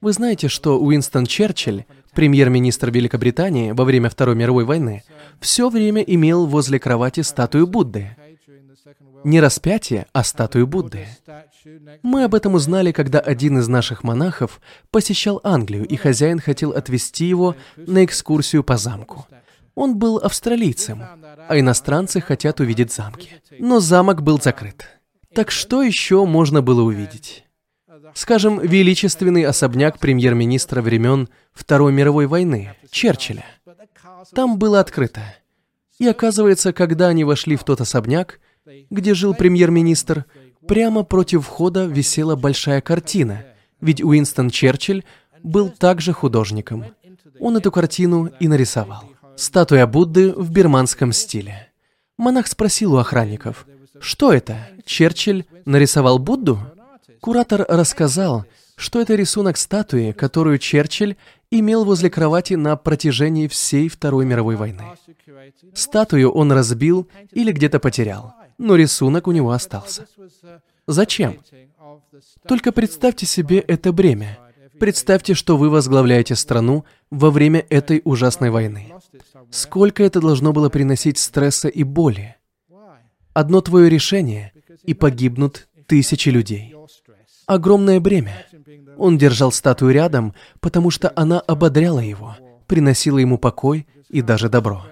Вы 0.00 0.12
знаете, 0.12 0.48
что 0.48 0.78
Уинстон 0.80 1.26
Черчилль, 1.26 1.84
премьер-министр 2.14 2.90
Великобритании 2.90 3.72
во 3.72 3.84
время 3.84 4.10
Второй 4.10 4.36
мировой 4.36 4.64
войны, 4.64 5.02
все 5.40 5.68
время 5.68 6.02
имел 6.02 6.46
возле 6.46 6.78
кровати 6.78 7.20
статую 7.20 7.66
Будды. 7.66 8.16
Не 9.24 9.40
распятие, 9.40 10.06
а 10.12 10.22
статую 10.22 10.66
Будды. 10.66 11.06
Мы 12.02 12.24
об 12.24 12.34
этом 12.34 12.54
узнали, 12.54 12.92
когда 12.92 13.20
один 13.20 13.58
из 13.58 13.68
наших 13.68 14.04
монахов 14.04 14.60
посещал 14.90 15.40
Англию, 15.42 15.86
и 15.86 15.96
хозяин 15.96 16.38
хотел 16.38 16.72
отвезти 16.72 17.24
его 17.24 17.56
на 17.76 18.04
экскурсию 18.04 18.62
по 18.62 18.76
замку. 18.76 19.26
Он 19.74 19.98
был 19.98 20.18
австралийцем, 20.18 21.02
а 21.48 21.58
иностранцы 21.58 22.20
хотят 22.20 22.60
увидеть 22.60 22.92
замки. 22.92 23.30
Но 23.58 23.80
замок 23.80 24.22
был 24.22 24.40
закрыт. 24.40 24.86
Так 25.34 25.50
что 25.50 25.82
еще 25.82 26.24
можно 26.24 26.62
было 26.62 26.82
увидеть? 26.82 27.44
Скажем, 28.14 28.60
величественный 28.60 29.44
особняк 29.44 29.98
премьер-министра 29.98 30.80
времен 30.80 31.28
Второй 31.52 31.92
мировой 31.92 32.26
войны, 32.26 32.74
Черчилля. 32.90 33.44
Там 34.32 34.58
было 34.58 34.80
открыто. 34.80 35.22
И 35.98 36.06
оказывается, 36.06 36.72
когда 36.72 37.08
они 37.08 37.24
вошли 37.24 37.56
в 37.56 37.64
тот 37.64 37.80
особняк, 37.80 38.40
где 38.90 39.14
жил 39.14 39.34
премьер-министр, 39.34 40.26
прямо 40.66 41.02
против 41.02 41.46
входа 41.46 41.86
висела 41.86 42.36
большая 42.36 42.80
картина, 42.80 43.44
ведь 43.80 44.02
Уинстон 44.02 44.50
Черчилль 44.50 45.04
был 45.42 45.68
также 45.68 46.12
художником. 46.12 46.86
Он 47.40 47.56
эту 47.56 47.70
картину 47.72 48.30
и 48.38 48.48
нарисовал. 48.48 49.13
Статуя 49.36 49.86
Будды 49.86 50.32
в 50.32 50.50
бирманском 50.50 51.12
стиле. 51.12 51.72
Монах 52.16 52.46
спросил 52.46 52.94
у 52.94 52.98
охранников, 52.98 53.66
что 54.00 54.32
это, 54.32 54.68
Черчилль 54.84 55.44
нарисовал 55.64 56.18
Будду? 56.18 56.58
Куратор 57.20 57.64
рассказал, 57.68 58.44
что 58.76 59.00
это 59.00 59.14
рисунок 59.14 59.56
статуи, 59.56 60.12
которую 60.12 60.58
Черчилль 60.58 61.16
имел 61.50 61.84
возле 61.84 62.10
кровати 62.10 62.54
на 62.54 62.76
протяжении 62.76 63.48
всей 63.48 63.88
Второй 63.88 64.24
мировой 64.24 64.56
войны. 64.56 64.84
Статую 65.74 66.30
он 66.30 66.52
разбил 66.52 67.08
или 67.32 67.52
где-то 67.52 67.80
потерял, 67.80 68.34
но 68.58 68.76
рисунок 68.76 69.26
у 69.26 69.32
него 69.32 69.50
остался. 69.50 70.06
Зачем? 70.86 71.40
Только 72.46 72.72
представьте 72.72 73.26
себе 73.26 73.58
это 73.58 73.92
бремя. 73.92 74.38
Представьте, 74.78 75.34
что 75.34 75.56
вы 75.56 75.70
возглавляете 75.70 76.34
страну 76.34 76.84
во 77.10 77.30
время 77.30 77.64
этой 77.70 78.00
ужасной 78.04 78.50
войны. 78.50 78.92
Сколько 79.50 80.02
это 80.02 80.20
должно 80.20 80.52
было 80.52 80.68
приносить 80.68 81.18
стресса 81.18 81.68
и 81.68 81.82
боли? 81.82 82.36
Одно 83.32 83.60
твое 83.60 83.88
решение, 83.88 84.52
и 84.82 84.94
погибнут 84.94 85.68
тысячи 85.86 86.28
людей. 86.28 86.74
Огромное 87.46 88.00
бремя. 88.00 88.46
Он 88.96 89.18
держал 89.18 89.52
статую 89.52 89.92
рядом, 89.92 90.34
потому 90.60 90.90
что 90.90 91.12
она 91.16 91.40
ободряла 91.40 92.00
его, 92.00 92.36
приносила 92.66 93.18
ему 93.18 93.38
покой 93.38 93.86
и 94.08 94.22
даже 94.22 94.48
добро. 94.48 94.86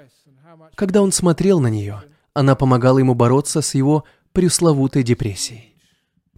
Когда 0.74 1.02
он 1.02 1.12
смотрел 1.12 1.60
на 1.60 1.68
нее, 1.68 2.02
она 2.34 2.54
помогала 2.54 2.98
ему 2.98 3.14
бороться 3.14 3.60
с 3.60 3.74
его 3.74 4.04
пресловутой 4.32 5.02
депрессией. 5.02 5.74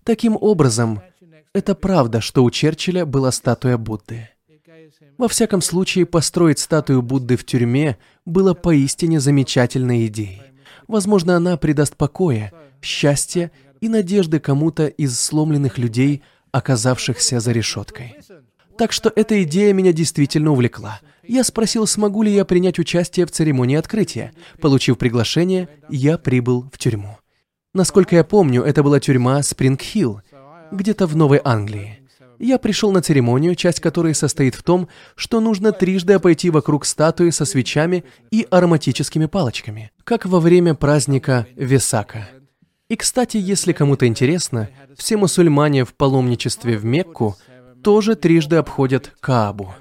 Таким 0.02 0.36
образом, 0.38 1.00
это 1.54 1.74
правда, 1.74 2.20
что 2.20 2.44
у 2.44 2.50
Черчилля 2.50 3.06
была 3.06 3.30
статуя 3.32 3.78
Будды. 3.78 4.28
Во 5.16 5.28
всяком 5.28 5.62
случае, 5.62 6.04
построить 6.04 6.58
статую 6.58 7.00
Будды 7.00 7.36
в 7.36 7.44
тюрьме 7.44 7.96
было 8.26 8.52
поистине 8.54 9.20
замечательной 9.20 10.06
идеей. 10.08 10.42
Возможно, 10.88 11.36
она 11.36 11.56
придаст 11.56 11.96
покоя, 11.96 12.52
счастья 12.82 13.52
и 13.80 13.88
надежды 13.88 14.40
кому-то 14.40 14.86
из 14.88 15.18
сломленных 15.18 15.78
людей, 15.78 16.22
оказавшихся 16.50 17.40
за 17.40 17.52
решеткой. 17.52 18.16
Так 18.76 18.90
что 18.92 19.12
эта 19.14 19.42
идея 19.44 19.72
меня 19.72 19.92
действительно 19.92 20.50
увлекла. 20.50 21.00
Я 21.22 21.44
спросил, 21.44 21.86
смогу 21.86 22.22
ли 22.22 22.32
я 22.32 22.44
принять 22.44 22.80
участие 22.80 23.24
в 23.24 23.30
церемонии 23.30 23.76
открытия. 23.76 24.32
Получив 24.60 24.98
приглашение, 24.98 25.68
я 25.88 26.18
прибыл 26.18 26.68
в 26.72 26.78
тюрьму. 26.78 27.18
Насколько 27.72 28.16
я 28.16 28.24
помню, 28.24 28.62
это 28.62 28.82
была 28.82 29.00
тюрьма 29.00 29.40
Спринг-Хилл, 29.40 30.20
где-то 30.74 31.06
в 31.06 31.16
Новой 31.16 31.40
Англии. 31.44 32.00
Я 32.38 32.58
пришел 32.58 32.92
на 32.92 33.00
церемонию, 33.00 33.54
часть 33.54 33.80
которой 33.80 34.14
состоит 34.14 34.54
в 34.54 34.62
том, 34.62 34.88
что 35.14 35.40
нужно 35.40 35.72
трижды 35.72 36.14
обойти 36.14 36.50
вокруг 36.50 36.84
статуи 36.84 37.30
со 37.30 37.44
свечами 37.44 38.04
и 38.30 38.46
ароматическими 38.50 39.26
палочками, 39.26 39.92
как 40.04 40.26
во 40.26 40.40
время 40.40 40.74
праздника 40.74 41.46
Весака. 41.54 42.28
И, 42.88 42.96
кстати, 42.96 43.38
если 43.38 43.72
кому-то 43.72 44.06
интересно, 44.06 44.68
все 44.96 45.16
мусульмане 45.16 45.84
в 45.84 45.94
паломничестве 45.94 46.76
в 46.76 46.84
Мекку 46.84 47.36
тоже 47.82 48.14
трижды 48.14 48.56
обходят 48.56 49.12
Каабу. 49.20 49.74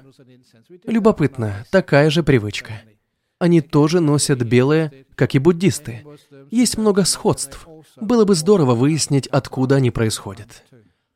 Любопытно, 0.86 1.66
такая 1.70 2.10
же 2.10 2.22
привычка. 2.22 2.82
Они 3.38 3.60
тоже 3.60 4.00
носят 4.00 4.42
белое, 4.42 4.92
как 5.16 5.34
и 5.34 5.38
буддисты. 5.38 6.04
Есть 6.50 6.78
много 6.78 7.04
сходств. 7.04 7.66
Было 8.00 8.24
бы 8.24 8.34
здорово 8.34 8.74
выяснить, 8.74 9.26
откуда 9.26 9.76
они 9.76 9.90
происходят. 9.90 10.64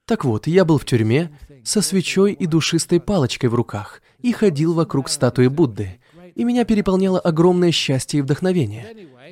Так 0.09 0.25
вот, 0.25 0.47
я 0.47 0.65
был 0.65 0.79
в 0.79 0.87
тюрьме 0.87 1.31
со 1.65 1.83
свечой 1.83 2.33
и 2.33 2.47
душистой 2.47 2.99
палочкой 2.99 3.51
в 3.51 3.55
руках 3.55 4.01
и 4.21 4.33
ходил 4.33 4.73
вокруг 4.73 5.11
статуи 5.11 5.49
Будды. 5.49 6.01
И 6.35 6.45
меня 6.45 6.65
переполняло 6.65 7.21
огромное 7.21 7.73
счастье 7.73 8.21
и 8.21 8.23
вдохновение. 8.23 8.87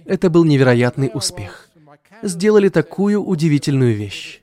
Это 0.05 0.29
был 0.29 0.45
невероятный 0.45 1.11
успех. 1.15 1.71
Сделали 2.23 2.69
такую 2.69 3.25
удивительную 3.25 3.97
вещь. 3.97 4.43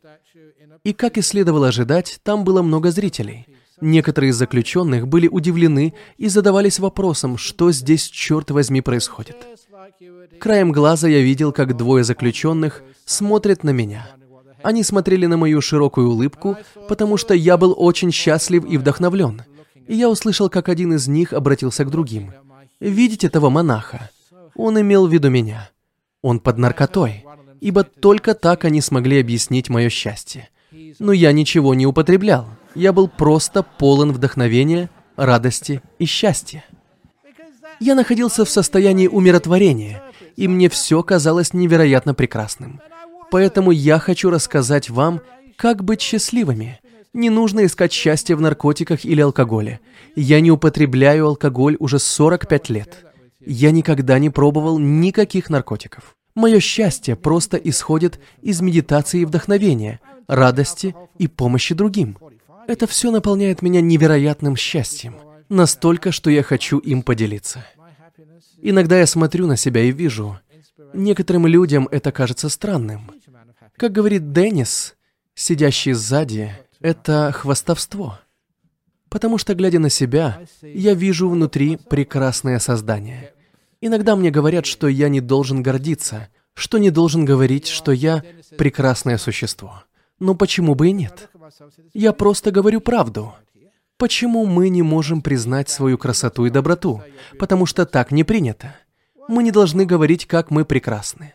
И 0.83 0.91
как 0.93 1.19
и 1.19 1.21
следовало 1.21 1.67
ожидать, 1.67 2.19
там 2.23 2.43
было 2.43 2.63
много 2.63 2.89
зрителей. 2.89 3.45
Некоторые 3.79 4.31
из 4.31 4.35
заключенных 4.35 5.07
были 5.07 5.27
удивлены 5.27 5.93
и 6.17 6.29
задавались 6.29 6.79
вопросом, 6.79 7.37
что 7.37 7.71
здесь, 7.71 8.07
черт 8.07 8.49
возьми, 8.49 8.81
происходит. 8.81 9.37
Краем 10.39 10.71
глаза 10.71 11.07
я 11.07 11.21
видел, 11.21 11.51
как 11.51 11.77
двое 11.77 12.03
заключенных 12.03 12.81
смотрят 13.05 13.63
на 13.63 13.69
меня– 13.69 14.07
они 14.63 14.83
смотрели 14.83 15.25
на 15.25 15.37
мою 15.37 15.61
широкую 15.61 16.09
улыбку, 16.09 16.57
потому 16.87 17.17
что 17.17 17.33
я 17.33 17.57
был 17.57 17.75
очень 17.77 18.11
счастлив 18.11 18.65
и 18.65 18.77
вдохновлен. 18.77 19.43
И 19.87 19.95
я 19.95 20.09
услышал, 20.09 20.49
как 20.49 20.69
один 20.69 20.93
из 20.93 21.07
них 21.07 21.33
обратился 21.33 21.85
к 21.85 21.91
другим. 21.91 22.33
«Видите 22.79 23.29
того 23.29 23.49
монаха? 23.49 24.09
Он 24.55 24.79
имел 24.79 25.07
в 25.07 25.13
виду 25.13 25.29
меня. 25.29 25.69
Он 26.21 26.39
под 26.39 26.57
наркотой, 26.57 27.25
ибо 27.59 27.83
только 27.83 28.33
так 28.33 28.65
они 28.65 28.81
смогли 28.81 29.19
объяснить 29.19 29.69
мое 29.69 29.89
счастье. 29.89 30.49
Но 30.99 31.11
я 31.11 31.31
ничего 31.31 31.73
не 31.73 31.85
употреблял. 31.85 32.47
Я 32.75 32.93
был 32.93 33.07
просто 33.07 33.63
полон 33.63 34.11
вдохновения, 34.11 34.89
радости 35.15 35.81
и 35.99 36.05
счастья. 36.05 36.63
Я 37.79 37.95
находился 37.95 38.45
в 38.45 38.49
состоянии 38.49 39.07
умиротворения, 39.07 40.01
и 40.35 40.47
мне 40.47 40.69
все 40.69 41.03
казалось 41.03 41.53
невероятно 41.53 42.13
прекрасным. 42.13 42.81
Поэтому 43.33 43.71
я 43.71 43.97
хочу 43.97 44.29
рассказать 44.29 44.91
вам, 44.91 45.19
как 45.55 45.83
быть 45.83 46.01
счастливыми. 46.01 46.79
Не 47.13 47.31
нужно 47.31 47.65
искать 47.65 47.91
счастье 47.91 48.35
в 48.35 48.41
наркотиках 48.41 49.05
или 49.05 49.21
алкоголе. 49.21 49.79
Я 50.15 50.39
не 50.39 50.51
употребляю 50.51 51.25
алкоголь 51.25 51.75
уже 51.79 51.97
45 51.97 52.69
лет. 52.69 53.07
Я 53.39 53.71
никогда 53.71 54.19
не 54.19 54.29
пробовал 54.29 54.77
никаких 54.77 55.49
наркотиков. 55.49 56.15
Мое 56.35 56.59
счастье 56.59 57.15
просто 57.15 57.57
исходит 57.57 58.19
из 58.43 58.61
медитации 58.61 59.21
и 59.21 59.25
вдохновения, 59.25 59.99
радости 60.27 60.95
и 61.17 61.27
помощи 61.27 61.73
другим. 61.73 62.19
Это 62.67 62.85
все 62.85 63.09
наполняет 63.09 63.63
меня 63.63 63.81
невероятным 63.81 64.55
счастьем, 64.55 65.15
настолько, 65.49 66.11
что 66.11 66.29
я 66.29 66.43
хочу 66.43 66.77
им 66.77 67.01
поделиться. 67.01 67.65
Иногда 68.61 68.99
я 68.99 69.07
смотрю 69.07 69.47
на 69.47 69.57
себя 69.57 69.81
и 69.81 69.91
вижу, 69.91 70.37
некоторым 70.93 71.47
людям 71.47 71.87
это 71.91 72.11
кажется 72.11 72.47
странным. 72.49 73.09
Как 73.83 73.91
говорит 73.91 74.31
Деннис, 74.31 74.95
сидящий 75.35 75.91
сзади, 75.91 76.57
это 76.79 77.33
хвастовство. 77.33 78.17
Потому 79.09 79.37
что, 79.37 79.55
глядя 79.55 79.79
на 79.79 79.89
себя, 79.89 80.39
я 80.61 80.93
вижу 80.93 81.27
внутри 81.27 81.75
прекрасное 81.75 82.59
создание. 82.59 83.33
Иногда 83.81 84.15
мне 84.15 84.31
говорят, 84.31 84.65
что 84.65 84.87
я 84.87 85.09
не 85.09 85.19
должен 85.19 85.61
гордиться, 85.61 86.29
что 86.53 86.77
не 86.77 86.91
должен 86.91 87.25
говорить, 87.25 87.67
что 87.67 87.91
я 87.91 88.23
прекрасное 88.57 89.17
существо. 89.17 89.83
Но 90.17 90.33
почему 90.33 90.75
бы 90.75 90.87
и 90.87 90.93
нет? 90.93 91.29
Я 91.93 92.13
просто 92.13 92.51
говорю 92.51 92.79
правду. 92.79 93.33
Почему 93.97 94.45
мы 94.45 94.69
не 94.69 94.81
можем 94.81 95.21
признать 95.21 95.67
свою 95.67 95.97
красоту 95.97 96.45
и 96.45 96.49
доброту? 96.49 97.01
Потому 97.37 97.65
что 97.65 97.85
так 97.85 98.11
не 98.11 98.23
принято. 98.23 98.77
Мы 99.27 99.43
не 99.43 99.51
должны 99.51 99.85
говорить, 99.85 100.25
как 100.25 100.51
мы 100.51 100.63
прекрасны 100.63 101.33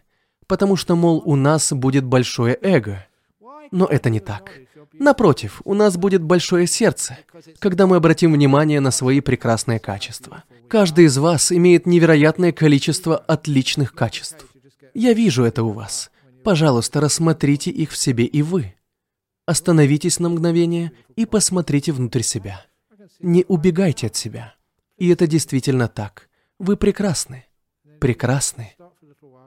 потому 0.49 0.75
что, 0.77 0.97
мол, 0.97 1.23
у 1.25 1.37
нас 1.37 1.73
будет 1.73 2.05
большое 2.05 2.59
эго. 2.61 3.07
Но 3.71 3.87
это 3.87 4.11
не 4.11 4.19
так. 4.19 4.51
Напротив, 4.95 5.61
у 5.65 5.75
нас 5.75 5.97
будет 5.97 6.23
большое 6.23 6.67
сердце, 6.67 7.19
когда 7.61 7.87
мы 7.87 7.97
обратим 7.97 8.33
внимание 8.33 8.81
на 8.81 8.91
свои 8.91 9.21
прекрасные 9.21 9.79
качества. 9.79 10.43
Каждый 10.69 11.05
из 11.05 11.17
вас 11.19 11.53
имеет 11.53 11.87
невероятное 11.87 12.53
количество 12.53 13.17
отличных 13.17 13.95
качеств. 13.95 14.47
Я 14.95 15.13
вижу 15.13 15.45
это 15.45 15.63
у 15.63 15.71
вас. 15.71 16.11
Пожалуйста, 16.43 17.01
рассмотрите 17.01 17.71
их 17.71 17.91
в 17.93 17.97
себе 17.97 18.25
и 18.25 18.43
вы. 18.43 18.75
Остановитесь 19.47 20.19
на 20.19 20.29
мгновение 20.31 20.93
и 21.15 21.27
посмотрите 21.27 21.93
внутрь 21.93 22.23
себя. 22.23 22.65
Не 23.21 23.45
убегайте 23.49 24.09
от 24.09 24.17
себя. 24.17 24.55
И 24.97 25.09
это 25.09 25.27
действительно 25.27 25.89
так. 25.89 26.29
Вы 26.59 26.77
прекрасны. 26.77 27.45
Прекрасны. 28.01 28.75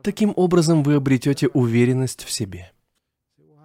Таким 0.03 0.33
образом 0.35 0.83
вы 0.83 0.95
обретете 0.95 1.47
уверенность 1.47 2.23
в 2.23 2.31
себе. 2.31 2.71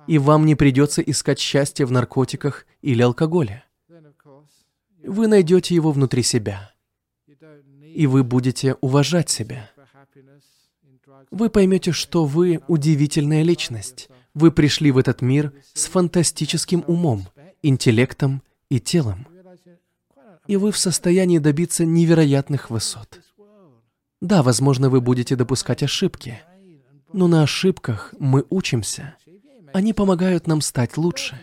И 0.07 0.19
вам 0.19 0.47
не 0.47 0.55
придется 0.55 1.03
искать 1.03 1.39
счастье 1.39 1.87
в 1.87 1.93
наркотиках 1.93 2.67
или 2.83 3.03
алкоголе. 3.03 3.65
Вы 5.03 5.27
найдете 5.27 5.75
его 5.75 5.93
внутри 5.93 6.23
себя. 6.23 6.73
И 7.95 8.07
вы 8.07 8.23
будете 8.25 8.75
уважать 8.81 9.31
себя. 9.31 9.71
Вы 11.31 11.51
поймете, 11.51 11.93
что 11.93 12.25
вы 12.25 12.61
удивительная 12.69 13.43
личность. 13.43 14.09
Вы 14.35 14.53
пришли 14.53 14.91
в 14.91 14.99
этот 14.99 15.23
мир 15.23 15.53
с 15.73 15.87
фантастическим 15.87 16.85
умом, 16.87 17.27
интеллектом 17.63 18.43
и 18.69 18.81
телом. 18.81 19.27
И 20.47 20.57
вы 20.57 20.71
в 20.71 20.79
состоянии 20.79 21.39
добиться 21.39 21.85
невероятных 21.85 22.71
высот. 22.71 23.21
Да, 24.27 24.43
возможно, 24.43 24.91
вы 24.91 25.01
будете 25.01 25.37
допускать 25.37 25.85
ошибки, 25.85 26.41
но 27.13 27.29
на 27.29 27.45
ошибках 27.45 28.13
мы 28.19 28.45
учимся. 28.51 29.15
Они 29.73 29.93
помогают 29.93 30.49
нам 30.49 30.63
стать 30.63 30.97
лучше. 30.97 31.41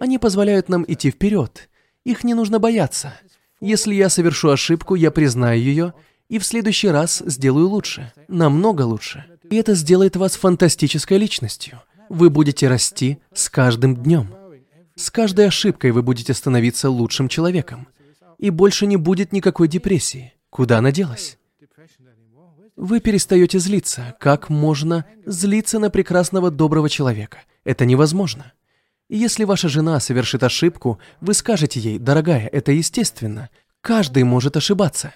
Они 0.00 0.18
позволяют 0.18 0.70
нам 0.70 0.86
идти 0.88 1.10
вперед. 1.10 1.68
Их 2.04 2.24
не 2.24 2.32
нужно 2.32 2.58
бояться. 2.58 3.12
Если 3.60 3.94
я 3.94 4.08
совершу 4.08 4.48
ошибку, 4.48 4.94
я 4.94 5.10
признаю 5.10 5.60
ее 5.60 5.92
и 6.30 6.38
в 6.38 6.46
следующий 6.46 6.88
раз 6.88 7.22
сделаю 7.26 7.68
лучше, 7.68 8.10
намного 8.26 8.80
лучше. 8.80 9.26
И 9.50 9.56
это 9.56 9.74
сделает 9.74 10.16
вас 10.16 10.34
фантастической 10.36 11.18
личностью. 11.18 11.82
Вы 12.08 12.30
будете 12.30 12.68
расти 12.68 13.18
с 13.34 13.50
каждым 13.50 13.94
днем. 13.94 14.34
С 14.94 15.10
каждой 15.10 15.48
ошибкой 15.48 15.90
вы 15.90 16.02
будете 16.02 16.32
становиться 16.32 16.88
лучшим 16.88 17.28
человеком. 17.28 17.86
И 18.38 18.48
больше 18.48 18.86
не 18.86 18.96
будет 18.96 19.32
никакой 19.32 19.68
депрессии. 19.68 20.32
Куда 20.48 20.78
она 20.78 20.90
делась? 20.90 21.36
Вы 22.76 23.00
перестаете 23.00 23.58
злиться. 23.58 24.14
Как 24.20 24.50
можно 24.50 25.06
злиться 25.24 25.78
на 25.78 25.88
прекрасного 25.88 26.50
доброго 26.50 26.90
человека? 26.90 27.38
Это 27.64 27.86
невозможно. 27.86 28.52
Если 29.08 29.44
ваша 29.44 29.70
жена 29.70 29.98
совершит 29.98 30.42
ошибку, 30.42 30.98
вы 31.22 31.32
скажете 31.32 31.80
ей, 31.80 31.98
дорогая, 31.98 32.48
это 32.48 32.72
естественно. 32.72 33.48
Каждый 33.80 34.24
может 34.24 34.58
ошибаться. 34.58 35.14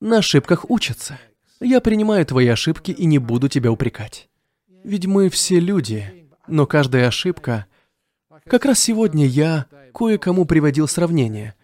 На 0.00 0.18
ошибках 0.18 0.70
учатся. 0.70 1.18
Я 1.60 1.82
принимаю 1.82 2.24
твои 2.24 2.46
ошибки 2.48 2.90
и 2.90 3.04
не 3.04 3.18
буду 3.18 3.48
тебя 3.48 3.70
упрекать. 3.70 4.30
Ведь 4.82 5.04
мы 5.04 5.28
все 5.28 5.60
люди, 5.60 6.26
но 6.46 6.66
каждая 6.66 7.08
ошибка... 7.08 7.66
Как 8.46 8.64
раз 8.64 8.80
сегодня 8.80 9.26
я 9.26 9.66
кое-кому 9.92 10.46
приводил 10.46 10.88
сравнение, 10.88 11.54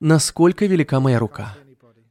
насколько 0.00 0.66
велика 0.66 0.98
моя 0.98 1.20
рука. 1.20 1.54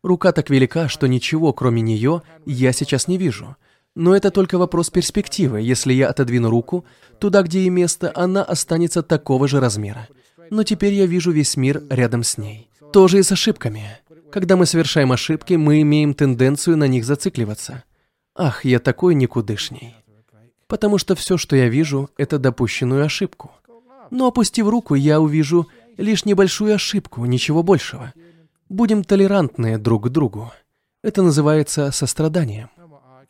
Рука 0.04 0.32
так 0.32 0.50
велика, 0.50 0.88
что 0.88 1.08
ничего, 1.08 1.54
кроме 1.54 1.82
нее, 1.82 2.24
я 2.46 2.72
сейчас 2.74 3.08
не 3.08 3.18
вижу. 3.18 3.56
Но 3.96 4.16
это 4.16 4.32
только 4.32 4.58
вопрос 4.58 4.90
перспективы. 4.90 5.62
Если 5.62 5.94
я 5.94 6.10
отодвину 6.10 6.50
руку, 6.50 6.86
туда, 7.20 7.44
где 7.44 7.60
ей 7.60 7.70
место, 7.70 8.12
она 8.16 8.44
останется 8.44 9.04
такого 9.04 9.48
же 9.48 9.60
размера. 9.60 10.08
Но 10.50 10.64
теперь 10.64 10.94
я 10.94 11.06
вижу 11.06 11.32
весь 11.32 11.56
мир 11.58 11.84
рядом 11.90 12.24
с 12.24 12.38
ней. 12.38 12.70
тоже 12.92 13.20
и 13.20 13.24
с 13.24 13.32
ошибками. 13.32 14.00
Когда 14.32 14.56
мы 14.58 14.66
совершаем 14.66 15.12
ошибки, 15.12 15.54
мы 15.54 15.82
имеем 15.82 16.14
тенденцию 16.14 16.78
на 16.78 16.88
них 16.88 17.06
зацикливаться. 17.06 17.84
Ах, 18.36 18.66
я 18.66 18.80
такой 18.80 19.16
никудышний. 19.16 19.96
Потому 20.68 20.98
что 20.98 21.16
все, 21.16 21.38
что 21.38 21.56
я 21.56 21.68
вижу, 21.70 22.10
это 22.18 22.38
допущенную 22.38 23.06
ошибку. 23.06 23.52
Но 24.10 24.28
опустив 24.28 24.68
руку, 24.68 24.96
я 24.96 25.20
увижу 25.20 25.68
лишь 25.98 26.26
небольшую 26.26 26.76
ошибку, 26.76 27.26
ничего 27.26 27.64
большего. 27.64 28.14
Будем 28.72 29.04
толерантны 29.04 29.78
друг 29.78 30.06
к 30.06 30.10
другу. 30.10 30.54
Это 31.04 31.22
называется 31.24 31.92
состраданием. 31.92 32.70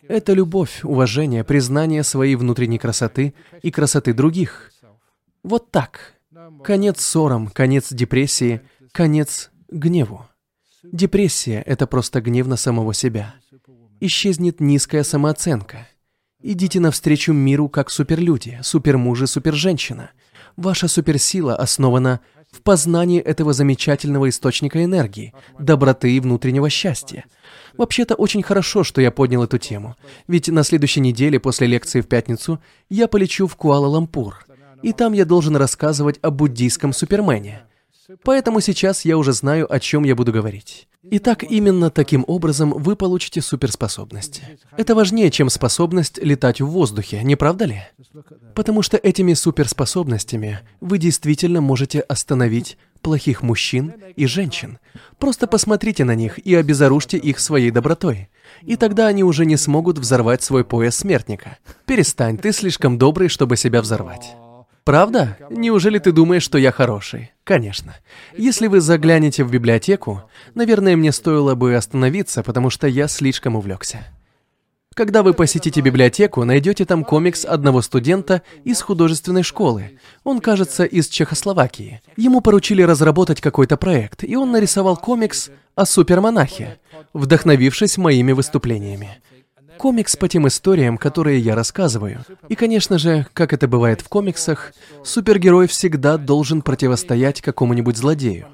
Это 0.08 0.34
любовь, 0.34 0.82
уважение, 0.84 1.44
признание 1.44 2.04
своей 2.04 2.36
внутренней 2.36 2.78
красоты 2.78 3.34
и 3.64 3.72
красоты 3.72 4.14
других. 4.14 4.72
Вот 5.42 5.72
так. 5.72 6.14
Конец 6.64 7.02
ссорам, 7.02 7.48
конец 7.48 7.92
депрессии, 7.92 8.62
конец 8.92 9.50
гневу. 9.68 10.28
Депрессия– 10.84 11.64
это 11.66 11.88
просто 11.88 12.22
гнев 12.22 12.46
на 12.46 12.56
самого 12.56 12.94
себя. 12.94 13.34
Исчезнет 14.00 14.60
низкая 14.60 15.02
самооценка. 15.02 15.88
Идите 16.44 16.80
навстречу 16.80 17.34
миру 17.34 17.68
как 17.68 17.90
суперлюди, 17.90 18.60
супермужи, 18.62 19.26
суперженщина. 19.26 20.12
Ваша 20.56 20.88
суперсила 20.88 21.56
основана 21.56 22.20
в 22.52 22.62
познании 22.64 23.22
этого 23.22 23.54
замечательного 23.54 24.30
источника 24.30 24.84
энергии, 24.84 25.34
доброты 25.58 26.12
и 26.12 26.20
внутреннего 26.20 26.70
счастья. 26.70 27.26
Вообще-то 27.78 28.16
очень 28.16 28.44
хорошо, 28.44 28.84
что 28.84 29.02
я 29.02 29.10
поднял 29.12 29.44
эту 29.44 29.58
тему, 29.58 29.96
ведь 30.28 30.50
на 30.50 30.64
следующей 30.64 31.00
неделе 31.00 31.40
после 31.40 31.68
лекции 31.68 32.02
в 32.02 32.08
пятницу 32.08 32.62
я 32.90 33.08
полечу 33.08 33.48
в 33.48 33.56
Куала-Лампур, 33.56 34.46
и 34.84 34.92
там 34.92 35.14
я 35.14 35.26
должен 35.26 35.56
рассказывать 35.56 36.20
о 36.22 36.32
буддийском 36.32 36.92
супермене. 36.92 37.64
Поэтому 38.24 38.62
сейчас 38.62 39.06
я 39.06 39.18
уже 39.18 39.34
знаю, 39.34 39.72
о 39.74 39.80
чем 39.80 40.04
я 40.04 40.16
буду 40.16 40.32
говорить. 40.32 40.88
Итак, 41.04 41.44
именно 41.44 41.90
таким 41.90 42.24
образом 42.28 42.72
вы 42.72 42.96
получите 42.96 43.42
суперспособности. 43.42 44.60
Это 44.78 44.94
важнее, 44.94 45.32
чем 45.32 45.50
способность 45.50 46.20
летать 46.20 46.62
в 46.62 46.68
воздухе, 46.68 47.24
не 47.24 47.36
правда 47.36 47.66
ли? 47.66 47.82
Потому 48.54 48.82
что 48.82 48.98
этими 48.98 49.34
суперспособностями 49.34 50.60
вы 50.80 51.00
действительно 51.00 51.62
можете 51.62 52.02
остановить 52.02 52.78
плохих 53.02 53.42
мужчин 53.42 53.94
и 54.16 54.28
женщин. 54.28 54.78
Просто 55.18 55.48
посмотрите 55.48 56.04
на 56.04 56.14
них 56.14 56.38
и 56.38 56.54
обезоружьте 56.54 57.18
их 57.18 57.40
своей 57.40 57.72
добротой. 57.72 58.30
И 58.62 58.76
тогда 58.76 59.08
они 59.08 59.24
уже 59.24 59.46
не 59.46 59.58
смогут 59.58 59.98
взорвать 59.98 60.44
свой 60.44 60.64
пояс 60.64 60.96
смертника. 60.96 61.58
Перестань, 61.86 62.38
ты 62.38 62.52
слишком 62.52 62.98
добрый, 62.98 63.28
чтобы 63.28 63.58
себя 63.58 63.82
взорвать. 63.82 64.36
Правда? 64.84 65.38
Неужели 65.50 66.00
ты 66.00 66.12
думаешь, 66.12 66.44
что 66.44 66.58
я 66.58 66.72
хороший? 66.72 67.32
Конечно. 67.44 67.96
Если 68.36 68.68
вы 68.68 68.82
заглянете 68.82 69.44
в 69.44 69.52
библиотеку, 69.52 70.24
наверное, 70.56 70.96
мне 70.96 71.12
стоило 71.12 71.54
бы 71.54 71.76
остановиться, 71.76 72.42
потому 72.42 72.70
что 72.70 72.88
я 72.88 73.08
слишком 73.08 73.56
увлекся. 73.56 74.00
Когда 74.94 75.24
вы 75.24 75.34
посетите 75.34 75.80
библиотеку, 75.80 76.44
найдете 76.44 76.84
там 76.84 77.06
комикс 77.06 77.46
одного 77.46 77.82
студента 77.82 78.42
из 78.66 78.82
художественной 78.82 79.44
школы. 79.44 79.98
Он, 80.26 80.42
кажется, 80.42 80.84
из 80.84 81.08
Чехословакии. 81.08 82.02
Ему 82.18 82.42
поручили 82.42 82.82
разработать 82.82 83.40
какой-то 83.40 83.78
проект, 83.78 84.26
и 84.26 84.36
он 84.36 84.52
нарисовал 84.52 84.98
комикс 84.98 85.50
о 85.76 85.86
супермонахе, 85.86 86.80
вдохновившись 87.14 87.98
моими 87.98 88.34
выступлениями. 88.34 89.22
Комикс 89.82 90.16
по 90.16 90.28
тем 90.28 90.48
историям, 90.48 90.96
которые 91.00 91.40
я 91.40 91.56
рассказываю. 91.56 92.24
И, 92.50 92.54
конечно 92.54 93.00
же, 93.00 93.26
как 93.34 93.52
это 93.52 93.68
бывает 93.68 94.02
в 94.02 94.10
комиксах, 94.10 94.74
супергерой 95.04 95.66
всегда 95.66 96.18
должен 96.18 96.62
противостоять 96.62 97.42
какому-нибудь 97.42 97.98
злодею. 97.98 98.46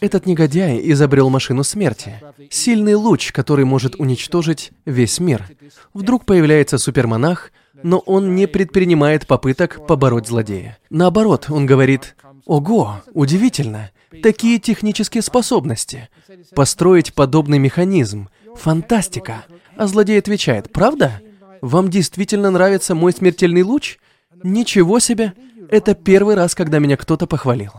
Этот 0.00 0.24
негодяй 0.24 0.80
изобрел 0.82 1.28
машину 1.28 1.62
смерти. 1.62 2.22
Сильный 2.48 2.94
луч, 2.94 3.32
который 3.32 3.66
может 3.66 3.96
уничтожить 3.96 4.72
весь 4.86 5.20
мир. 5.20 5.46
Вдруг 5.92 6.24
появляется 6.24 6.78
супермонах, 6.78 7.52
но 7.82 7.98
он 7.98 8.34
не 8.34 8.46
предпринимает 8.46 9.26
попыток 9.26 9.86
побороть 9.86 10.26
злодея. 10.26 10.78
Наоборот, 10.88 11.50
он 11.50 11.66
говорит, 11.66 12.16
«Ого, 12.46 13.02
удивительно, 13.12 13.90
такие 14.22 14.58
технические 14.58 15.20
способности. 15.20 16.08
Построить 16.54 17.12
подобный 17.12 17.58
механизм. 17.58 18.30
Фантастика!» 18.56 19.44
А 19.82 19.88
злодей 19.88 20.16
отвечает, 20.16 20.72
«Правда? 20.72 21.20
Вам 21.60 21.90
действительно 21.90 22.52
нравится 22.52 22.94
мой 22.94 23.12
смертельный 23.12 23.62
луч? 23.62 23.98
Ничего 24.44 25.00
себе! 25.00 25.32
Это 25.70 25.96
первый 25.96 26.36
раз, 26.36 26.54
когда 26.54 26.78
меня 26.78 26.96
кто-то 26.96 27.26
похвалил. 27.26 27.72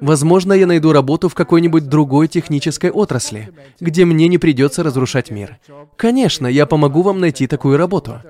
Возможно, 0.00 0.54
я 0.54 0.66
найду 0.66 0.92
работу 0.92 1.28
в 1.28 1.34
какой-нибудь 1.34 1.90
другой 1.90 2.28
технической 2.28 2.90
отрасли, 2.90 3.50
где 3.80 4.06
мне 4.06 4.28
не 4.28 4.38
придется 4.38 4.82
разрушать 4.82 5.30
мир. 5.30 5.58
Конечно, 5.96 6.46
я 6.46 6.64
помогу 6.64 7.02
вам 7.02 7.20
найти 7.20 7.46
такую 7.46 7.76
работу. 7.76 8.22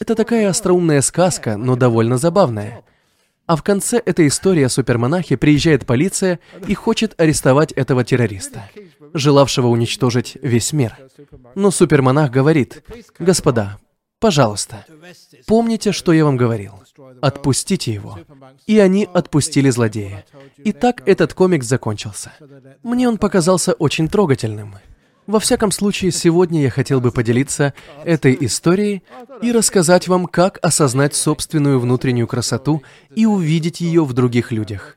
Это 0.00 0.14
такая 0.14 0.48
остроумная 0.48 1.02
сказка, 1.02 1.58
но 1.58 1.76
довольно 1.76 2.16
забавная. 2.16 2.84
А 3.46 3.56
в 3.56 3.62
конце 3.62 3.98
этой 3.98 4.28
истории 4.28 4.62
о 4.62 4.70
супермонахе 4.70 5.36
приезжает 5.36 5.84
полиция 5.84 6.40
и 6.66 6.72
хочет 6.72 7.20
арестовать 7.20 7.72
этого 7.72 8.02
террориста, 8.02 8.70
желавшего 9.14 9.68
уничтожить 9.68 10.36
весь 10.42 10.72
мир. 10.72 10.96
Но 11.54 11.70
супермонах 11.70 12.30
говорит, 12.30 12.82
«Господа, 13.18 13.78
пожалуйста, 14.18 14.84
помните, 15.46 15.92
что 15.92 16.12
я 16.12 16.24
вам 16.24 16.36
говорил. 16.36 16.74
Отпустите 17.20 17.92
его». 17.92 18.18
И 18.66 18.78
они 18.78 19.08
отпустили 19.12 19.70
злодея. 19.70 20.24
И 20.58 20.72
так 20.72 21.02
этот 21.06 21.34
комикс 21.34 21.66
закончился. 21.66 22.32
Мне 22.82 23.08
он 23.08 23.18
показался 23.18 23.72
очень 23.72 24.08
трогательным. 24.08 24.76
Во 25.26 25.38
всяком 25.38 25.70
случае, 25.70 26.10
сегодня 26.10 26.62
я 26.62 26.70
хотел 26.70 27.00
бы 27.00 27.12
поделиться 27.12 27.74
этой 28.04 28.36
историей 28.40 29.02
и 29.40 29.52
рассказать 29.52 30.08
вам, 30.08 30.26
как 30.26 30.58
осознать 30.62 31.14
собственную 31.14 31.78
внутреннюю 31.78 32.26
красоту 32.26 32.82
и 33.14 33.24
увидеть 33.24 33.80
ее 33.80 34.04
в 34.04 34.12
других 34.14 34.50
людях. 34.50 34.96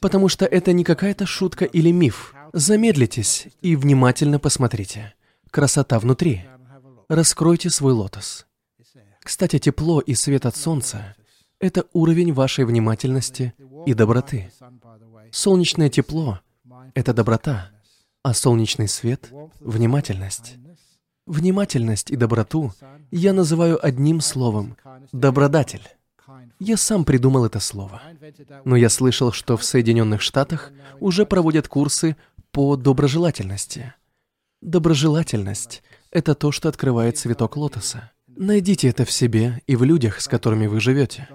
Потому 0.00 0.28
что 0.28 0.46
это 0.46 0.72
не 0.72 0.82
какая-то 0.82 1.26
шутка 1.26 1.66
или 1.66 1.90
миф. 1.90 2.34
Замедлитесь 2.52 3.48
и 3.60 3.76
внимательно 3.76 4.38
посмотрите. 4.38 5.14
Красота 5.50 5.98
внутри. 5.98 6.44
Раскройте 7.08 7.70
свой 7.70 7.92
лотос. 7.92 8.46
Кстати, 9.20 9.58
тепло 9.58 10.00
и 10.00 10.14
свет 10.14 10.46
от 10.46 10.56
солнца— 10.56 11.16
это 11.60 11.86
уровень 11.92 12.32
вашей 12.32 12.64
внимательности 12.64 13.54
и 13.86 13.94
доброты. 13.94 14.52
Солнечное 15.32 15.88
тепло— 15.88 16.40
это 16.94 17.12
доброта 17.12 17.70
а 18.26 18.34
солнечный 18.34 18.88
свет— 18.88 19.30
внимательность. 19.60 20.56
Внимательность 21.26 22.10
и 22.10 22.16
доброту 22.16 22.72
я 23.12 23.32
называю 23.32 23.78
одним 23.86 24.20
словом— 24.20 24.76
добродатель. 25.12 25.86
Я 26.58 26.76
сам 26.76 27.04
придумал 27.04 27.44
это 27.44 27.60
слово. 27.60 28.02
Но 28.64 28.76
я 28.76 28.88
слышал, 28.88 29.32
что 29.32 29.56
в 29.56 29.64
Соединенных 29.64 30.20
Штатах 30.20 30.72
уже 31.00 31.26
проводят 31.26 31.68
курсы 31.68 32.16
по 32.50 32.76
доброжелательности. 32.76 33.94
Доброжелательность— 34.62 35.82
это 36.10 36.34
то, 36.34 36.50
что 36.52 36.68
открывает 36.68 37.18
цветок 37.18 37.56
лотоса. 37.56 38.10
Найдите 38.26 38.88
это 38.88 39.04
в 39.04 39.10
себе 39.10 39.62
и 39.66 39.76
в 39.76 39.84
людях, 39.84 40.20
с 40.20 40.28
которыми 40.28 40.66
вы 40.66 40.80
живете. 40.80 41.28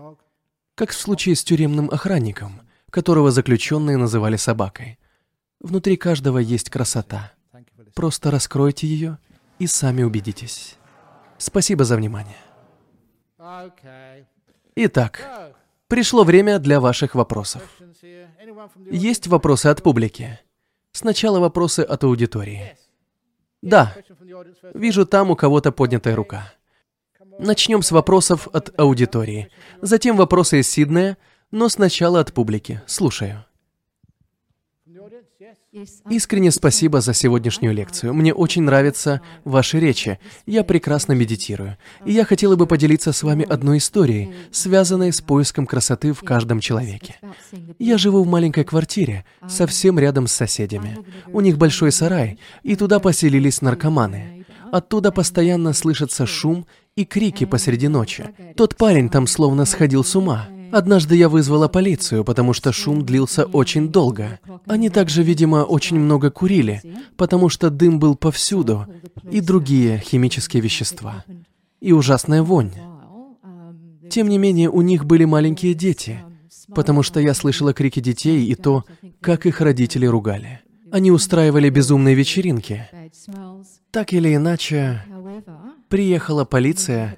Как 0.75 0.91
в 0.91 0.99
случае 0.99 1.35
с 1.35 1.43
тюремным 1.43 1.89
охранником, 1.89 2.61
которого 2.89 3.31
заключенные 3.31 3.97
называли 3.97 4.35
собакой. 4.35 4.99
Внутри 5.59 5.97
каждого 5.97 6.37
есть 6.39 6.69
красота. 6.69 7.31
Просто 7.95 8.31
раскройте 8.31 8.87
ее 8.87 9.17
и 9.59 9.67
сами 9.67 10.03
убедитесь. 10.03 10.77
Спасибо 11.37 11.85
за 11.85 11.97
внимание. 11.97 12.37
Итак, 14.75 15.53
пришло 15.87 16.23
время 16.23 16.59
для 16.59 16.79
ваших 16.79 17.15
вопросов. 17.15 17.61
Есть 18.89 19.27
вопросы 19.27 19.67
от 19.67 19.83
публики? 19.83 20.39
Сначала 20.91 21.39
вопросы 21.39 21.81
от 21.81 22.03
аудитории. 22.03 22.77
Да, 23.61 23.95
вижу 24.73 25.05
там 25.05 25.31
у 25.31 25.35
кого-то 25.35 25.71
поднятая 25.71 26.15
рука. 26.15 26.53
Начнем 27.37 27.81
с 27.81 27.91
вопросов 27.91 28.47
от 28.53 28.77
аудитории. 28.79 29.49
Затем 29.81 30.15
вопросы 30.15 30.59
из 30.59 30.69
Сиднея, 30.69 31.17
но 31.51 31.69
сначала 31.69 32.19
от 32.19 32.33
публики. 32.33 32.81
Слушаю. 32.87 33.45
Искренне 36.09 36.51
спасибо 36.51 36.99
за 36.99 37.13
сегодняшнюю 37.13 37.73
лекцию. 37.73 38.13
Мне 38.13 38.33
очень 38.33 38.63
нравятся 38.63 39.21
ваши 39.45 39.79
речи. 39.79 40.19
Я 40.45 40.65
прекрасно 40.65 41.13
медитирую. 41.13 41.77
И 42.05 42.11
я 42.11 42.25
хотела 42.25 42.57
бы 42.57 42.67
поделиться 42.67 43.13
с 43.13 43.23
вами 43.23 43.45
одной 43.47 43.77
историей, 43.77 44.33
связанной 44.51 45.13
с 45.13 45.21
поиском 45.21 45.65
красоты 45.65 46.11
в 46.11 46.23
каждом 46.23 46.59
человеке. 46.59 47.15
Я 47.79 47.97
живу 47.97 48.21
в 48.23 48.27
маленькой 48.27 48.65
квартире, 48.65 49.23
совсем 49.47 49.97
рядом 49.97 50.27
с 50.27 50.33
соседями. 50.33 50.97
У 51.27 51.39
них 51.39 51.57
большой 51.57 51.93
сарай, 51.93 52.37
и 52.63 52.75
туда 52.75 52.99
поселились 52.99 53.61
наркоманы. 53.61 54.45
Оттуда 54.73 55.13
постоянно 55.13 55.71
слышится 55.71 56.25
шум 56.25 56.65
и 56.97 57.05
крики 57.05 57.45
посреди 57.45 57.87
ночи. 57.87 58.25
Тот 58.57 58.75
парень 58.75 59.09
там 59.09 59.25
словно 59.25 59.63
сходил 59.63 60.03
с 60.03 60.17
ума. 60.17 60.49
Однажды 60.71 61.15
я 61.15 61.29
вызвала 61.29 61.67
полицию, 61.67 62.23
потому 62.23 62.53
что 62.53 62.71
шум 62.71 63.05
длился 63.05 63.45
очень 63.45 63.89
долго. 63.89 64.39
Они 64.65 64.89
также, 64.89 65.23
видимо, 65.23 65.63
очень 65.63 65.99
много 65.99 66.31
курили, 66.31 66.81
потому 67.17 67.49
что 67.49 67.69
дым 67.69 67.99
был 67.99 68.15
повсюду, 68.15 68.85
и 69.29 69.41
другие 69.41 69.99
химические 69.99 70.61
вещества. 70.61 71.23
И 71.79 71.91
ужасная 71.91 72.43
вонь. 72.43 72.71
Тем 74.09 74.29
не 74.29 74.37
менее, 74.37 74.69
у 74.69 74.81
них 74.81 75.05
были 75.05 75.25
маленькие 75.25 75.73
дети, 75.73 76.19
потому 76.73 77.03
что 77.03 77.19
я 77.19 77.33
слышала 77.33 77.73
крики 77.73 77.99
детей 77.99 78.45
и 78.45 78.55
то, 78.55 78.83
как 79.19 79.45
их 79.45 79.61
родители 79.61 80.05
ругали. 80.05 80.61
Они 80.91 81.11
устраивали 81.11 81.69
безумные 81.69 82.15
вечеринки. 82.15 82.89
Так 83.91 84.11
или 84.13 84.35
иначе, 84.35 85.03
приехала 85.87 86.45
полиция 86.45 87.17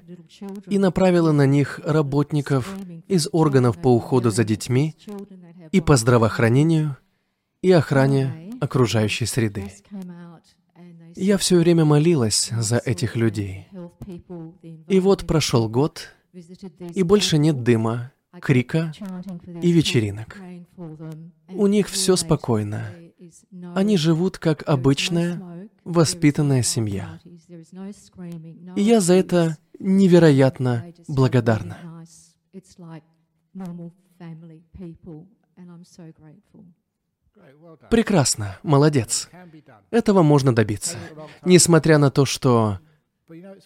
и 0.68 0.78
направила 0.78 1.32
на 1.32 1.46
них 1.46 1.80
работников 1.84 2.76
из 3.08 3.28
органов 3.32 3.80
по 3.80 3.94
уходу 3.94 4.30
за 4.30 4.44
детьми 4.44 4.96
и 5.72 5.80
по 5.80 5.96
здравоохранению 5.96 6.96
и 7.62 7.70
охране 7.70 8.50
окружающей 8.60 9.26
среды. 9.26 9.72
Я 11.16 11.38
все 11.38 11.56
время 11.56 11.84
молилась 11.84 12.50
за 12.50 12.78
этих 12.78 13.16
людей. 13.16 13.68
И 14.88 15.00
вот 15.00 15.26
прошел 15.26 15.68
год, 15.68 16.10
и 16.94 17.02
больше 17.02 17.38
нет 17.38 17.62
дыма, 17.62 18.12
крика 18.40 18.92
и 19.62 19.70
вечеринок. 19.70 20.38
У 21.48 21.66
них 21.66 21.88
все 21.88 22.16
спокойно. 22.16 22.90
Они 23.74 23.96
живут 23.96 24.38
как 24.38 24.68
обычная, 24.68 25.68
воспитанная 25.84 26.62
семья. 26.62 27.20
И 28.76 28.82
я 28.82 29.00
за 29.00 29.14
это 29.14 29.56
невероятно 29.78 30.92
благодарна. 31.06 31.93
Прекрасно, 37.90 38.58
молодец. 38.62 39.28
Этого 39.90 40.22
можно 40.22 40.54
добиться. 40.54 40.96
Несмотря 41.44 41.98
на 41.98 42.10
то, 42.10 42.24
что 42.24 42.78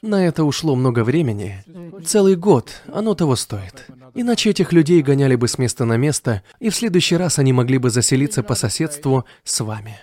на 0.03 0.27
это 0.27 0.45
ушло 0.45 0.75
много 0.77 1.05
времени. 1.05 1.65
Целый 2.05 2.37
год, 2.37 2.71
оно 2.93 3.15
того 3.15 3.37
стоит. 3.37 3.87
Иначе 4.15 4.51
этих 4.51 4.73
людей 4.73 5.03
гоняли 5.03 5.35
бы 5.35 5.49
с 5.49 5.59
места 5.59 5.85
на 5.85 5.97
место, 5.97 6.43
и 6.61 6.71
в 6.71 6.75
следующий 6.75 7.17
раз 7.17 7.39
они 7.39 7.53
могли 7.53 7.79
бы 7.79 7.91
заселиться 7.91 8.43
по 8.43 8.55
соседству 8.55 9.25
с 9.45 9.61
вами. 9.61 9.99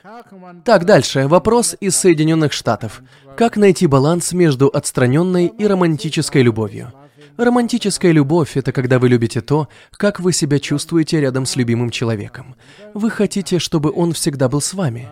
Так, 0.63 0.86
дальше. 0.86 1.27
Вопрос 1.27 1.75
из 1.79 1.95
Соединенных 1.95 2.53
Штатов. 2.53 3.01
Как 3.38 3.57
найти 3.57 3.88
баланс 3.88 4.33
между 4.33 4.67
отстраненной 4.67 5.47
и 5.47 5.65
романтической 5.65 6.41
любовью? 6.41 6.93
Романтическая 7.38 8.13
любовь– 8.13 8.51
это 8.55 8.71
когда 8.71 8.97
вы 8.97 9.09
любите 9.09 9.41
то, 9.41 9.67
как 9.91 10.21
вы 10.21 10.31
себя 10.31 10.57
чувствуете 10.57 11.19
рядом 11.19 11.45
с 11.45 11.57
любимым 11.57 11.89
человеком. 11.89 12.55
Вы 12.93 13.09
хотите, 13.09 13.59
чтобы 13.59 13.91
он 13.91 14.13
всегда 14.13 14.47
был 14.47 14.61
с 14.61 14.73
вами. 14.73 15.09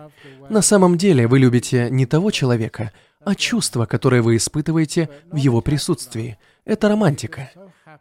На 0.48 0.62
самом 0.62 0.96
деле 0.96 1.26
вы 1.26 1.38
любите 1.38 1.88
не 1.90 2.06
того 2.06 2.30
человека, 2.30 2.92
а 3.24 3.34
чувство, 3.34 3.84
которое 3.84 4.22
вы 4.22 4.36
испытываете 4.36 5.10
в 5.30 5.36
его 5.36 5.60
присутствии. 5.60 6.38
Это 6.64 6.88
романтика. 6.88 7.50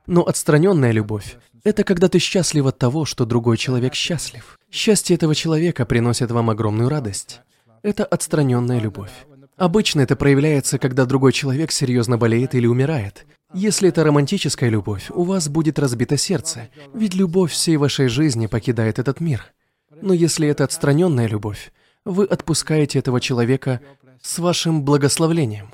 Но 0.07 0.21
отстраненная 0.21 0.91
любовь– 0.91 1.36
это 1.65 1.84
когда 1.84 2.07
ты 2.07 2.19
счастлив 2.19 2.65
от 2.65 2.78
того, 2.78 3.03
что 3.03 3.26
другой 3.26 3.57
человек 3.57 3.93
счастлив. 3.93 4.57
Счастье 4.71 5.15
этого 5.17 5.36
человека 5.36 5.86
приносит 5.86 6.32
вам 6.32 6.49
огромную 6.49 6.89
радость. 6.89 7.41
Это 7.82 8.05
отстраненная 8.05 8.80
любовь. 8.80 9.11
Обычно 9.58 10.01
это 10.01 10.16
проявляется, 10.16 10.80
когда 10.80 11.06
другой 11.06 11.32
человек 11.32 11.72
серьезно 11.72 12.18
болеет 12.18 12.56
или 12.56 12.66
умирает. 12.66 13.26
Если 13.54 13.89
это 13.89 14.04
романтическая 14.04 14.70
любовь, 14.70 15.12
у 15.12 15.24
вас 15.24 15.47
будет 15.47 15.78
разбито 15.78 16.18
сердце, 16.18 16.70
ведь 16.93 17.14
любовь 17.14 17.51
всей 17.51 17.78
вашей 17.78 18.08
жизни 18.08 18.47
покидает 18.47 18.97
этот 18.97 19.20
мир. 19.20 19.54
Но 20.01 20.14
если 20.14 20.47
это 20.47 20.64
отстраненная 20.64 21.28
любовь, 21.28 21.72
вы 22.04 22.26
отпускаете 22.26 22.99
этого 22.99 23.22
человека 23.22 23.80
с 24.22 24.39
вашим 24.39 24.84
благословлением. 24.84 25.70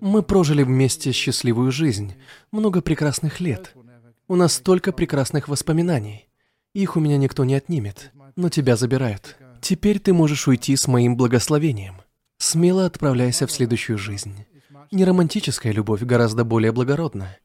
Мы 0.00 0.22
прожили 0.22 0.64
вместе 0.64 1.12
счастливую 1.12 1.70
жизнь, 1.70 2.14
много 2.50 2.80
прекрасных 2.80 3.40
лет. 3.40 3.74
У 4.26 4.34
нас 4.34 4.54
столько 4.54 4.90
прекрасных 4.90 5.48
воспоминаний. 5.48 6.28
Их 6.74 6.96
у 6.96 7.00
меня 7.00 7.16
никто 7.16 7.44
не 7.44 7.54
отнимет, 7.54 8.10
но 8.34 8.48
тебя 8.48 8.76
забирают. 8.76 9.36
Теперь 9.60 10.00
ты 10.00 10.12
можешь 10.12 10.48
уйти 10.48 10.74
с 10.74 10.88
моим 10.88 11.16
благословением. 11.16 12.03
Смело 12.38 12.86
отправляйся 12.86 13.46
в 13.46 13.52
следующую 13.52 13.98
жизнь. 13.98 14.46
Неромантическая 14.90 15.72
любовь 15.72 16.02
гораздо 16.02 16.44
более 16.44 16.72
благородна. 16.72 17.36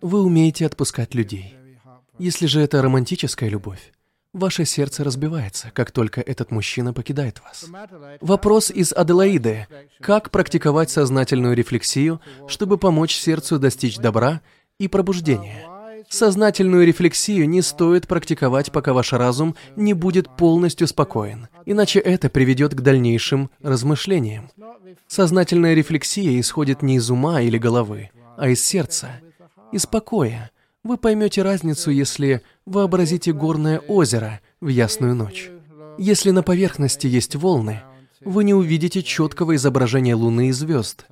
Вы 0.00 0.22
умеете 0.22 0.66
отпускать 0.66 1.14
людей. 1.14 1.56
Если 2.18 2.46
же 2.46 2.60
это 2.60 2.82
романтическая 2.82 3.48
любовь, 3.48 3.92
Ваше 4.34 4.64
сердце 4.64 5.04
разбивается, 5.04 5.70
как 5.72 5.92
только 5.92 6.20
этот 6.20 6.50
мужчина 6.50 6.92
покидает 6.92 7.40
вас. 7.40 7.66
Вопрос 8.20 8.70
из 8.72 8.92
Аделаиды. 8.92 9.68
Как 10.00 10.32
практиковать 10.32 10.90
сознательную 10.90 11.54
рефлексию, 11.54 12.20
чтобы 12.48 12.76
помочь 12.76 13.14
сердцу 13.14 13.60
достичь 13.60 13.96
добра 13.96 14.40
и 14.78 14.88
пробуждения? 14.88 15.73
Сознательную 16.08 16.86
рефлексию 16.86 17.48
не 17.48 17.62
стоит 17.62 18.06
практиковать, 18.06 18.72
пока 18.72 18.92
ваш 18.92 19.12
разум 19.12 19.56
не 19.76 19.94
будет 19.94 20.28
полностью 20.36 20.86
спокоен, 20.86 21.48
иначе 21.66 21.98
это 21.98 22.28
приведет 22.28 22.74
к 22.74 22.80
дальнейшим 22.80 23.50
размышлениям. 23.62 24.50
Сознательная 25.06 25.74
рефлексия 25.74 26.38
исходит 26.40 26.82
не 26.82 26.96
из 26.96 27.10
ума 27.10 27.40
или 27.40 27.58
головы, 27.58 28.10
а 28.36 28.48
из 28.48 28.64
сердца, 28.64 29.20
из 29.72 29.86
покоя, 29.86 30.50
вы 30.82 30.98
поймете 30.98 31.42
разницу, 31.42 31.90
если 31.90 32.42
вообразите 32.66 33.32
горное 33.32 33.78
озеро 33.80 34.40
в 34.60 34.68
ясную 34.68 35.14
ночь. 35.14 35.50
Если 35.98 36.30
на 36.30 36.42
поверхности 36.42 37.06
есть 37.06 37.36
волны, 37.36 37.82
вы 38.20 38.44
не 38.44 38.54
увидите 38.54 39.02
четкого 39.02 39.56
изображения 39.56 40.14
Луны 40.14 40.48
и 40.48 40.52
звезд. 40.52 41.06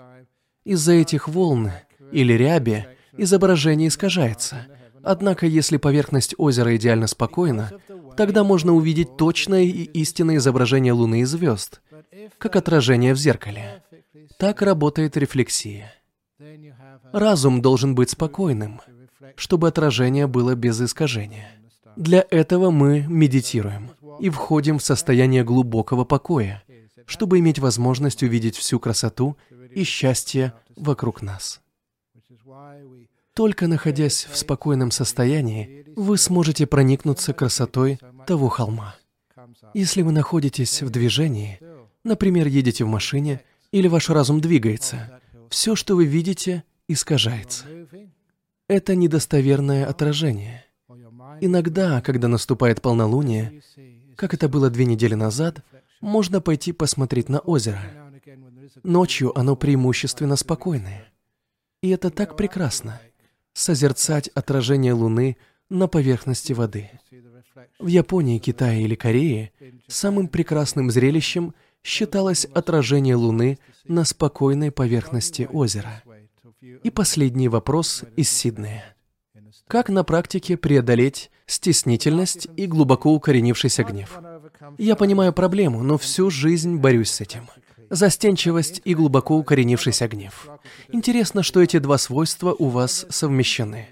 Из-за 0.65 0.93
этих 0.93 1.29
волн 1.29 1.71
или 2.11 2.35
ряби 2.35 2.87
изображение 3.17 3.89
искажается. 3.89 4.67
Однако, 5.05 5.47
если 5.47 5.77
поверхность 5.77 6.35
озера 6.39 6.77
идеально 6.77 7.07
спокойна, 7.07 7.73
тогда 8.17 8.45
можно 8.45 8.75
увидеть 8.75 9.17
точное 9.17 9.63
и 9.63 9.85
истинное 9.85 10.37
изображение 10.37 10.93
Луны 10.93 11.21
и 11.21 11.25
звезд, 11.25 11.81
как 12.39 12.57
отражение 12.57 13.15
в 13.15 13.19
зеркале. 13.19 13.83
Так 14.39 14.63
работает 14.63 15.17
рефлексия. 15.17 15.93
Разум 17.13 17.63
должен 17.63 17.95
быть 17.95 18.11
спокойным– 18.11 18.81
чтобы 19.37 19.69
отражение 19.69 20.27
было 20.27 20.55
без 20.55 20.81
искажения. 20.81 21.51
Для 21.97 22.25
этого 22.31 22.71
мы 22.71 23.05
медитируем 23.09 23.91
и 24.21 24.31
входим 24.31 24.79
в 24.79 24.83
состояние 24.83 25.45
глубокого 25.45 26.05
покоя, 26.05 26.63
чтобы 27.07 27.39
иметь 27.39 27.59
возможность 27.59 28.23
увидеть 28.23 28.57
всю 28.57 28.79
красоту 28.79 29.37
и 29.75 29.85
счастье 29.85 30.55
вокруг 30.77 31.23
нас. 31.23 31.61
Только 33.35 33.67
находясь 33.67 34.27
в 34.31 34.37
спокойном 34.37 34.91
состоянии, 34.91 35.87
вы 35.97 36.19
сможете 36.19 36.67
проникнуться 36.67 37.33
красотой 37.33 37.99
того 38.27 38.49
холма. 38.49 38.97
Если 39.75 40.03
вы 40.03 40.13
находитесь 40.13 40.83
в 40.83 40.91
движении, 40.91 41.59
например, 42.05 42.47
едете 42.47 42.85
в 42.85 42.89
машине, 42.89 43.41
или 43.71 43.89
ваш 43.89 44.11
разум 44.11 44.41
двигается, 44.41 45.21
все, 45.49 45.75
что 45.75 45.97
вы 45.97 46.05
видите, 46.05 46.65
искажается 46.89 47.67
это 48.73 48.95
недостоверное 48.95 49.87
отражение. 49.87 50.65
Иногда, 51.41 52.01
когда 52.01 52.29
наступает 52.29 52.81
полнолуние, 52.81 53.63
как 54.17 54.33
это 54.33 54.49
было 54.49 54.71
две 54.71 54.87
недели 54.87 55.15
назад, 55.15 55.63
можно 56.01 56.41
пойти 56.41 56.73
посмотреть 56.73 57.29
на 57.29 57.41
озеро. 57.41 57.83
Ночью 58.83 59.39
оно 59.39 59.57
преимущественно 59.57 60.37
спокойное. 60.37 61.13
И 61.83 61.91
это 61.91 62.11
так 62.11 62.37
прекрасно— 62.37 63.01
созерцать 63.53 64.29
отражение 64.29 64.93
Луны 64.93 65.37
на 65.69 65.89
поверхности 65.89 66.53
воды. 66.53 66.91
В 67.79 67.87
Японии, 67.87 68.39
Китае 68.39 68.83
или 68.83 68.95
Корее 68.95 69.53
самым 69.87 70.29
прекрасным 70.29 70.91
зрелищем 70.91 71.55
считалось 71.83 72.45
отражение 72.47 73.15
Луны 73.15 73.59
на 73.85 74.05
спокойной 74.05 74.71
поверхности 74.71 75.49
озера. 75.53 76.03
И 76.83 76.91
последний 76.91 77.49
вопрос 77.49 78.05
из 78.17 78.31
Сиднея. 78.31 78.95
Как 79.67 79.89
на 79.89 80.05
практике 80.05 80.57
преодолеть 80.57 81.31
стеснительность 81.47 82.47
и 82.57 82.67
глубоко 82.67 83.13
укоренившийся 83.13 83.85
гнев? 83.85 84.19
Я 84.79 84.97
понимаю 84.97 85.33
проблему, 85.33 85.83
но 85.83 85.99
всю 85.99 86.31
жизнь 86.31 86.77
борюсь 86.77 87.11
с 87.11 87.21
этим. 87.21 87.49
Застенчивость 87.93 88.81
и 88.87 88.95
глубоко 88.95 89.37
укоренившийся 89.37 90.09
гнев. 90.09 90.49
Интересно, 90.89 91.43
что 91.43 91.61
эти 91.61 91.79
два 91.79 91.99
свойства 91.99 92.57
у 92.59 92.69
вас 92.69 93.05
совмещены. 93.11 93.89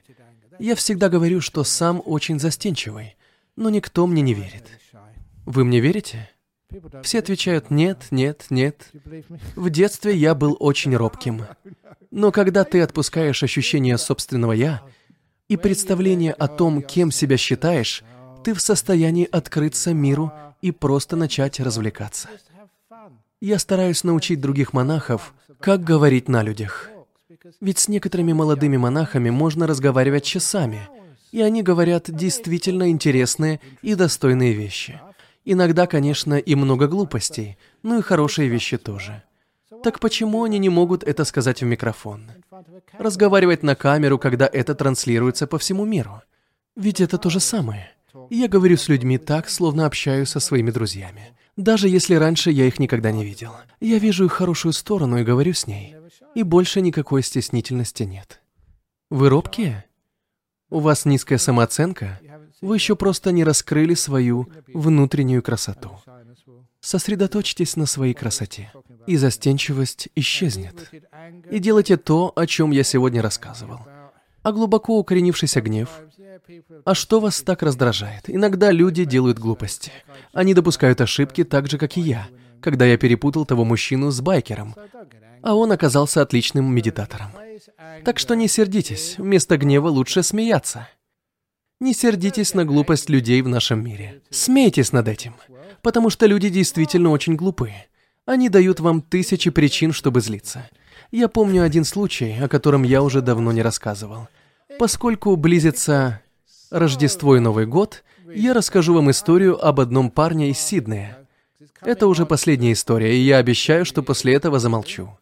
Я 0.59 0.75
всегда 0.75 1.11
говорю, 1.11 1.43
что 1.43 1.65
сам 1.65 2.03
очень 2.07 2.41
застенчивый, 2.41 3.17
но 3.57 3.69
никто 3.69 4.07
мне 4.07 4.23
не 4.23 4.33
верит. 4.33 4.65
Вы 5.45 5.67
мне 5.67 5.81
верите? 5.81 6.31
Все 7.03 7.19
отвечают 7.19 7.71
«нет, 7.71 8.07
нет, 8.11 8.47
нет». 8.49 8.91
В 9.55 9.69
детстве 9.69 10.17
я 10.17 10.35
был 10.35 10.57
очень 10.61 10.97
робким. 10.97 11.45
Но 12.11 12.33
когда 12.33 12.65
ты 12.65 12.81
отпускаешь 12.81 13.43
ощущение 13.43 13.99
собственного 13.99 14.53
«я», 14.53 14.83
и 15.49 15.59
представление 15.59 16.33
о 16.33 16.49
том, 16.49 16.81
кем 16.81 17.11
себя 17.11 17.37
считаешь, 17.37 18.03
ты 18.45 18.55
в 18.55 18.61
состоянии 18.61 19.29
открыться 19.31 19.93
миру 19.93 20.33
и 20.63 20.71
просто 20.71 21.17
начать 21.17 21.61
развлекаться. 21.61 22.29
Я 23.41 23.59
стараюсь 23.59 24.05
научить 24.05 24.41
других 24.41 24.75
монахов, 24.75 25.33
как 25.61 25.83
говорить 25.83 26.29
на 26.29 26.43
людях. 26.43 26.91
Ведь 27.61 27.79
с 27.79 27.89
некоторыми 27.89 28.35
молодыми 28.35 28.77
монахами 28.77 29.31
можно 29.31 29.67
разговаривать 29.67 30.25
часами, 30.25 30.89
и 31.33 31.41
они 31.41 31.63
говорят 31.63 32.11
действительно 32.11 32.91
интересные 32.91 33.61
и 33.81 33.95
достойные 33.95 34.53
вещи. 34.53 35.01
Иногда, 35.47 35.87
конечно, 35.87 36.35
и 36.35 36.55
много 36.55 36.87
глупостей, 36.87 37.57
но 37.83 37.99
и 37.99 38.03
хорошие 38.03 38.49
вещи 38.49 38.77
тоже. 38.77 39.23
Так 39.83 40.01
почему 40.01 40.45
они 40.45 40.59
не 40.59 40.69
могут 40.69 41.03
это 41.03 41.25
сказать 41.25 41.63
в 41.63 41.65
микрофон? 41.65 42.31
Разговаривать 42.99 43.63
на 43.63 43.75
камеру, 43.75 44.19
когда 44.19 44.47
это 44.53 44.75
транслируется 44.75 45.47
по 45.47 45.59
всему 45.59 45.87
миру? 45.87 46.21
Ведь 46.77 47.01
это 47.01 47.17
то 47.17 47.31
же 47.31 47.41
самое. 47.41 47.91
Я 48.29 48.49
говорю 48.49 48.77
с 48.77 48.89
людьми 48.89 49.17
так, 49.17 49.49
словно 49.49 49.87
общаюсь 49.87 50.29
со 50.29 50.41
своими 50.41 50.71
друзьями. 50.71 51.33
Даже 51.61 51.91
если 51.91 52.15
раньше 52.15 52.51
я 52.51 52.65
их 52.65 52.79
никогда 52.79 53.13
не 53.13 53.23
видел. 53.23 53.53
Я 53.81 53.99
вижу 53.99 54.25
их 54.25 54.33
хорошую 54.33 54.73
сторону 54.73 55.19
и 55.19 55.25
говорю 55.25 55.53
с 55.53 55.67
ней. 55.67 55.95
И 56.35 56.43
больше 56.43 56.81
никакой 56.81 57.23
стеснительности 57.23 58.05
нет. 58.05 58.41
Вы 59.11 59.29
робкие? 59.29 59.85
У 60.71 60.79
вас 60.79 61.05
низкая 61.05 61.37
самооценка? 61.37 62.19
Вы 62.63 62.77
еще 62.77 62.97
просто 62.97 63.31
не 63.31 63.45
раскрыли 63.45 63.93
свою 63.93 64.49
внутреннюю 64.73 65.43
красоту. 65.43 65.91
Сосредоточьтесь 66.81 67.77
на 67.77 67.85
своей 67.85 68.15
красоте, 68.15 68.73
и 69.07 69.19
застенчивость 69.19 70.09
исчезнет. 70.15 70.91
И 71.51 71.59
делайте 71.59 71.99
то, 71.99 72.33
о 72.37 72.47
чем 72.47 72.71
я 72.71 72.85
сегодня 72.85 73.21
рассказывал. 73.21 73.81
А 74.43 74.53
глубоко 74.53 74.99
укоренившийся 74.99 75.61
гнев. 75.61 75.89
А 76.85 76.95
что 76.95 77.21
вас 77.21 77.43
так 77.43 77.63
раздражает? 77.63 78.25
Иногда 78.29 78.71
люди 78.71 79.05
делают 79.05 79.39
глупости. 79.39 79.93
Они 80.33 80.55
допускают 80.55 81.01
ошибки 81.01 81.45
так 81.45 81.69
же, 81.69 81.79
как 81.79 81.97
и 81.97 82.01
я, 82.01 82.29
когда 82.61 82.87
я 82.87 82.97
перепутал 82.97 83.45
того 83.45 83.65
мужчину 83.65 84.11
с 84.11 84.21
байкером, 84.21 84.75
а 85.43 85.55
он 85.55 85.73
оказался 85.73 86.23
отличным 86.23 86.73
медитатором. 86.75 87.33
Так 88.05 88.19
что 88.19 88.35
не 88.35 88.49
сердитесь, 88.49 89.17
вместо 89.19 89.59
гнева 89.59 89.89
лучше 89.89 90.23
смеяться. 90.23 90.89
Не 91.81 91.95
сердитесь 91.95 92.55
на 92.55 92.65
глупость 92.65 93.09
людей 93.09 93.41
в 93.43 93.49
нашем 93.49 93.83
мире. 93.85 94.23
Смейтесь 94.31 94.93
над 94.93 95.09
этим, 95.09 95.35
потому 95.83 96.11
что 96.11 96.27
люди 96.27 96.49
действительно 96.49 97.11
очень 97.11 97.37
глупые. 97.37 97.87
Они 98.27 98.49
дают 98.49 98.81
вам 98.81 99.01
тысячи 99.01 99.51
причин, 99.51 99.93
чтобы 99.93 100.21
злиться. 100.21 100.69
Я 101.11 101.29
помню 101.29 101.63
один 101.65 101.85
случай, 101.85 102.37
о 102.41 102.49
котором 102.49 102.85
я 102.85 103.03
уже 103.03 103.21
давно 103.21 103.51
не 103.53 103.63
рассказывал. 103.63 104.29
Поскольку 104.79 105.35
близится 105.37 106.21
Рождество 106.71 107.37
и 107.37 107.41
Новый 107.41 107.67
год, 107.67 108.05
я 108.33 108.55
расскажу 108.55 108.95
вам 108.95 109.11
историю 109.11 109.65
об 109.65 109.81
одном 109.81 110.11
парне 110.11 110.51
из 110.51 110.59
Сиднея. 110.59 111.19
Это 111.83 112.07
уже 112.07 112.27
последняя 112.27 112.73
история, 112.73 113.17
и 113.17 113.21
я 113.21 113.39
обещаю, 113.39 113.85
что 113.85 114.03
после 114.03 114.35
этого 114.35 114.59
замолчу. 114.61 115.19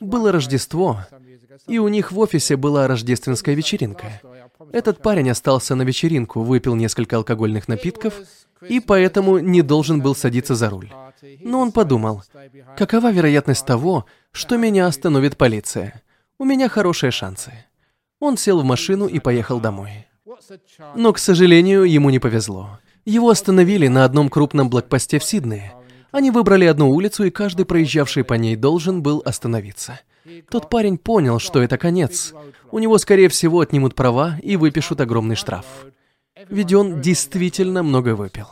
Было 0.00 0.30
Рождество, 0.30 1.00
и 1.66 1.78
у 1.78 1.88
них 1.88 2.12
в 2.12 2.18
офисе 2.18 2.56
была 2.56 2.86
рождественская 2.86 3.54
вечеринка. 3.54 4.20
Этот 4.72 5.00
парень 5.00 5.30
остался 5.30 5.74
на 5.74 5.82
вечеринку, 5.82 6.42
выпил 6.42 6.74
несколько 6.74 7.16
алкогольных 7.16 7.68
напитков 7.68 8.14
и 8.68 8.80
поэтому 8.80 9.38
не 9.38 9.62
должен 9.62 10.00
был 10.00 10.14
садиться 10.14 10.54
за 10.54 10.70
руль. 10.70 10.90
Но 11.40 11.60
он 11.60 11.72
подумал, 11.72 12.22
какова 12.76 13.10
вероятность 13.10 13.66
того, 13.66 14.06
что 14.32 14.56
меня 14.56 14.86
остановит 14.86 15.36
полиция? 15.36 16.02
У 16.38 16.44
меня 16.44 16.68
хорошие 16.68 17.10
шансы. 17.10 17.52
Он 18.20 18.36
сел 18.36 18.60
в 18.60 18.64
машину 18.64 19.06
и 19.06 19.18
поехал 19.18 19.60
домой. 19.60 20.06
Но, 20.94 21.12
к 21.12 21.18
сожалению, 21.18 21.84
ему 21.84 22.10
не 22.10 22.18
повезло. 22.18 22.78
Его 23.04 23.28
остановили 23.28 23.88
на 23.88 24.04
одном 24.04 24.28
крупном 24.28 24.70
блокпосте 24.70 25.18
в 25.18 25.24
Сиднее. 25.24 25.74
Они 26.10 26.30
выбрали 26.30 26.64
одну 26.64 26.90
улицу, 26.90 27.24
и 27.24 27.30
каждый 27.30 27.66
проезжавший 27.66 28.24
по 28.24 28.34
ней 28.34 28.56
должен 28.56 29.02
был 29.02 29.22
остановиться. 29.24 30.00
Тот 30.48 30.70
парень 30.70 30.96
понял, 30.96 31.38
что 31.38 31.62
это 31.62 31.76
конец. 31.76 32.32
У 32.70 32.78
него, 32.78 32.96
скорее 32.98 33.28
всего, 33.28 33.60
отнимут 33.60 33.94
права 33.94 34.38
и 34.42 34.56
выпишут 34.56 35.00
огромный 35.00 35.36
штраф. 35.36 35.66
Ведь 36.48 36.72
он 36.72 37.00
действительно 37.00 37.82
много 37.82 38.14
выпил. 38.14 38.46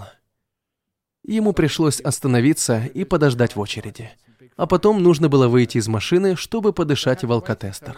Ему 1.24 1.52
пришлось 1.52 2.00
остановиться 2.00 2.84
и 2.86 3.04
подождать 3.04 3.54
в 3.54 3.60
очереди. 3.60 4.10
А 4.56 4.66
потом 4.66 5.02
нужно 5.02 5.28
было 5.28 5.48
выйти 5.48 5.78
из 5.78 5.88
машины, 5.88 6.36
чтобы 6.36 6.72
подышать 6.72 7.24
в 7.24 7.32
алкотестер. 7.32 7.96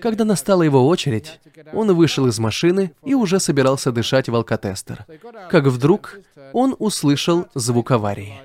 Когда 0.00 0.24
настала 0.24 0.62
его 0.62 0.86
очередь, 0.86 1.40
он 1.72 1.94
вышел 1.94 2.26
из 2.26 2.38
машины 2.38 2.92
и 3.04 3.14
уже 3.14 3.38
собирался 3.38 3.92
дышать 3.92 4.28
в 4.28 4.34
алкотестер. 4.34 5.04
Как 5.50 5.64
вдруг 5.66 6.20
он 6.52 6.74
услышал 6.78 7.46
звук 7.54 7.90
аварии. 7.90 8.40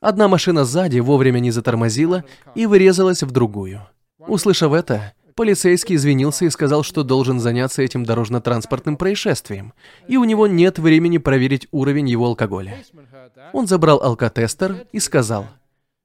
Одна 0.00 0.26
машина 0.28 0.64
сзади 0.64 0.98
вовремя 0.98 1.38
не 1.38 1.50
затормозила 1.50 2.24
и 2.54 2.66
врезалась 2.66 3.22
в 3.22 3.30
другую. 3.30 3.86
Услышав 4.18 4.72
это, 4.72 5.12
полицейский 5.36 5.94
извинился 5.94 6.46
и 6.46 6.50
сказал, 6.50 6.82
что 6.82 7.04
должен 7.04 7.38
заняться 7.38 7.82
этим 7.82 8.04
дорожно-транспортным 8.04 8.96
происшествием, 8.96 9.74
и 10.08 10.16
у 10.16 10.24
него 10.24 10.46
нет 10.48 10.78
времени 10.78 11.18
проверить 11.18 11.68
уровень 11.70 12.08
его 12.08 12.26
алкоголя. 12.26 12.82
Он 13.52 13.66
забрал 13.66 14.02
алкотестер 14.02 14.86
и 14.90 14.98
сказал, 14.98 15.46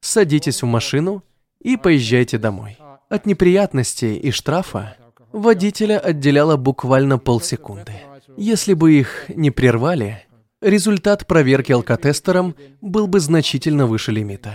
«Садитесь 0.01 0.61
в 0.61 0.65
машину 0.65 1.23
и 1.59 1.77
поезжайте 1.77 2.37
домой». 2.37 2.77
От 3.09 3.25
неприятностей 3.25 4.17
и 4.17 4.31
штрафа 4.31 4.95
водителя 5.31 5.99
отделяло 5.99 6.57
буквально 6.57 7.17
полсекунды. 7.17 7.93
Если 8.37 8.73
бы 8.73 8.93
их 8.93 9.25
не 9.29 9.51
прервали, 9.51 10.25
результат 10.61 11.27
проверки 11.27 11.71
алкотестером 11.71 12.55
был 12.81 13.07
бы 13.07 13.19
значительно 13.19 13.85
выше 13.85 14.11
лимита. 14.11 14.53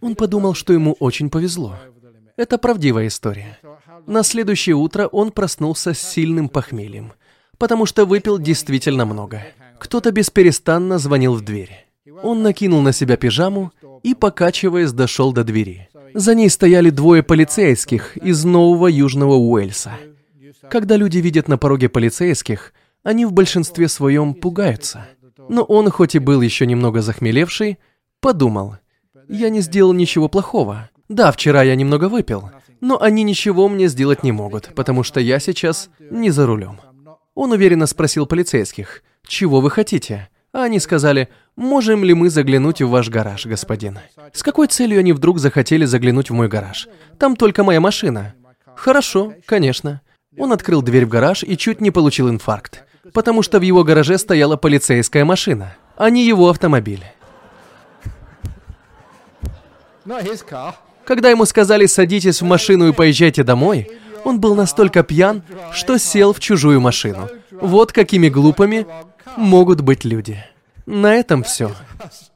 Он 0.00 0.14
подумал, 0.14 0.54
что 0.54 0.72
ему 0.72 0.92
очень 1.00 1.30
повезло. 1.30 1.76
Это 2.36 2.58
правдивая 2.58 3.06
история. 3.06 3.58
На 4.06 4.22
следующее 4.22 4.76
утро 4.76 5.06
он 5.06 5.30
проснулся 5.30 5.94
с 5.94 5.98
сильным 5.98 6.48
похмельем, 6.48 7.12
потому 7.58 7.86
что 7.86 8.04
выпил 8.04 8.38
действительно 8.38 9.04
много. 9.04 9.42
Кто-то 9.78 10.12
бесперестанно 10.12 10.98
звонил 10.98 11.34
в 11.34 11.42
дверь. 11.42 11.86
Он 12.22 12.42
накинул 12.42 12.80
на 12.80 12.92
себя 12.92 13.16
пижаму 13.16 13.72
и, 14.02 14.14
покачиваясь, 14.14 14.92
дошел 14.92 15.32
до 15.32 15.44
двери. 15.44 15.88
За 16.14 16.34
ней 16.34 16.48
стояли 16.48 16.90
двое 16.90 17.22
полицейских 17.22 18.16
из 18.16 18.44
Нового 18.44 18.86
Южного 18.86 19.34
Уэльса. 19.34 19.92
Когда 20.70 20.96
люди 20.96 21.18
видят 21.18 21.48
на 21.48 21.58
пороге 21.58 21.88
полицейских, 21.88 22.72
они 23.02 23.26
в 23.26 23.32
большинстве 23.32 23.88
своем 23.88 24.34
пугаются. 24.34 25.06
Но 25.48 25.62
он, 25.62 25.90
хоть 25.90 26.14
и 26.14 26.18
был 26.18 26.40
еще 26.40 26.66
немного 26.66 27.02
захмелевший, 27.02 27.78
подумал, 28.20 28.76
«Я 29.28 29.48
не 29.50 29.60
сделал 29.60 29.92
ничего 29.92 30.28
плохого. 30.28 30.90
Да, 31.08 31.32
вчера 31.32 31.62
я 31.62 31.74
немного 31.74 32.08
выпил, 32.08 32.50
но 32.84 33.00
они 33.00 33.22
ничего 33.22 33.66
мне 33.68 33.88
сделать 33.88 34.22
не 34.22 34.30
могут, 34.30 34.74
потому 34.74 35.04
что 35.04 35.18
я 35.18 35.40
сейчас 35.40 35.88
не 36.10 36.30
за 36.30 36.46
рулем». 36.46 36.80
Он 37.34 37.52
уверенно 37.52 37.86
спросил 37.86 38.26
полицейских, 38.26 39.02
«Чего 39.26 39.62
вы 39.62 39.70
хотите?» 39.70 40.28
А 40.52 40.64
они 40.64 40.78
сказали, 40.78 41.30
«Можем 41.56 42.04
ли 42.04 42.12
мы 42.12 42.28
заглянуть 42.28 42.82
в 42.82 42.90
ваш 42.90 43.08
гараж, 43.08 43.46
господин?» 43.46 44.00
С 44.34 44.42
какой 44.42 44.68
целью 44.68 45.00
они 45.00 45.14
вдруг 45.14 45.38
захотели 45.38 45.86
заглянуть 45.86 46.28
в 46.28 46.34
мой 46.34 46.46
гараж? 46.46 46.86
Там 47.18 47.36
только 47.36 47.64
моя 47.64 47.80
машина. 47.80 48.34
Хорошо, 48.76 49.32
конечно. 49.46 50.02
Он 50.36 50.52
открыл 50.52 50.82
дверь 50.82 51.06
в 51.06 51.08
гараж 51.08 51.42
и 51.42 51.56
чуть 51.56 51.80
не 51.80 51.90
получил 51.90 52.28
инфаркт, 52.28 52.84
потому 53.14 53.42
что 53.42 53.58
в 53.58 53.62
его 53.62 53.82
гараже 53.82 54.18
стояла 54.18 54.56
полицейская 54.56 55.24
машина, 55.24 55.74
а 55.96 56.10
не 56.10 56.26
его 56.26 56.50
автомобиль. 56.50 57.02
Когда 61.06 61.30
ему 61.30 61.44
сказали 61.44 61.86
«садитесь 61.86 62.40
в 62.40 62.44
машину 62.44 62.88
и 62.88 62.92
поезжайте 62.92 63.42
домой», 63.42 63.88
он 64.24 64.40
был 64.40 64.54
настолько 64.54 65.02
пьян, 65.02 65.42
что 65.72 65.98
сел 65.98 66.32
в 66.32 66.40
чужую 66.40 66.80
машину. 66.80 67.28
Вот 67.50 67.92
какими 67.92 68.28
глупыми 68.28 68.86
могут 69.36 69.82
быть 69.82 70.04
люди. 70.04 70.42
На 70.86 71.14
этом 71.14 71.42
все. 71.42 71.72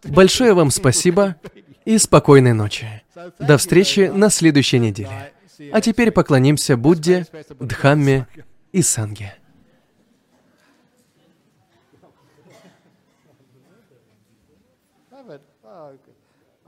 Большое 0.04 0.52
вам 0.52 0.70
спасибо 0.70 1.36
и 1.84 1.96
спокойной 1.98 2.52
ночи. 2.52 3.02
До 3.38 3.56
встречи 3.56 4.10
на 4.14 4.28
следующей 4.30 4.78
неделе. 4.78 5.32
А 5.72 5.80
теперь 5.80 6.10
поклонимся 6.10 6.76
Будде, 6.76 7.26
Дхамме 7.58 8.26
и 8.72 8.82
Санге. 8.82 9.34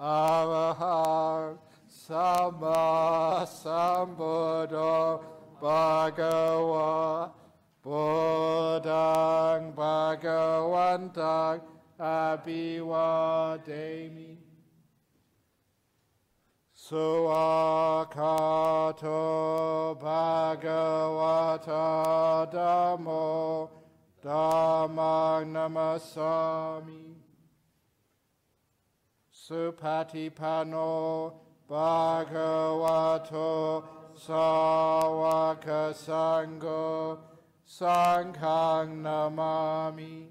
Arahang 0.02 1.58
Sama 2.10 3.46
Sambuddho 3.46 5.22
Bhagava 5.62 7.30
Buddhang 7.84 9.70
Bhagavantang 9.72 11.62
Abhivademi 12.00 13.62
Suakato 16.74 17.14
Bhagavata 20.02 21.86
Dhammo 22.50 23.70
Dhammang 24.20 25.46
Namasami 25.54 27.14
Supatipano 29.32 30.90
Bhagavato 31.70 33.38
Sawaka 34.18 35.94
Sangho 35.94 37.18
Namami 39.04 40.29